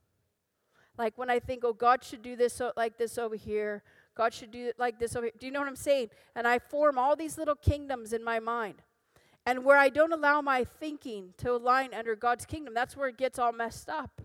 Like 0.97 1.17
when 1.17 1.29
I 1.29 1.39
think, 1.39 1.63
oh, 1.63 1.73
God 1.73 2.03
should 2.03 2.21
do 2.21 2.35
this 2.35 2.59
o- 2.59 2.73
like 2.75 2.97
this 2.97 3.17
over 3.17 3.35
here. 3.35 3.83
God 4.15 4.33
should 4.33 4.51
do 4.51 4.67
it 4.67 4.77
like 4.77 4.99
this 4.99 5.15
over 5.15 5.27
here. 5.27 5.33
Do 5.39 5.45
you 5.45 5.51
know 5.51 5.59
what 5.59 5.69
I'm 5.69 5.75
saying? 5.75 6.09
And 6.35 6.45
I 6.45 6.59
form 6.59 6.97
all 6.97 7.15
these 7.15 7.37
little 7.37 7.55
kingdoms 7.55 8.11
in 8.11 8.23
my 8.23 8.39
mind. 8.39 8.81
And 9.45 9.63
where 9.63 9.77
I 9.77 9.89
don't 9.89 10.11
allow 10.11 10.41
my 10.41 10.65
thinking 10.65 11.33
to 11.37 11.53
align 11.53 11.93
under 11.93 12.15
God's 12.15 12.45
kingdom, 12.45 12.73
that's 12.73 12.97
where 12.97 13.07
it 13.07 13.17
gets 13.17 13.39
all 13.39 13.53
messed 13.53 13.89
up. 13.89 14.21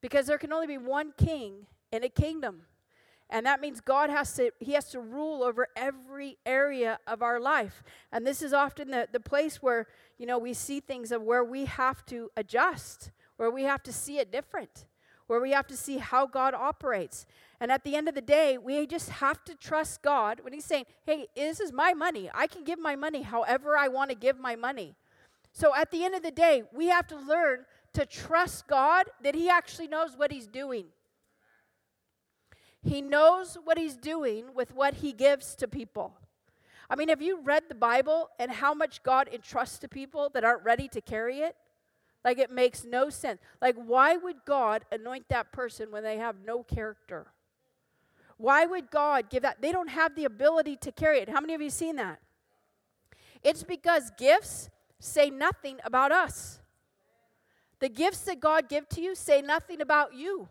Because 0.00 0.26
there 0.26 0.38
can 0.38 0.52
only 0.52 0.66
be 0.66 0.78
one 0.78 1.12
king 1.16 1.66
in 1.92 2.02
a 2.02 2.08
kingdom. 2.08 2.62
And 3.30 3.46
that 3.46 3.60
means 3.60 3.80
God 3.80 4.10
has 4.10 4.34
to 4.34 4.50
he 4.58 4.72
has 4.72 4.90
to 4.90 5.00
rule 5.00 5.42
over 5.44 5.68
every 5.76 6.36
area 6.44 6.98
of 7.06 7.22
our 7.22 7.40
life. 7.40 7.82
And 8.12 8.26
this 8.26 8.42
is 8.42 8.52
often 8.52 8.90
the, 8.90 9.08
the 9.10 9.20
place 9.20 9.62
where, 9.62 9.86
you 10.18 10.26
know, 10.26 10.38
we 10.38 10.52
see 10.52 10.80
things 10.80 11.12
of 11.12 11.22
where 11.22 11.44
we 11.44 11.64
have 11.66 12.04
to 12.06 12.30
adjust, 12.36 13.12
where 13.36 13.50
we 13.50 13.62
have 13.62 13.82
to 13.84 13.92
see 13.92 14.18
it 14.18 14.32
different, 14.32 14.84
where 15.28 15.40
we 15.40 15.52
have 15.52 15.68
to 15.68 15.76
see 15.76 15.98
how 15.98 16.26
God 16.26 16.54
operates. 16.54 17.24
And 17.60 17.70
at 17.70 17.84
the 17.84 17.94
end 17.94 18.08
of 18.08 18.16
the 18.16 18.20
day, 18.20 18.58
we 18.58 18.84
just 18.86 19.10
have 19.10 19.44
to 19.44 19.54
trust 19.54 20.02
God 20.02 20.40
when 20.42 20.52
he's 20.52 20.64
saying, 20.64 20.86
"Hey, 21.04 21.28
this 21.36 21.60
is 21.60 21.72
my 21.72 21.94
money. 21.94 22.28
I 22.34 22.48
can 22.48 22.64
give 22.64 22.80
my 22.80 22.96
money 22.96 23.22
however 23.22 23.78
I 23.78 23.86
want 23.86 24.10
to 24.10 24.16
give 24.16 24.40
my 24.40 24.56
money." 24.56 24.96
So 25.52 25.74
at 25.74 25.90
the 25.92 26.04
end 26.04 26.14
of 26.16 26.22
the 26.22 26.30
day, 26.32 26.64
we 26.72 26.86
have 26.88 27.06
to 27.08 27.16
learn 27.16 27.64
to 27.92 28.06
trust 28.06 28.66
God 28.66 29.10
that 29.22 29.34
he 29.34 29.48
actually 29.48 29.88
knows 29.88 30.16
what 30.16 30.32
he's 30.32 30.46
doing. 30.46 30.86
He 32.82 33.02
knows 33.02 33.58
what 33.62 33.78
he's 33.78 33.96
doing 33.96 34.54
with 34.54 34.74
what 34.74 34.94
he 34.94 35.12
gives 35.12 35.54
to 35.56 35.68
people. 35.68 36.14
I 36.88 36.96
mean, 36.96 37.08
have 37.08 37.22
you 37.22 37.40
read 37.40 37.64
the 37.68 37.74
Bible 37.74 38.30
and 38.38 38.50
how 38.50 38.74
much 38.74 39.02
God 39.02 39.28
entrusts 39.32 39.78
to 39.78 39.88
people 39.88 40.30
that 40.34 40.44
aren't 40.44 40.64
ready 40.64 40.88
to 40.88 41.00
carry 41.00 41.38
it? 41.38 41.54
Like, 42.24 42.38
it 42.38 42.50
makes 42.50 42.84
no 42.84 43.08
sense. 43.10 43.40
Like, 43.62 43.76
why 43.76 44.16
would 44.16 44.44
God 44.44 44.84
anoint 44.90 45.28
that 45.28 45.52
person 45.52 45.90
when 45.90 46.02
they 46.02 46.18
have 46.18 46.36
no 46.44 46.62
character? 46.62 47.28
Why 48.36 48.66
would 48.66 48.90
God 48.90 49.30
give 49.30 49.42
that? 49.42 49.60
They 49.60 49.72
don't 49.72 49.88
have 49.88 50.16
the 50.16 50.24
ability 50.24 50.76
to 50.76 50.92
carry 50.92 51.20
it. 51.20 51.28
How 51.28 51.40
many 51.40 51.54
of 51.54 51.60
you 51.60 51.70
seen 51.70 51.96
that? 51.96 52.20
It's 53.42 53.62
because 53.62 54.10
gifts 54.18 54.68
say 54.98 55.30
nothing 55.30 55.78
about 55.84 56.12
us. 56.12 56.60
The 57.78 57.88
gifts 57.88 58.22
that 58.22 58.40
God 58.40 58.68
give 58.68 58.88
to 58.90 59.00
you 59.00 59.14
say 59.14 59.40
nothing 59.40 59.80
about 59.80 60.14
you. 60.14 60.48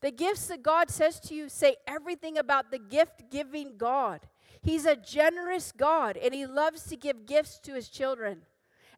The 0.00 0.10
gifts 0.10 0.46
that 0.46 0.62
God 0.62 0.90
says 0.90 1.20
to 1.20 1.34
you 1.34 1.48
say 1.48 1.76
everything 1.86 2.38
about 2.38 2.70
the 2.70 2.78
gift 2.78 3.30
giving 3.30 3.76
God. 3.76 4.20
He's 4.62 4.86
a 4.86 4.96
generous 4.96 5.72
God 5.72 6.16
and 6.16 6.34
He 6.34 6.46
loves 6.46 6.84
to 6.84 6.96
give 6.96 7.26
gifts 7.26 7.58
to 7.60 7.74
His 7.74 7.88
children. 7.88 8.42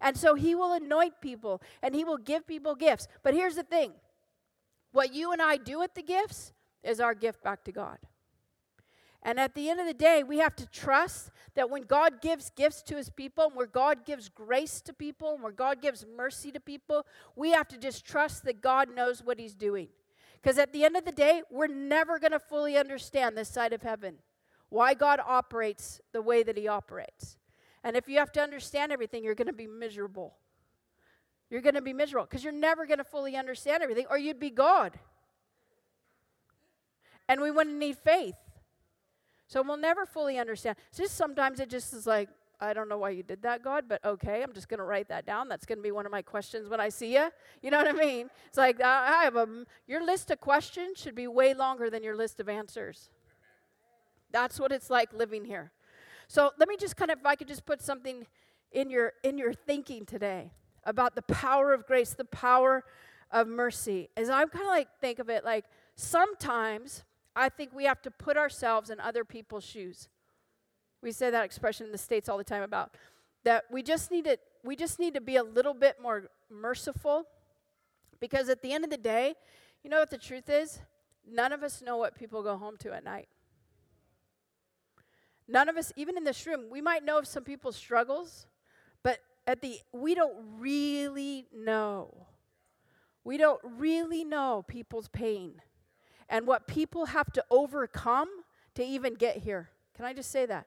And 0.00 0.16
so 0.16 0.34
He 0.34 0.54
will 0.54 0.72
anoint 0.72 1.20
people 1.20 1.60
and 1.82 1.94
He 1.94 2.04
will 2.04 2.18
give 2.18 2.46
people 2.46 2.74
gifts. 2.74 3.08
But 3.22 3.34
here's 3.34 3.56
the 3.56 3.62
thing 3.62 3.92
what 4.92 5.14
you 5.14 5.32
and 5.32 5.42
I 5.42 5.56
do 5.56 5.78
with 5.78 5.94
the 5.94 6.02
gifts 6.02 6.52
is 6.82 7.00
our 7.00 7.14
gift 7.14 7.42
back 7.42 7.64
to 7.64 7.72
God. 7.72 7.98
And 9.24 9.38
at 9.38 9.54
the 9.54 9.70
end 9.70 9.78
of 9.78 9.86
the 9.86 9.94
day, 9.94 10.24
we 10.24 10.38
have 10.38 10.56
to 10.56 10.66
trust 10.66 11.30
that 11.54 11.70
when 11.70 11.82
God 11.82 12.20
gives 12.20 12.50
gifts 12.50 12.82
to 12.82 12.96
his 12.96 13.08
people, 13.08 13.44
and 13.44 13.54
where 13.54 13.66
God 13.66 14.04
gives 14.04 14.28
grace 14.28 14.80
to 14.80 14.92
people, 14.92 15.34
and 15.34 15.42
where 15.42 15.52
God 15.52 15.80
gives 15.80 16.04
mercy 16.04 16.50
to 16.50 16.58
people, 16.58 17.06
we 17.36 17.52
have 17.52 17.68
to 17.68 17.78
just 17.78 18.04
trust 18.04 18.44
that 18.44 18.60
God 18.60 18.92
knows 18.92 19.22
what 19.22 19.38
he's 19.38 19.54
doing. 19.54 19.88
Because 20.42 20.58
at 20.58 20.72
the 20.72 20.84
end 20.84 20.96
of 20.96 21.04
the 21.04 21.12
day, 21.12 21.42
we're 21.50 21.68
never 21.68 22.18
going 22.18 22.32
to 22.32 22.40
fully 22.40 22.76
understand 22.76 23.36
this 23.36 23.48
side 23.48 23.72
of 23.72 23.82
heaven, 23.82 24.16
why 24.70 24.94
God 24.94 25.20
operates 25.24 26.00
the 26.12 26.20
way 26.20 26.42
that 26.42 26.56
he 26.56 26.66
operates. 26.66 27.36
And 27.84 27.96
if 27.96 28.08
you 28.08 28.18
have 28.18 28.32
to 28.32 28.40
understand 28.40 28.90
everything, 28.90 29.22
you're 29.22 29.36
going 29.36 29.46
to 29.46 29.52
be 29.52 29.66
miserable. 29.66 30.34
You're 31.48 31.60
going 31.60 31.74
to 31.74 31.82
be 31.82 31.92
miserable 31.92 32.26
because 32.26 32.42
you're 32.42 32.52
never 32.52 32.86
going 32.86 32.98
to 32.98 33.04
fully 33.04 33.36
understand 33.36 33.82
everything, 33.82 34.06
or 34.10 34.18
you'd 34.18 34.40
be 34.40 34.50
God. 34.50 34.98
And 37.28 37.40
we 37.40 37.50
wouldn't 37.50 37.76
need 37.76 37.96
faith. 37.98 38.34
So 39.46 39.62
we'll 39.62 39.76
never 39.76 40.06
fully 40.06 40.38
understand. 40.38 40.76
It's 40.88 40.98
just 40.98 41.14
sometimes 41.14 41.60
it 41.60 41.68
just 41.68 41.92
is 41.92 42.06
like, 42.06 42.28
I 42.62 42.72
don't 42.72 42.88
know 42.88 42.96
why 42.96 43.10
you 43.10 43.24
did 43.24 43.42
that, 43.42 43.64
God, 43.64 43.86
but 43.88 44.04
okay, 44.04 44.42
I'm 44.42 44.52
just 44.52 44.68
going 44.68 44.78
to 44.78 44.84
write 44.84 45.08
that 45.08 45.26
down. 45.26 45.48
That's 45.48 45.66
going 45.66 45.78
to 45.78 45.82
be 45.82 45.90
one 45.90 46.06
of 46.06 46.12
my 46.12 46.22
questions 46.22 46.68
when 46.68 46.78
I 46.78 46.90
see 46.90 47.14
you. 47.14 47.28
You 47.60 47.72
know 47.72 47.78
what 47.78 47.88
I 47.88 47.92
mean? 47.92 48.30
It's 48.46 48.56
like 48.56 48.80
I 48.80 49.24
have 49.24 49.34
a 49.34 49.48
your 49.88 50.04
list 50.04 50.30
of 50.30 50.40
questions 50.40 50.98
should 50.98 51.16
be 51.16 51.26
way 51.26 51.54
longer 51.54 51.90
than 51.90 52.04
your 52.04 52.14
list 52.14 52.38
of 52.38 52.48
answers. 52.48 53.10
That's 54.30 54.60
what 54.60 54.70
it's 54.70 54.90
like 54.90 55.12
living 55.12 55.44
here. 55.44 55.72
So 56.28 56.50
let 56.56 56.68
me 56.68 56.76
just 56.78 56.96
kind 56.96 57.10
of, 57.10 57.18
if 57.18 57.26
I 57.26 57.34
could 57.34 57.48
just 57.48 57.66
put 57.66 57.82
something 57.82 58.26
in 58.70 58.90
your 58.90 59.12
in 59.24 59.38
your 59.38 59.52
thinking 59.52 60.06
today 60.06 60.52
about 60.84 61.16
the 61.16 61.22
power 61.22 61.74
of 61.74 61.84
grace, 61.86 62.14
the 62.14 62.24
power 62.24 62.84
of 63.32 63.48
mercy. 63.48 64.08
As 64.16 64.30
I 64.30 64.44
kind 64.46 64.66
of 64.66 64.70
like 64.70 64.88
think 65.00 65.18
of 65.18 65.28
it, 65.28 65.44
like 65.44 65.64
sometimes 65.96 67.02
I 67.34 67.48
think 67.48 67.72
we 67.74 67.84
have 67.84 68.00
to 68.02 68.10
put 68.10 68.36
ourselves 68.36 68.88
in 68.88 69.00
other 69.00 69.24
people's 69.24 69.64
shoes. 69.64 70.08
We 71.02 71.12
say 71.12 71.30
that 71.30 71.44
expression 71.44 71.86
in 71.86 71.92
the 71.92 71.98
states 71.98 72.28
all 72.28 72.38
the 72.38 72.44
time 72.44 72.62
about 72.62 72.94
that 73.44 73.64
we 73.70 73.82
just 73.82 74.10
need 74.10 74.24
to 74.24 74.38
we 74.64 74.76
just 74.76 74.98
need 74.98 75.14
to 75.14 75.20
be 75.20 75.36
a 75.36 75.42
little 75.42 75.74
bit 75.74 76.00
more 76.00 76.30
merciful 76.48 77.26
because 78.20 78.48
at 78.48 78.62
the 78.62 78.72
end 78.72 78.84
of 78.84 78.90
the 78.90 78.96
day, 78.96 79.34
you 79.82 79.90
know 79.90 79.98
what 79.98 80.10
the 80.10 80.18
truth 80.18 80.48
is? 80.48 80.78
None 81.28 81.52
of 81.52 81.64
us 81.64 81.82
know 81.82 81.96
what 81.96 82.14
people 82.14 82.42
go 82.42 82.56
home 82.56 82.76
to 82.78 82.92
at 82.92 83.02
night. 83.02 83.28
None 85.48 85.68
of 85.68 85.76
us, 85.76 85.92
even 85.96 86.16
in 86.16 86.22
this 86.22 86.46
room, 86.46 86.66
we 86.70 86.80
might 86.80 87.04
know 87.04 87.18
of 87.18 87.26
some 87.26 87.42
people's 87.42 87.74
struggles, 87.74 88.46
but 89.02 89.18
at 89.46 89.60
the 89.60 89.80
we 89.92 90.14
don't 90.14 90.36
really 90.58 91.46
know. 91.52 92.28
We 93.24 93.36
don't 93.36 93.60
really 93.64 94.24
know 94.24 94.64
people's 94.66 95.08
pain 95.08 95.60
and 96.28 96.46
what 96.46 96.66
people 96.66 97.06
have 97.06 97.32
to 97.32 97.44
overcome 97.50 98.28
to 98.74 98.84
even 98.84 99.14
get 99.14 99.38
here. 99.38 99.70
Can 99.96 100.04
I 100.04 100.12
just 100.12 100.30
say 100.30 100.46
that? 100.46 100.66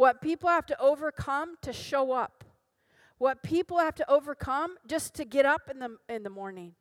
What 0.00 0.22
people 0.22 0.48
have 0.48 0.64
to 0.64 0.80
overcome 0.80 1.56
to 1.60 1.74
show 1.74 2.12
up. 2.12 2.42
What 3.18 3.42
people 3.42 3.80
have 3.80 3.94
to 3.96 4.10
overcome 4.10 4.76
just 4.86 5.12
to 5.16 5.26
get 5.26 5.44
up 5.44 5.68
in 5.70 5.78
the 5.78 5.98
in 6.08 6.22
the 6.22 6.30
morning. 6.30 6.74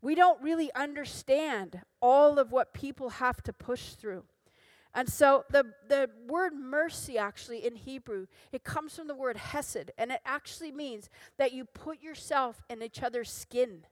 We 0.00 0.14
don't 0.14 0.40
really 0.40 0.72
understand 0.72 1.80
all 2.00 2.38
of 2.38 2.52
what 2.52 2.72
people 2.72 3.08
have 3.08 3.42
to 3.42 3.52
push 3.52 3.94
through. 3.94 4.22
And 4.94 5.08
so 5.08 5.44
the, 5.50 5.72
the 5.88 6.08
word 6.28 6.52
mercy 6.54 7.18
actually 7.18 7.66
in 7.66 7.74
Hebrew, 7.74 8.28
it 8.52 8.62
comes 8.62 8.94
from 8.94 9.08
the 9.08 9.16
word 9.16 9.36
hesed, 9.36 9.90
and 9.98 10.12
it 10.12 10.20
actually 10.24 10.70
means 10.70 11.10
that 11.38 11.50
you 11.50 11.64
put 11.64 12.00
yourself 12.00 12.62
in 12.70 12.84
each 12.84 13.02
other's 13.02 13.32
skin. 13.32 13.84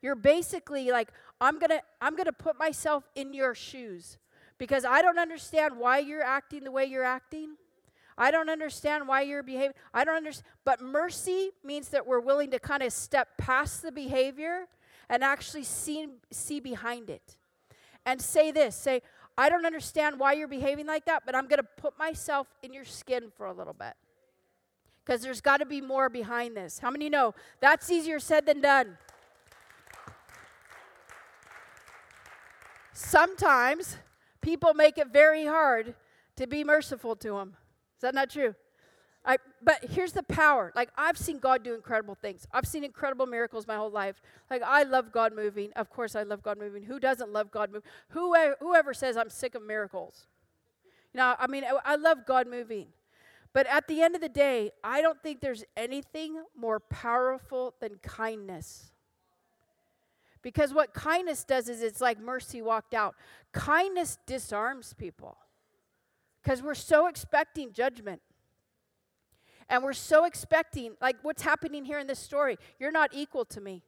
You're 0.00 0.14
basically 0.14 0.92
like, 0.92 1.08
I'm 1.40 1.58
gonna, 1.58 1.80
I'm 2.00 2.14
gonna 2.14 2.32
put 2.32 2.56
myself 2.60 3.08
in 3.16 3.34
your 3.34 3.56
shoes 3.56 4.18
because 4.56 4.84
I 4.84 5.02
don't 5.02 5.18
understand 5.18 5.76
why 5.76 5.98
you're 5.98 6.22
acting 6.22 6.62
the 6.62 6.70
way 6.70 6.84
you're 6.84 7.02
acting. 7.02 7.56
I 8.18 8.32
don't 8.32 8.50
understand 8.50 9.06
why 9.06 9.22
you're 9.22 9.44
behaving. 9.44 9.74
I 9.94 10.04
don't 10.04 10.16
understand. 10.16 10.46
But 10.64 10.82
mercy 10.82 11.52
means 11.62 11.90
that 11.90 12.04
we're 12.04 12.20
willing 12.20 12.50
to 12.50 12.58
kind 12.58 12.82
of 12.82 12.92
step 12.92 13.38
past 13.38 13.80
the 13.80 13.92
behavior 13.92 14.66
and 15.08 15.22
actually 15.22 15.62
see, 15.62 16.08
see 16.32 16.58
behind 16.58 17.08
it. 17.08 17.36
And 18.04 18.20
say 18.20 18.50
this 18.50 18.74
say, 18.74 19.02
I 19.36 19.48
don't 19.48 19.64
understand 19.64 20.18
why 20.18 20.32
you're 20.32 20.48
behaving 20.48 20.86
like 20.86 21.04
that, 21.04 21.22
but 21.24 21.36
I'm 21.36 21.46
going 21.46 21.60
to 21.60 21.68
put 21.76 21.96
myself 21.96 22.48
in 22.62 22.72
your 22.72 22.84
skin 22.84 23.30
for 23.36 23.46
a 23.46 23.52
little 23.52 23.72
bit. 23.72 23.94
Because 25.04 25.22
there's 25.22 25.40
got 25.40 25.58
to 25.58 25.66
be 25.66 25.80
more 25.80 26.08
behind 26.08 26.56
this. 26.56 26.80
How 26.80 26.90
many 26.90 27.08
know 27.08 27.34
that's 27.60 27.88
easier 27.88 28.18
said 28.18 28.46
than 28.46 28.60
done? 28.60 28.98
Sometimes 32.92 33.96
people 34.40 34.74
make 34.74 34.98
it 34.98 35.12
very 35.12 35.46
hard 35.46 35.94
to 36.34 36.48
be 36.48 36.64
merciful 36.64 37.14
to 37.16 37.34
them. 37.34 37.56
Is 37.98 38.02
that 38.02 38.14
not 38.14 38.30
true? 38.30 38.54
I, 39.24 39.38
but 39.60 39.84
here's 39.90 40.12
the 40.12 40.22
power. 40.22 40.72
Like, 40.76 40.90
I've 40.96 41.18
seen 41.18 41.38
God 41.38 41.64
do 41.64 41.74
incredible 41.74 42.14
things. 42.14 42.46
I've 42.52 42.66
seen 42.66 42.84
incredible 42.84 43.26
miracles 43.26 43.66
my 43.66 43.74
whole 43.74 43.90
life. 43.90 44.22
Like, 44.48 44.62
I 44.62 44.84
love 44.84 45.10
God 45.10 45.34
moving. 45.34 45.72
Of 45.74 45.90
course, 45.90 46.14
I 46.14 46.22
love 46.22 46.40
God 46.40 46.58
moving. 46.58 46.84
Who 46.84 47.00
doesn't 47.00 47.32
love 47.32 47.50
God 47.50 47.70
moving? 47.72 47.90
Whoever, 48.10 48.56
whoever 48.60 48.94
says 48.94 49.16
I'm 49.16 49.28
sick 49.28 49.56
of 49.56 49.62
miracles? 49.62 50.28
You 51.12 51.18
know, 51.18 51.34
I 51.36 51.48
mean, 51.48 51.64
I, 51.64 51.76
I 51.84 51.96
love 51.96 52.18
God 52.24 52.46
moving. 52.46 52.86
But 53.52 53.66
at 53.66 53.88
the 53.88 54.00
end 54.00 54.14
of 54.14 54.20
the 54.20 54.28
day, 54.28 54.70
I 54.84 55.02
don't 55.02 55.20
think 55.20 55.40
there's 55.40 55.64
anything 55.76 56.40
more 56.56 56.78
powerful 56.78 57.74
than 57.80 57.96
kindness. 57.96 58.92
Because 60.40 60.72
what 60.72 60.94
kindness 60.94 61.42
does 61.42 61.68
is 61.68 61.82
it's 61.82 62.00
like 62.00 62.20
mercy 62.20 62.62
walked 62.62 62.94
out. 62.94 63.16
Kindness 63.52 64.18
disarms 64.26 64.94
people 64.94 65.36
because 66.42 66.62
we're 66.62 66.74
so 66.74 67.06
expecting 67.06 67.72
judgment. 67.72 68.20
And 69.68 69.84
we're 69.84 69.92
so 69.92 70.24
expecting, 70.24 70.94
like 71.00 71.16
what's 71.22 71.42
happening 71.42 71.84
here 71.84 71.98
in 71.98 72.06
this 72.06 72.18
story. 72.18 72.56
You're 72.78 72.90
not 72.90 73.10
equal 73.12 73.44
to 73.46 73.60
me. 73.60 73.82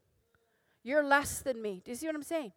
You're 0.82 1.02
less 1.02 1.40
than 1.40 1.60
me. 1.60 1.80
Do 1.84 1.90
you 1.90 1.94
see 1.94 2.06
what 2.06 2.14
I'm 2.14 2.22
saying? 2.22 2.52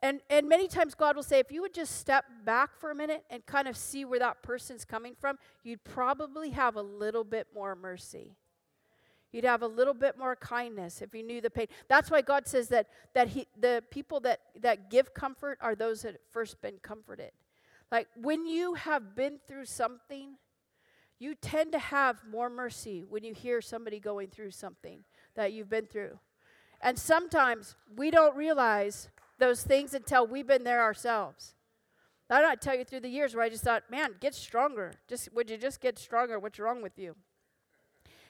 And 0.00 0.20
and 0.30 0.48
many 0.48 0.68
times 0.68 0.94
God 0.94 1.16
will 1.16 1.24
say, 1.24 1.40
if 1.40 1.50
you 1.50 1.60
would 1.62 1.74
just 1.74 1.96
step 1.96 2.24
back 2.44 2.76
for 2.76 2.90
a 2.90 2.94
minute 2.94 3.24
and 3.30 3.44
kind 3.46 3.66
of 3.66 3.76
see 3.76 4.04
where 4.04 4.20
that 4.20 4.42
person's 4.42 4.84
coming 4.84 5.14
from, 5.18 5.38
you'd 5.64 5.82
probably 5.82 6.50
have 6.50 6.76
a 6.76 6.82
little 6.82 7.24
bit 7.24 7.48
more 7.52 7.74
mercy. 7.74 8.36
You'd 9.32 9.44
have 9.44 9.62
a 9.62 9.66
little 9.66 9.94
bit 9.94 10.16
more 10.16 10.36
kindness 10.36 11.02
if 11.02 11.14
you 11.14 11.22
knew 11.22 11.40
the 11.40 11.50
pain. 11.50 11.66
That's 11.88 12.10
why 12.10 12.22
God 12.22 12.46
says 12.46 12.68
that 12.68 12.86
that 13.14 13.28
he, 13.28 13.46
the 13.58 13.82
people 13.90 14.20
that 14.20 14.40
that 14.60 14.88
give 14.88 15.14
comfort 15.14 15.58
are 15.60 15.74
those 15.74 16.02
that 16.02 16.16
first 16.30 16.60
been 16.62 16.78
comforted. 16.80 17.32
Like 17.90 18.08
when 18.20 18.46
you 18.46 18.74
have 18.74 19.14
been 19.14 19.38
through 19.46 19.64
something, 19.64 20.36
you 21.18 21.34
tend 21.34 21.72
to 21.72 21.78
have 21.78 22.22
more 22.30 22.48
mercy 22.48 23.04
when 23.08 23.24
you 23.24 23.34
hear 23.34 23.60
somebody 23.60 23.98
going 23.98 24.28
through 24.28 24.52
something 24.52 25.04
that 25.34 25.52
you've 25.52 25.70
been 25.70 25.86
through. 25.86 26.18
And 26.80 26.98
sometimes 26.98 27.74
we 27.96 28.10
don't 28.10 28.36
realize 28.36 29.08
those 29.38 29.62
things 29.62 29.94
until 29.94 30.26
we've 30.26 30.46
been 30.46 30.64
there 30.64 30.82
ourselves. 30.82 31.54
I 32.30 32.42
don't 32.42 32.60
tell 32.60 32.76
you 32.76 32.84
through 32.84 33.00
the 33.00 33.08
years 33.08 33.34
where 33.34 33.44
I 33.44 33.48
just 33.48 33.64
thought, 33.64 33.90
man, 33.90 34.14
get 34.20 34.34
stronger. 34.34 34.92
Just 35.08 35.32
would 35.32 35.48
you 35.48 35.56
just 35.56 35.80
get 35.80 35.98
stronger? 35.98 36.38
What's 36.38 36.58
wrong 36.58 36.82
with 36.82 36.98
you? 36.98 37.16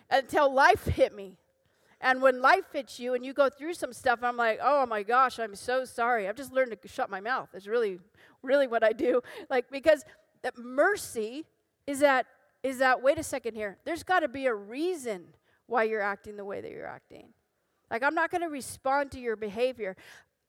Until 0.08 0.52
life 0.52 0.84
hit 0.86 1.14
me. 1.14 1.36
And 2.00 2.22
when 2.22 2.40
life 2.40 2.72
hits 2.72 3.00
you 3.00 3.14
and 3.14 3.24
you 3.24 3.32
go 3.32 3.48
through 3.48 3.74
some 3.74 3.92
stuff, 3.92 4.20
I'm 4.22 4.36
like, 4.36 4.60
oh 4.62 4.86
my 4.86 5.02
gosh, 5.02 5.38
I'm 5.38 5.56
so 5.56 5.84
sorry. 5.84 6.28
I've 6.28 6.36
just 6.36 6.52
learned 6.52 6.76
to 6.80 6.88
shut 6.88 7.10
my 7.10 7.20
mouth. 7.20 7.48
It's 7.54 7.66
really, 7.66 7.98
really 8.42 8.66
what 8.66 8.84
I 8.84 8.92
do. 8.92 9.20
Like, 9.50 9.70
because 9.70 10.04
that 10.42 10.58
mercy 10.58 11.46
is 11.86 12.00
that, 12.00 12.26
is 12.62 12.78
that, 12.78 13.02
wait 13.02 13.18
a 13.18 13.22
second 13.22 13.54
here, 13.54 13.78
there's 13.84 14.02
got 14.02 14.20
to 14.20 14.28
be 14.28 14.46
a 14.46 14.54
reason 14.54 15.24
why 15.66 15.84
you're 15.84 16.02
acting 16.02 16.36
the 16.36 16.44
way 16.44 16.60
that 16.60 16.70
you're 16.70 16.86
acting. 16.86 17.28
Like, 17.90 18.02
I'm 18.02 18.14
not 18.14 18.30
going 18.30 18.42
to 18.42 18.48
respond 18.48 19.10
to 19.12 19.20
your 19.20 19.36
behavior. 19.36 19.96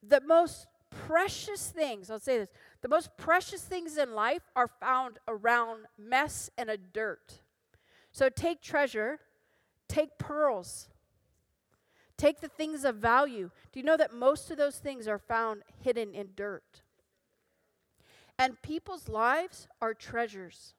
The 0.07 0.21
most 0.21 0.67
precious 0.89 1.69
things, 1.69 2.09
I'll 2.09 2.19
say 2.19 2.39
this, 2.39 2.49
the 2.81 2.89
most 2.89 3.15
precious 3.17 3.61
things 3.61 3.97
in 3.97 4.13
life 4.13 4.41
are 4.55 4.67
found 4.67 5.19
around 5.27 5.85
mess 5.97 6.49
and 6.57 6.69
a 6.69 6.77
dirt. 6.77 7.41
So 8.11 8.29
take 8.29 8.61
treasure, 8.61 9.19
take 9.87 10.17
pearls, 10.17 10.89
Take 12.19 12.41
the 12.41 12.49
things 12.49 12.83
of 12.83 12.97
value. 12.97 13.49
Do 13.71 13.79
you 13.79 13.85
know 13.85 13.95
that 13.95 14.13
most 14.13 14.51
of 14.51 14.57
those 14.57 14.77
things 14.77 15.07
are 15.07 15.17
found 15.17 15.61
hidden 15.81 16.13
in 16.13 16.31
dirt? 16.35 16.81
And 18.37 18.61
people's 18.61 19.07
lives 19.07 19.69
are 19.81 19.93
treasures. 19.93 20.73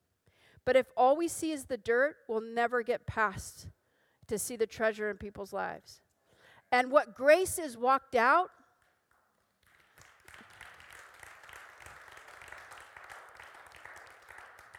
But 0.67 0.77
if 0.77 0.89
all 0.99 1.17
we 1.17 1.29
see 1.29 1.53
is 1.53 1.65
the 1.65 1.79
dirt, 1.79 2.17
we'll 2.29 2.43
never 2.43 2.83
get 2.83 3.07
past 3.07 3.69
to 4.29 4.39
see 4.39 4.55
the 4.55 4.67
treasure 4.67 5.09
in 5.09 5.17
people's 5.17 5.55
lives. 5.55 6.03
And 6.71 6.91
what 6.93 7.15
grace 7.15 7.59
is 7.59 7.75
walked 7.75 8.15
out 8.15 8.51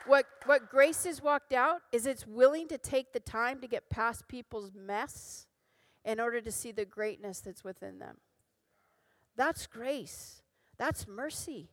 what, 0.06 0.28
what 0.46 0.70
grace 0.70 1.08
is 1.08 1.24
walked 1.24 1.54
out 1.54 1.82
is 1.92 2.06
it's 2.06 2.28
willing 2.28 2.68
to 2.68 2.78
take 2.78 3.14
the 3.14 3.20
time 3.20 3.60
to 3.62 3.68
get 3.68 3.90
past 3.90 4.28
people's 4.28 4.72
mess 4.76 5.48
in 6.06 6.20
order 6.20 6.42
to 6.42 6.52
see 6.52 6.72
the 6.72 6.86
greatness 6.86 7.40
that's 7.40 7.64
within 7.64 8.00
them. 8.00 8.18
That's 9.36 9.68
grace. 9.68 10.42
That's 10.78 11.08
mercy. 11.08 11.70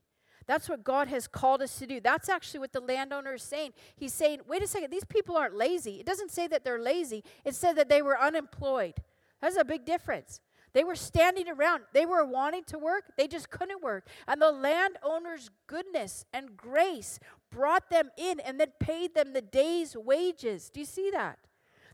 That's 0.47 0.69
what 0.69 0.83
God 0.83 1.09
has 1.09 1.29
called 1.29 1.61
us 1.61 1.79
to 1.79 1.87
do. 1.87 2.01
That's 2.01 2.29
actually 2.29 2.61
what 2.61 2.73
the 2.73 2.81
landowner 2.81 3.35
is 3.35 3.43
saying. 3.43 3.73
He's 3.97 4.15
saying, 4.15 4.41
wait 4.49 4.63
a 4.63 4.67
second, 4.67 4.91
these 4.91 5.05
people 5.05 5.37
aren't 5.37 5.55
lazy. 5.55 6.01
It 6.01 6.07
doesn't 6.07 6.31
say 6.31 6.47
that 6.49 6.65
they're 6.65 6.81
lazy, 6.81 7.23
it 7.45 7.55
said 7.55 7.75
that 7.75 7.89
they 7.89 8.01
were 8.01 8.19
unemployed. 8.19 8.95
That's 9.41 9.57
a 9.57 9.65
big 9.65 9.85
difference. 9.85 10.41
They 10.73 10.85
were 10.85 10.97
standing 10.97 11.49
around. 11.49 11.85
They 11.93 12.07
were 12.07 12.25
wanting 12.25 12.65
to 12.65 12.79
work. 12.79 13.13
They 13.17 13.27
just 13.27 13.51
couldn't 13.51 13.83
work. 13.83 14.07
And 14.27 14.41
the 14.41 14.53
landowner's 14.53 15.51
goodness 15.67 16.25
and 16.33 16.57
grace 16.57 17.19
brought 17.51 17.91
them 17.91 18.11
in 18.17 18.41
and 18.41 18.61
then 18.61 18.73
paid 18.79 19.15
them 19.15 19.33
the 19.33 19.43
day's 19.43 19.97
wages. 19.97 20.71
Do 20.71 20.81
you 20.81 20.87
see 20.87 21.11
that? 21.11 21.39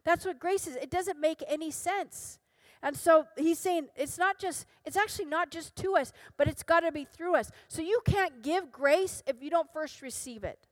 That's 0.05 0.25
what 0.25 0.39
grace 0.39 0.67
is. 0.67 0.77
It 0.77 0.91
doesn't 0.91 1.21
make 1.21 1.43
any 1.49 1.71
sense. 1.71 2.39
And 2.83 2.95
so 2.97 3.27
he's 3.39 3.59
saying 3.59 3.89
it's 3.97 4.19
not 4.19 4.39
just, 4.39 4.67
it's 4.85 4.97
actually 4.97 5.25
not 5.25 5.51
just 5.51 5.75
to 5.77 5.97
us, 5.97 6.13
but 6.37 6.47
it's 6.47 6.63
got 6.63 6.81
to 6.81 6.93
be 6.93 7.05
through 7.05 7.35
us. 7.35 7.51
So 7.69 7.81
you 7.81 8.01
can't 8.05 8.43
give 8.43 8.71
grace 8.71 9.23
if 9.27 9.43
you 9.43 9.49
don't 9.49 9.73
first 9.73 10.03
receive 10.03 10.45
it. 10.45 10.69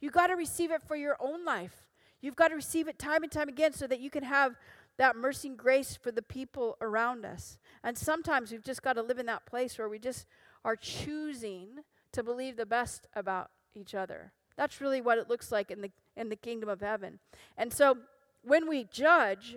You 0.00 0.10
got 0.10 0.26
to 0.26 0.34
receive 0.34 0.70
it 0.70 0.82
for 0.82 0.96
your 0.96 1.16
own 1.20 1.44
life. 1.44 1.88
You've 2.20 2.36
got 2.36 2.48
to 2.48 2.54
receive 2.54 2.86
it 2.86 2.98
time 2.98 3.22
and 3.22 3.32
time 3.32 3.48
again 3.48 3.72
so 3.72 3.86
that 3.86 4.00
you 4.00 4.10
can 4.10 4.24
have 4.24 4.56
that 4.98 5.16
mercy 5.16 5.48
and 5.48 5.56
grace 5.56 5.96
for 5.96 6.12
the 6.12 6.22
people 6.22 6.76
around 6.82 7.24
us. 7.24 7.58
And 7.82 7.96
sometimes 7.96 8.52
we've 8.52 8.62
just 8.62 8.82
got 8.82 8.94
to 8.94 9.02
live 9.02 9.18
in 9.18 9.26
that 9.26 9.46
place 9.46 9.78
where 9.78 9.88
we 9.88 9.98
just 9.98 10.26
are 10.64 10.76
choosing 10.76 11.78
to 12.12 12.22
believe 12.22 12.56
the 12.56 12.66
best 12.66 13.06
about 13.14 13.50
each 13.74 13.94
other. 13.94 14.32
That's 14.56 14.80
really 14.80 15.00
what 15.00 15.18
it 15.18 15.30
looks 15.30 15.50
like 15.50 15.70
in 15.70 15.80
the 15.80 15.90
in 16.14 16.28
the 16.28 16.36
kingdom 16.36 16.68
of 16.68 16.80
heaven. 16.80 17.18
And 17.56 17.72
so 17.72 17.96
when 18.44 18.68
we 18.68 18.84
judge, 18.84 19.56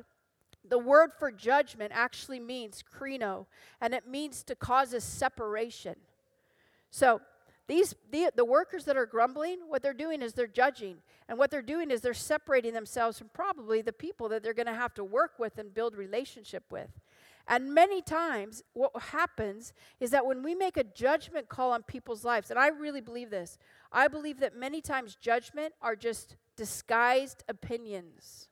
the 0.68 0.80
word 0.80 1.12
for 1.18 1.32
judgment 1.32 1.92
actually 1.94 2.40
means 2.40 2.84
krino, 2.84 3.46
and 3.82 3.94
it 3.94 4.08
means 4.08 4.44
to 4.44 4.56
cause 4.56 4.94
a 4.94 5.02
separation. 5.02 5.96
So 6.92 7.22
these 7.68 7.96
the, 8.12 8.32
the 8.36 8.46
workers 8.46 8.86
that 8.86 8.98
are 8.98 9.06
grumbling, 9.06 9.60
what 9.68 9.82
they're 9.82 9.94
doing 9.94 10.22
is 10.22 10.34
they're 10.34 10.48
judging. 10.48 10.98
And 11.28 11.38
what 11.38 11.50
they're 11.50 11.62
doing 11.62 11.90
is 11.90 12.02
they're 12.02 12.14
separating 12.14 12.74
themselves 12.74 13.18
from 13.18 13.30
probably 13.34 13.82
the 13.82 13.94
people 13.94 14.30
that 14.30 14.44
they're 14.44 14.54
going 14.54 14.68
to 14.68 14.74
have 14.74 14.94
to 14.96 15.04
work 15.04 15.40
with 15.40 15.58
and 15.58 15.74
build 15.74 15.96
relationship 15.96 16.64
with. 16.70 16.90
And 17.48 17.74
many 17.74 18.02
times, 18.02 18.64
what 18.74 18.92
happens 19.00 19.74
is 20.00 20.12
that 20.12 20.26
when 20.26 20.42
we 20.42 20.56
make 20.56 20.78
a 20.78 20.84
judgment 20.84 21.48
call 21.48 21.72
on 21.72 21.84
people's 21.84 22.26
lives, 22.26 22.50
and 22.50 22.60
I 22.60 22.70
really 22.70 23.02
believe 23.02 23.30
this, 23.30 23.58
I 23.92 24.08
believe 24.08 24.40
that 24.40 24.56
many 24.56 24.82
times 24.82 25.16
judgment 25.16 25.74
are 25.82 25.96
just 25.96 26.38
disguised 26.56 27.44
opinions. 27.48 28.50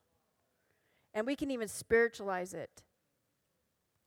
And 1.13 1.27
we 1.27 1.35
can 1.35 1.51
even 1.51 1.67
spiritualize 1.67 2.53
it. 2.53 2.83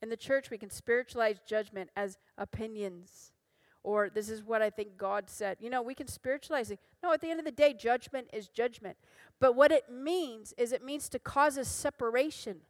In 0.02 0.08
the 0.08 0.16
church, 0.16 0.50
we 0.50 0.58
can 0.58 0.70
spiritualize 0.70 1.40
judgment 1.46 1.90
as 1.96 2.18
opinions. 2.36 3.32
Or 3.82 4.10
this 4.10 4.28
is 4.28 4.42
what 4.42 4.62
I 4.62 4.70
think 4.70 4.96
God 4.96 5.30
said. 5.30 5.58
You 5.60 5.70
know, 5.70 5.80
we 5.80 5.94
can 5.94 6.08
spiritualize 6.08 6.70
it. 6.70 6.80
No, 7.02 7.12
at 7.12 7.20
the 7.20 7.30
end 7.30 7.38
of 7.38 7.46
the 7.46 7.52
day, 7.52 7.72
judgment 7.72 8.28
is 8.32 8.48
judgment. 8.48 8.96
But 9.38 9.54
what 9.54 9.70
it 9.70 9.84
means 9.90 10.52
is 10.58 10.72
it 10.72 10.84
means 10.84 11.08
to 11.10 11.18
cause 11.18 11.56
a 11.56 11.64
separation. 11.64 12.62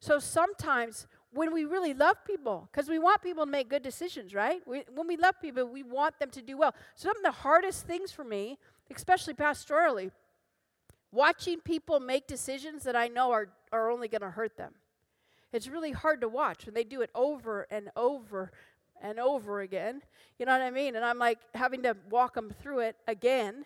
So 0.00 0.18
sometimes 0.18 1.06
when 1.32 1.52
we 1.52 1.64
really 1.64 1.94
love 1.94 2.16
people, 2.24 2.68
because 2.70 2.88
we 2.88 2.98
want 2.98 3.22
people 3.22 3.44
to 3.44 3.50
make 3.50 3.68
good 3.68 3.82
decisions, 3.82 4.34
right? 4.34 4.60
We, 4.66 4.84
when 4.94 5.06
we 5.06 5.16
love 5.16 5.34
people, 5.40 5.66
we 5.66 5.82
want 5.82 6.18
them 6.18 6.30
to 6.30 6.42
do 6.42 6.56
well. 6.56 6.74
Some 6.94 7.16
of 7.16 7.22
the 7.22 7.32
hardest 7.32 7.86
things 7.86 8.12
for 8.12 8.24
me, 8.24 8.58
especially 8.94 9.34
pastorally, 9.34 10.10
watching 11.12 11.60
people 11.60 12.00
make 12.00 12.26
decisions 12.26 12.84
that 12.84 12.96
I 12.96 13.08
know 13.08 13.30
are, 13.32 13.48
are 13.72 13.90
only 13.90 14.08
going 14.08 14.20
to 14.22 14.30
hurt 14.30 14.56
them. 14.56 14.74
It's 15.52 15.68
really 15.68 15.92
hard 15.92 16.20
to 16.20 16.28
watch 16.28 16.66
when 16.66 16.74
they 16.74 16.84
do 16.84 17.00
it 17.00 17.10
over 17.14 17.66
and 17.70 17.90
over 17.96 18.52
and 19.00 19.18
over 19.18 19.60
again. 19.60 20.02
You 20.38 20.46
know 20.46 20.52
what 20.52 20.60
I 20.60 20.70
mean? 20.70 20.96
And 20.96 21.04
I'm 21.04 21.18
like 21.18 21.38
having 21.54 21.82
to 21.84 21.96
walk 22.10 22.34
them 22.34 22.52
through 22.60 22.80
it 22.80 22.96
again. 23.06 23.64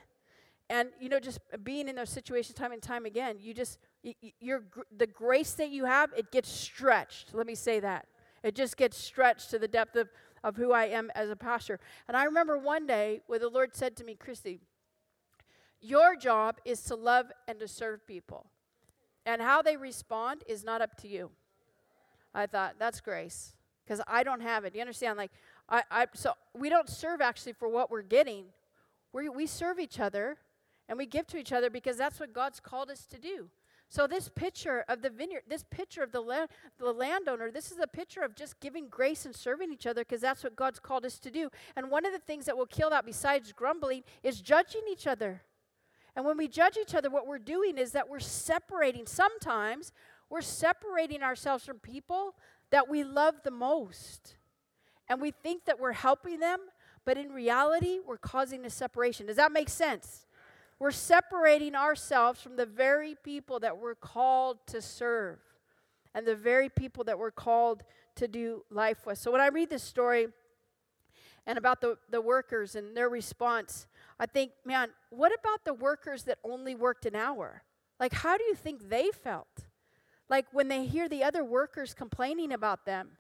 And, 0.70 0.90
you 1.00 1.08
know, 1.08 1.18
just 1.18 1.40
being 1.64 1.88
in 1.88 1.96
those 1.96 2.10
situations 2.10 2.54
time 2.54 2.72
and 2.72 2.80
time 2.80 3.04
again, 3.04 3.36
you 3.40 3.52
just, 3.52 3.78
y- 4.04 4.14
y- 4.22 4.32
your, 4.40 4.60
gr- 4.60 4.82
the 4.96 5.06
grace 5.06 5.52
that 5.54 5.70
you 5.70 5.84
have, 5.84 6.10
it 6.16 6.30
gets 6.30 6.48
stretched. 6.48 7.34
Let 7.34 7.46
me 7.46 7.54
say 7.54 7.80
that. 7.80 8.06
It 8.42 8.54
just 8.54 8.76
gets 8.76 8.96
stretched 8.96 9.50
to 9.50 9.58
the 9.58 9.68
depth 9.68 9.96
of, 9.96 10.08
of 10.42 10.56
who 10.56 10.72
I 10.72 10.86
am 10.86 11.10
as 11.14 11.30
a 11.30 11.36
pastor. 11.36 11.78
And 12.08 12.16
I 12.16 12.24
remember 12.24 12.56
one 12.58 12.86
day 12.86 13.20
where 13.26 13.38
the 13.38 13.48
Lord 13.48 13.74
said 13.74 13.96
to 13.96 14.04
me, 14.04 14.14
Christy, 14.14 14.60
your 15.82 16.16
job 16.16 16.56
is 16.64 16.80
to 16.84 16.94
love 16.94 17.26
and 17.46 17.58
to 17.58 17.68
serve 17.68 18.06
people. 18.06 18.46
And 19.26 19.42
how 19.42 19.60
they 19.62 19.76
respond 19.76 20.42
is 20.48 20.64
not 20.64 20.80
up 20.80 20.96
to 21.02 21.08
you. 21.08 21.30
I 22.34 22.46
thought, 22.46 22.76
that's 22.78 23.00
grace. 23.00 23.54
Because 23.84 24.00
I 24.06 24.22
don't 24.22 24.40
have 24.40 24.64
it. 24.64 24.74
You 24.74 24.80
understand? 24.80 25.18
Like, 25.18 25.32
I, 25.68 25.82
I, 25.90 26.06
so 26.14 26.32
we 26.54 26.68
don't 26.68 26.88
serve 26.88 27.20
actually 27.20 27.52
for 27.52 27.68
what 27.68 27.90
we're 27.90 28.02
getting. 28.02 28.46
We, 29.12 29.28
we 29.28 29.46
serve 29.46 29.78
each 29.78 30.00
other 30.00 30.38
and 30.88 30.96
we 30.96 31.06
give 31.06 31.26
to 31.28 31.36
each 31.36 31.52
other 31.52 31.68
because 31.68 31.96
that's 31.96 32.20
what 32.20 32.32
God's 32.32 32.60
called 32.60 32.90
us 32.90 33.06
to 33.06 33.18
do. 33.18 33.48
So 33.88 34.06
this 34.06 34.30
picture 34.30 34.84
of 34.88 35.02
the 35.02 35.10
vineyard, 35.10 35.42
this 35.46 35.64
picture 35.70 36.02
of 36.02 36.12
the, 36.12 36.20
land, 36.20 36.48
the 36.78 36.92
landowner, 36.92 37.50
this 37.50 37.70
is 37.70 37.78
a 37.78 37.86
picture 37.86 38.22
of 38.22 38.34
just 38.34 38.58
giving 38.58 38.88
grace 38.88 39.26
and 39.26 39.36
serving 39.36 39.70
each 39.70 39.86
other 39.86 40.00
because 40.00 40.22
that's 40.22 40.42
what 40.42 40.56
God's 40.56 40.78
called 40.78 41.04
us 41.04 41.18
to 41.18 41.30
do. 41.30 41.50
And 41.76 41.90
one 41.90 42.06
of 42.06 42.12
the 42.12 42.18
things 42.18 42.46
that 42.46 42.56
will 42.56 42.66
kill 42.66 42.88
that 42.90 43.04
besides 43.04 43.52
grumbling 43.52 44.02
is 44.22 44.40
judging 44.40 44.80
each 44.90 45.06
other. 45.06 45.42
And 46.14 46.24
when 46.24 46.36
we 46.36 46.48
judge 46.48 46.76
each 46.76 46.94
other, 46.94 47.08
what 47.10 47.26
we're 47.26 47.38
doing 47.38 47.78
is 47.78 47.92
that 47.92 48.08
we're 48.08 48.20
separating. 48.20 49.06
Sometimes 49.06 49.92
we're 50.28 50.42
separating 50.42 51.22
ourselves 51.22 51.64
from 51.64 51.78
people 51.78 52.34
that 52.70 52.88
we 52.88 53.04
love 53.04 53.36
the 53.44 53.50
most. 53.50 54.36
And 55.08 55.20
we 55.20 55.30
think 55.30 55.64
that 55.66 55.80
we're 55.80 55.92
helping 55.92 56.40
them, 56.40 56.58
but 57.04 57.18
in 57.18 57.32
reality, 57.32 57.98
we're 58.06 58.16
causing 58.16 58.64
a 58.64 58.70
separation. 58.70 59.26
Does 59.26 59.36
that 59.36 59.52
make 59.52 59.68
sense? 59.68 60.26
We're 60.78 60.90
separating 60.90 61.74
ourselves 61.74 62.40
from 62.40 62.56
the 62.56 62.66
very 62.66 63.14
people 63.22 63.60
that 63.60 63.78
we're 63.78 63.94
called 63.94 64.58
to 64.68 64.82
serve 64.82 65.38
and 66.14 66.26
the 66.26 66.34
very 66.34 66.68
people 66.68 67.04
that 67.04 67.18
we're 67.18 67.30
called 67.30 67.84
to 68.16 68.28
do 68.28 68.64
life 68.70 69.06
with. 69.06 69.18
So 69.18 69.30
when 69.30 69.40
I 69.40 69.48
read 69.48 69.70
this 69.70 69.82
story 69.82 70.28
and 71.46 71.58
about 71.58 71.80
the, 71.80 71.98
the 72.10 72.20
workers 72.20 72.74
and 72.74 72.96
their 72.96 73.08
response, 73.08 73.86
I 74.22 74.26
think, 74.26 74.52
man, 74.64 74.90
what 75.10 75.32
about 75.36 75.64
the 75.64 75.74
workers 75.74 76.22
that 76.24 76.38
only 76.44 76.76
worked 76.76 77.06
an 77.06 77.16
hour? 77.16 77.64
Like, 77.98 78.12
how 78.12 78.38
do 78.38 78.44
you 78.44 78.54
think 78.54 78.88
they 78.88 79.10
felt? 79.10 79.66
Like 80.28 80.46
when 80.52 80.68
they 80.68 80.86
hear 80.86 81.08
the 81.08 81.24
other 81.24 81.42
workers 81.42 81.92
complaining 81.92 82.52
about 82.52 82.86
them 82.86 83.16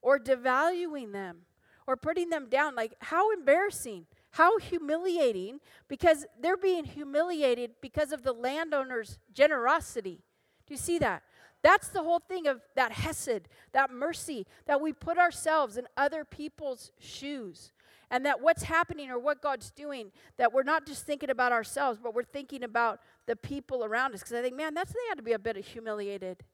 or 0.00 0.18
devaluing 0.18 1.12
them 1.12 1.40
or 1.86 1.94
putting 1.94 2.30
them 2.30 2.48
down, 2.48 2.74
like, 2.74 2.94
how 3.02 3.32
embarrassing, 3.32 4.06
how 4.30 4.56
humiliating, 4.56 5.60
because 5.88 6.24
they're 6.40 6.56
being 6.56 6.86
humiliated 6.86 7.72
because 7.82 8.10
of 8.10 8.22
the 8.22 8.32
landowner's 8.32 9.18
generosity. 9.34 10.22
Do 10.66 10.72
you 10.72 10.78
see 10.78 10.98
that? 11.00 11.22
That's 11.62 11.88
the 11.88 12.02
whole 12.02 12.20
thing 12.20 12.46
of 12.46 12.62
that 12.76 12.92
hesed, 12.92 13.48
that 13.72 13.90
mercy, 13.90 14.46
that 14.64 14.80
we 14.80 14.94
put 14.94 15.18
ourselves 15.18 15.76
in 15.76 15.86
other 15.98 16.24
people's 16.24 16.92
shoes. 16.98 17.72
And 18.10 18.24
that 18.24 18.40
what's 18.40 18.64
happening 18.64 19.10
or 19.10 19.18
what 19.18 19.42
God's 19.42 19.70
doing, 19.70 20.12
that 20.36 20.52
we're 20.52 20.62
not 20.62 20.86
just 20.86 21.04
thinking 21.04 21.30
about 21.30 21.52
ourselves, 21.52 21.98
but 22.00 22.14
we're 22.14 22.22
thinking 22.22 22.62
about 22.62 23.00
the 23.26 23.34
people 23.34 23.84
around 23.84 24.14
us. 24.14 24.20
Because 24.20 24.34
I 24.34 24.42
think, 24.42 24.56
man, 24.56 24.74
that's 24.74 24.92
they 24.92 24.98
had 25.08 25.18
to 25.18 25.24
be 25.24 25.32
a 25.32 25.38
bit 25.38 25.56
humiliated. 25.56 26.44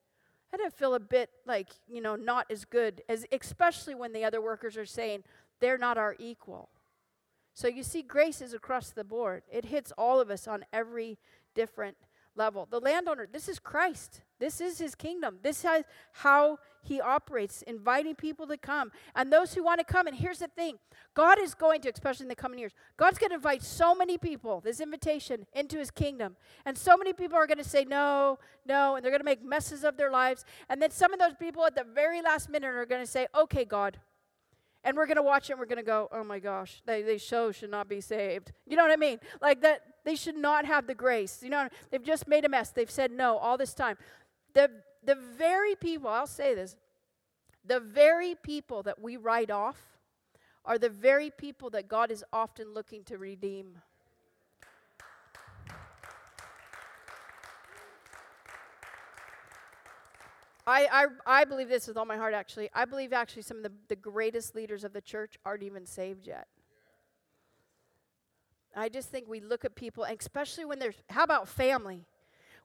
I 0.53 0.59
had 0.61 0.71
to 0.71 0.77
feel 0.77 0.95
a 0.95 1.01
bit 1.01 1.31
like, 1.47 1.69
you 1.89 2.01
know, 2.01 2.17
not 2.17 2.47
as 2.51 2.65
good 2.65 3.03
as, 3.09 3.27
especially 3.33 3.95
when 3.95 4.13
the 4.13 4.25
other 4.25 4.41
workers 4.41 4.77
are 4.77 4.87
saying 4.87 5.25
they're 5.61 5.79
not 5.79 5.99
our 5.99 6.17
equal. 6.19 6.71
So 7.55 7.69
you 7.69 7.83
see, 7.83 8.03
grace 8.03 8.41
is 8.41 8.55
across 8.55 8.91
the 8.91 9.05
board. 9.05 9.43
It 9.51 9.67
hits 9.67 9.93
all 9.99 10.21
of 10.21 10.31
us 10.31 10.49
on 10.49 10.65
every 10.73 11.19
different 11.55 11.97
level. 12.37 12.67
The 12.71 12.81
landowner, 12.81 13.27
this 13.31 13.49
is 13.49 13.59
Christ. 13.59 14.23
This 14.39 14.61
is 14.61 14.79
his 14.79 14.95
kingdom. 14.95 15.39
This 15.43 15.65
is 15.65 15.85
how 16.13 16.59
he 16.83 17.01
operates, 17.01 17.63
inviting 17.63 18.15
people 18.15 18.47
to 18.49 18.57
come. 18.57 18.91
And 19.15 19.33
those 19.33 19.55
who 19.55 19.63
want 19.63 19.79
to 19.79 19.85
come, 19.85 20.07
and 20.07 20.17
here's 20.17 20.41
the 20.41 20.49
thing 20.49 20.79
God 21.15 21.39
is 21.39 21.55
going 21.55 21.81
to, 21.83 21.91
especially 21.91 22.25
in 22.25 22.29
the 22.29 22.35
coming 22.35 22.59
years, 22.59 22.73
God's 22.97 23.19
going 23.19 23.31
to 23.31 23.37
invite 23.37 23.63
so 23.63 23.95
many 23.95 24.19
people, 24.19 24.61
this 24.61 24.81
invitation, 24.81 25.47
into 25.53 25.79
his 25.79 25.91
kingdom. 25.91 26.37
And 26.67 26.77
so 26.77 26.97
many 26.97 27.13
people 27.13 27.37
are 27.37 27.47
going 27.47 27.59
to 27.59 27.65
say 27.65 27.85
no, 27.85 28.39
no, 28.67 28.97
and 28.97 29.05
they're 29.05 29.13
going 29.13 29.21
to 29.21 29.25
make 29.25 29.45
messes 29.45 29.85
of 29.85 29.97
their 29.97 30.11
lives. 30.11 30.45
And 30.69 30.83
then 30.83 30.91
some 30.91 31.13
of 31.13 31.21
those 31.21 31.35
people 31.35 31.65
at 31.65 31.77
the 31.77 31.85
very 31.85 32.21
last 32.21 32.49
minute 32.49 32.75
are 32.75 32.87
going 32.87 33.05
to 33.05 33.11
say, 33.11 33.27
okay, 33.35 33.65
God. 33.65 33.99
And 34.85 34.97
we're 34.97 35.07
going 35.07 35.17
to 35.17 35.23
watch 35.23 35.49
it 35.49 35.53
and 35.53 35.61
we're 35.61 35.67
going 35.67 35.77
to 35.77 35.85
go, 35.85 36.09
oh 36.11 36.25
my 36.25 36.39
gosh, 36.39 36.83
they, 36.87 37.03
they 37.03 37.19
so 37.19 37.53
should 37.53 37.71
not 37.71 37.89
be 37.89 38.01
saved. 38.01 38.53
You 38.67 38.77
know 38.77 38.83
what 38.83 38.93
I 38.93 38.97
mean? 38.97 39.21
Like 39.41 39.61
that, 39.63 39.83
they 40.05 40.17
should 40.17 40.37
not 40.37 40.65
have 40.65 40.87
the 40.87 40.95
grace. 40.95 41.41
You 41.43 41.51
know, 41.51 41.69
they've 41.91 42.03
just 42.03 42.27
made 42.27 42.45
a 42.45 42.49
mess. 42.49 42.71
They've 42.71 42.91
said 42.91 43.13
no 43.13 43.37
all 43.39 43.57
this 43.57 43.75
time. 43.75 43.97
The, 44.55 44.71
the 45.05 45.15
very 45.15 45.77
people, 45.77 46.09
I'll 46.09 46.27
say 46.27 46.55
this, 46.55 46.77
the 47.65 47.79
very 47.79 48.35
people 48.35 48.83
that 48.83 49.01
we 49.01 49.17
write 49.17 49.51
off 49.51 49.77
are 50.65 50.79
the 50.79 50.89
very 50.89 51.31
people 51.31 51.71
that 51.71 51.89
God 51.89 52.11
is 52.11 52.25
often 52.33 52.75
looking 52.75 53.05
to 53.05 53.19
redeem. 53.19 53.79
I, 60.67 60.87
I, 61.27 61.41
I 61.41 61.45
believe 61.45 61.69
this 61.69 61.89
with 61.89 61.97
all 61.97 62.05
my 62.05 62.17
heart, 62.17 62.35
actually. 62.35 62.71
I 62.73 62.85
believe 62.85 63.13
actually 63.13 63.43
some 63.43 63.57
of 63.59 63.63
the, 63.65 63.73
the 63.89 63.97
greatest 63.97 64.55
leaders 64.55 64.85
of 64.85 64.93
the 64.93 65.01
church 65.01 65.37
aren't 65.45 65.63
even 65.63 65.87
saved 65.87 66.27
yet. 66.27 66.47
I 68.75 68.89
just 68.89 69.11
think 69.11 69.29
we 69.29 69.41
look 69.41 69.65
at 69.65 69.75
people, 69.75 70.05
and 70.05 70.19
especially 70.19 70.65
when 70.65 70.79
there's, 70.79 70.95
how 71.11 71.25
about 71.25 71.49
family? 71.49 72.07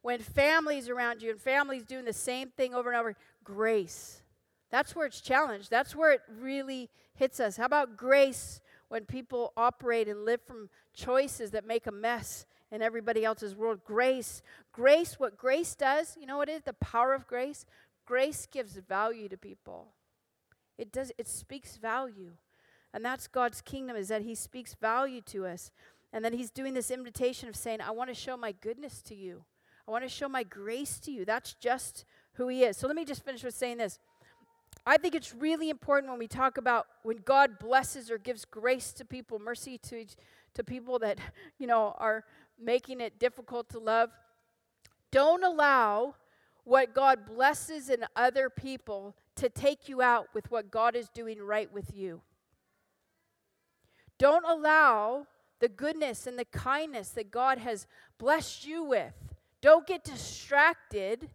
When 0.01 0.19
family's 0.19 0.89
around 0.89 1.21
you 1.21 1.31
and 1.31 1.41
family's 1.41 1.83
doing 1.83 2.05
the 2.05 2.13
same 2.13 2.49
thing 2.49 2.73
over 2.73 2.89
and 2.89 2.99
over, 2.99 3.15
grace. 3.43 4.21
That's 4.69 4.95
where 4.95 5.05
it's 5.05 5.19
challenged. 5.19 5.69
That's 5.69 5.95
where 5.95 6.11
it 6.11 6.21
really 6.39 6.89
hits 7.15 7.39
us. 7.39 7.57
How 7.57 7.65
about 7.65 7.97
grace 7.97 8.61
when 8.89 9.05
people 9.05 9.53
operate 9.57 10.07
and 10.07 10.23
live 10.23 10.41
from 10.41 10.69
choices 10.93 11.51
that 11.51 11.65
make 11.65 11.87
a 11.87 11.91
mess 11.91 12.45
in 12.71 12.81
everybody 12.81 13.25
else's 13.25 13.55
world? 13.55 13.79
Grace. 13.83 14.41
Grace, 14.71 15.19
what 15.19 15.37
grace 15.37 15.75
does, 15.75 16.15
you 16.19 16.25
know 16.25 16.37
what 16.37 16.47
it 16.47 16.53
is? 16.53 16.61
The 16.63 16.73
power 16.73 17.13
of 17.13 17.27
grace? 17.27 17.65
Grace 18.07 18.47
gives 18.49 18.77
value 18.77 19.29
to 19.29 19.37
people. 19.37 19.89
It 20.77 20.91
does 20.91 21.11
it 21.17 21.27
speaks 21.27 21.77
value. 21.77 22.31
And 22.93 23.03
that's 23.03 23.27
God's 23.27 23.61
kingdom 23.61 23.95
is 23.95 24.07
that 24.07 24.23
he 24.23 24.33
speaks 24.33 24.73
value 24.73 25.21
to 25.23 25.45
us. 25.45 25.71
And 26.13 26.23
then 26.23 26.33
he's 26.33 26.49
doing 26.49 26.73
this 26.73 26.89
invitation 26.89 27.49
of 27.49 27.55
saying, 27.55 27.81
I 27.81 27.91
want 27.91 28.09
to 28.09 28.15
show 28.15 28.37
my 28.37 28.53
goodness 28.53 29.01
to 29.03 29.15
you. 29.15 29.43
I 29.87 29.91
want 29.91 30.03
to 30.03 30.09
show 30.09 30.29
my 30.29 30.43
grace 30.43 30.99
to 31.01 31.11
you. 31.11 31.25
That's 31.25 31.53
just 31.53 32.05
who 32.33 32.47
he 32.47 32.63
is. 32.63 32.77
So 32.77 32.87
let 32.87 32.95
me 32.95 33.05
just 33.05 33.25
finish 33.25 33.43
with 33.43 33.53
saying 33.53 33.77
this. 33.77 33.99
I 34.85 34.95
think 34.95 35.15
it's 35.15 35.35
really 35.35 35.69
important 35.69 36.09
when 36.09 36.19
we 36.19 36.29
talk 36.29 36.57
about 36.57 36.87
when 37.03 37.17
God 37.17 37.59
blesses 37.59 38.09
or 38.09 38.17
gives 38.17 38.45
grace 38.45 38.93
to 38.93 39.05
people, 39.05 39.37
mercy 39.37 39.77
to 39.79 40.05
to 40.53 40.63
people 40.63 40.97
that, 40.99 41.19
you 41.59 41.67
know, 41.67 41.93
are 41.97 42.23
making 42.59 43.01
it 43.01 43.19
difficult 43.19 43.69
to 43.69 43.79
love. 43.79 44.11
Don't 45.11 45.43
allow 45.43 46.15
what 46.67 46.93
God 46.93 47.25
blesses 47.25 47.89
in 47.89 48.03
other 48.13 48.49
people 48.49 49.15
to 49.37 49.47
take 49.47 49.87
you 49.87 50.01
out 50.01 50.27
with 50.33 50.51
what 50.51 50.69
God 50.69 50.97
is 50.97 51.07
doing 51.07 51.41
right 51.41 51.71
with 51.71 51.95
you. 51.95 52.21
Don't 54.17 54.43
allow 54.45 55.27
the 55.61 55.69
goodness 55.69 56.27
and 56.27 56.37
the 56.37 56.43
kindness 56.43 57.09
that 57.11 57.31
God 57.31 57.59
has 57.59 57.87
blessed 58.17 58.67
you 58.67 58.83
with. 58.83 59.13
Don't 59.61 59.87
get 59.87 60.03
distracted 60.03 61.29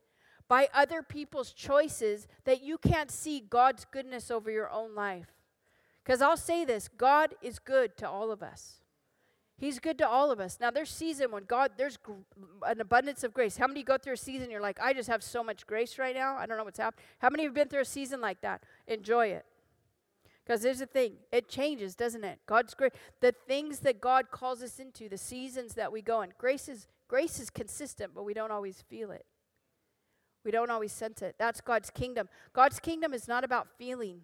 by 0.48 0.68
other 0.74 1.02
people's 1.02 1.52
choices 1.54 2.28
that 2.44 2.62
you 2.62 2.76
can't 2.76 3.10
see 3.10 3.40
God's 3.40 3.86
goodness 3.90 4.30
over 4.30 4.50
your 4.50 4.70
own 4.70 4.94
life. 4.94 5.32
Because 6.04 6.20
I'll 6.20 6.36
say 6.36 6.66
this 6.66 6.88
God 6.88 7.34
is 7.40 7.58
good 7.58 7.96
to 7.96 8.08
all 8.08 8.30
of 8.30 8.42
us. 8.42 8.81
He's 9.62 9.78
good 9.78 9.96
to 9.98 10.08
all 10.08 10.32
of 10.32 10.40
us. 10.40 10.58
Now, 10.60 10.72
there's 10.72 10.90
season 10.90 11.30
when 11.30 11.44
God, 11.44 11.70
there's 11.78 11.96
gr- 11.96 12.14
an 12.66 12.80
abundance 12.80 13.22
of 13.22 13.32
grace. 13.32 13.56
How 13.56 13.68
many 13.68 13.84
go 13.84 13.96
through 13.96 14.14
a 14.14 14.16
season 14.16 14.50
you're 14.50 14.60
like, 14.60 14.80
I 14.82 14.92
just 14.92 15.08
have 15.08 15.22
so 15.22 15.44
much 15.44 15.68
grace 15.68 16.00
right 16.00 16.16
now? 16.16 16.36
I 16.36 16.46
don't 16.46 16.58
know 16.58 16.64
what's 16.64 16.80
happening. 16.80 17.04
How 17.20 17.30
many 17.30 17.44
have 17.44 17.54
been 17.54 17.68
through 17.68 17.82
a 17.82 17.84
season 17.84 18.20
like 18.20 18.40
that? 18.40 18.64
Enjoy 18.88 19.28
it. 19.28 19.46
Because 20.44 20.62
there's 20.62 20.80
a 20.80 20.86
thing, 20.86 21.12
it 21.30 21.48
changes, 21.48 21.94
doesn't 21.94 22.24
it? 22.24 22.40
God's 22.44 22.74
great. 22.74 22.92
The 23.20 23.30
things 23.46 23.78
that 23.80 24.00
God 24.00 24.32
calls 24.32 24.64
us 24.64 24.80
into, 24.80 25.08
the 25.08 25.16
seasons 25.16 25.74
that 25.74 25.92
we 25.92 26.02
go 26.02 26.22
in, 26.22 26.32
grace 26.38 26.68
is 26.68 26.88
grace 27.06 27.38
is 27.38 27.48
consistent, 27.48 28.16
but 28.16 28.24
we 28.24 28.34
don't 28.34 28.50
always 28.50 28.82
feel 28.88 29.12
it. 29.12 29.24
We 30.44 30.50
don't 30.50 30.72
always 30.72 30.90
sense 30.90 31.22
it. 31.22 31.36
That's 31.38 31.60
God's 31.60 31.90
kingdom. 31.90 32.28
God's 32.52 32.80
kingdom 32.80 33.14
is 33.14 33.28
not 33.28 33.44
about 33.44 33.68
feeling. 33.78 34.22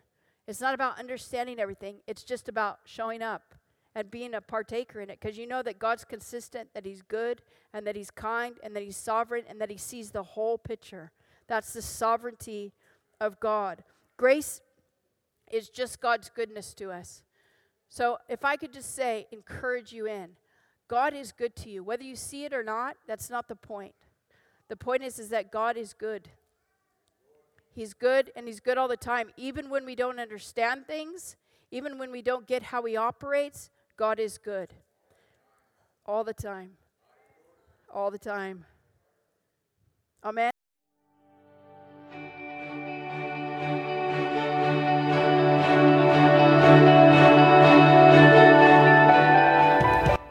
It's 0.48 0.60
not 0.60 0.74
about 0.74 0.98
understanding 0.98 1.60
everything. 1.60 1.98
It's 2.08 2.24
just 2.24 2.48
about 2.48 2.80
showing 2.84 3.22
up 3.22 3.54
and 3.94 4.10
being 4.10 4.34
a 4.34 4.40
partaker 4.40 5.00
in 5.00 5.10
it 5.10 5.18
because 5.20 5.36
you 5.36 5.46
know 5.46 5.62
that 5.62 5.78
God's 5.78 6.04
consistent, 6.04 6.68
that 6.74 6.84
He's 6.84 7.02
good, 7.02 7.42
and 7.72 7.86
that 7.86 7.96
He's 7.96 8.10
kind, 8.10 8.56
and 8.62 8.74
that 8.76 8.82
He's 8.82 8.96
sovereign, 8.96 9.44
and 9.48 9.60
that 9.60 9.70
He 9.70 9.76
sees 9.76 10.10
the 10.10 10.22
whole 10.22 10.58
picture. 10.58 11.10
That's 11.46 11.72
the 11.72 11.82
sovereignty 11.82 12.72
of 13.20 13.40
God. 13.40 13.82
Grace 14.16 14.60
is 15.50 15.68
just 15.68 16.00
God's 16.00 16.30
goodness 16.30 16.74
to 16.74 16.90
us. 16.90 17.22
So 17.88 18.18
if 18.28 18.44
I 18.44 18.56
could 18.56 18.72
just 18.72 18.94
say, 18.94 19.26
encourage 19.32 19.92
you 19.92 20.06
in, 20.06 20.30
God 20.88 21.14
is 21.14 21.32
good 21.32 21.56
to 21.56 21.70
you. 21.70 21.82
Whether 21.82 22.04
you 22.04 22.16
see 22.16 22.44
it 22.44 22.52
or 22.52 22.62
not, 22.62 22.96
that's 23.06 23.30
not 23.30 23.48
the 23.48 23.56
point. 23.56 23.94
The 24.68 24.76
point 24.76 25.02
is, 25.02 25.18
is 25.18 25.30
that 25.30 25.50
God 25.50 25.76
is 25.76 25.94
good. 25.94 26.28
He's 27.74 27.94
good 27.94 28.32
and 28.34 28.46
He's 28.46 28.60
good 28.60 28.76
all 28.76 28.88
the 28.88 28.96
time. 28.96 29.30
Even 29.36 29.70
when 29.70 29.86
we 29.86 29.94
don't 29.94 30.18
understand 30.18 30.86
things, 30.86 31.36
even 31.70 31.98
when 31.98 32.10
we 32.10 32.22
don't 32.22 32.46
get 32.46 32.64
how 32.64 32.84
He 32.84 32.96
operates, 32.96 33.70
God 33.98 34.20
is 34.20 34.38
good. 34.38 34.72
All 36.06 36.22
the 36.22 36.32
time. 36.32 36.70
All 37.92 38.12
the 38.12 38.18
time. 38.18 38.64
Amen. 40.24 40.52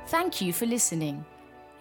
Thank 0.07 0.41
you 0.41 0.53
for 0.53 0.65
listening. 0.65 1.25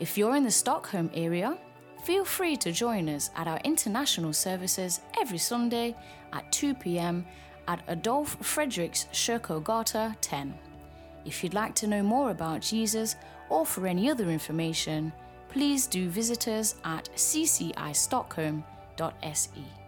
If 0.01 0.19
you're 0.19 0.35
in 0.35 0.43
the 0.43 0.51
Stockholm 0.51 1.09
area, 1.15 1.57
feel 2.03 2.25
free 2.25 2.57
to 2.57 2.73
join 2.73 3.09
us 3.09 3.31
at 3.37 3.47
our 3.47 3.61
international 3.63 4.33
services 4.33 5.01
every 5.21 5.39
Sunday 5.39 5.95
at 6.33 6.51
2 6.51 6.75
pm 6.75 7.25
at 7.69 7.85
Adolf 7.89 8.37
Fredriks 8.41 9.07
Kyrkogata 9.13 10.17
10. 10.21 10.59
If 11.27 11.43
you'd 11.43 11.55
like 11.55 11.75
to 11.77 11.89
know 11.89 12.03
more 12.03 12.31
about 12.31 12.63
Jesus 12.63 13.17
or 13.51 13.67
for 13.67 13.87
any 13.87 14.09
other 14.09 14.31
information, 14.31 15.13
please 15.49 15.87
do 15.87 16.09
visit 16.09 16.49
us 16.49 16.77
at 16.85 17.11
ccistockholm.se. 17.17 19.86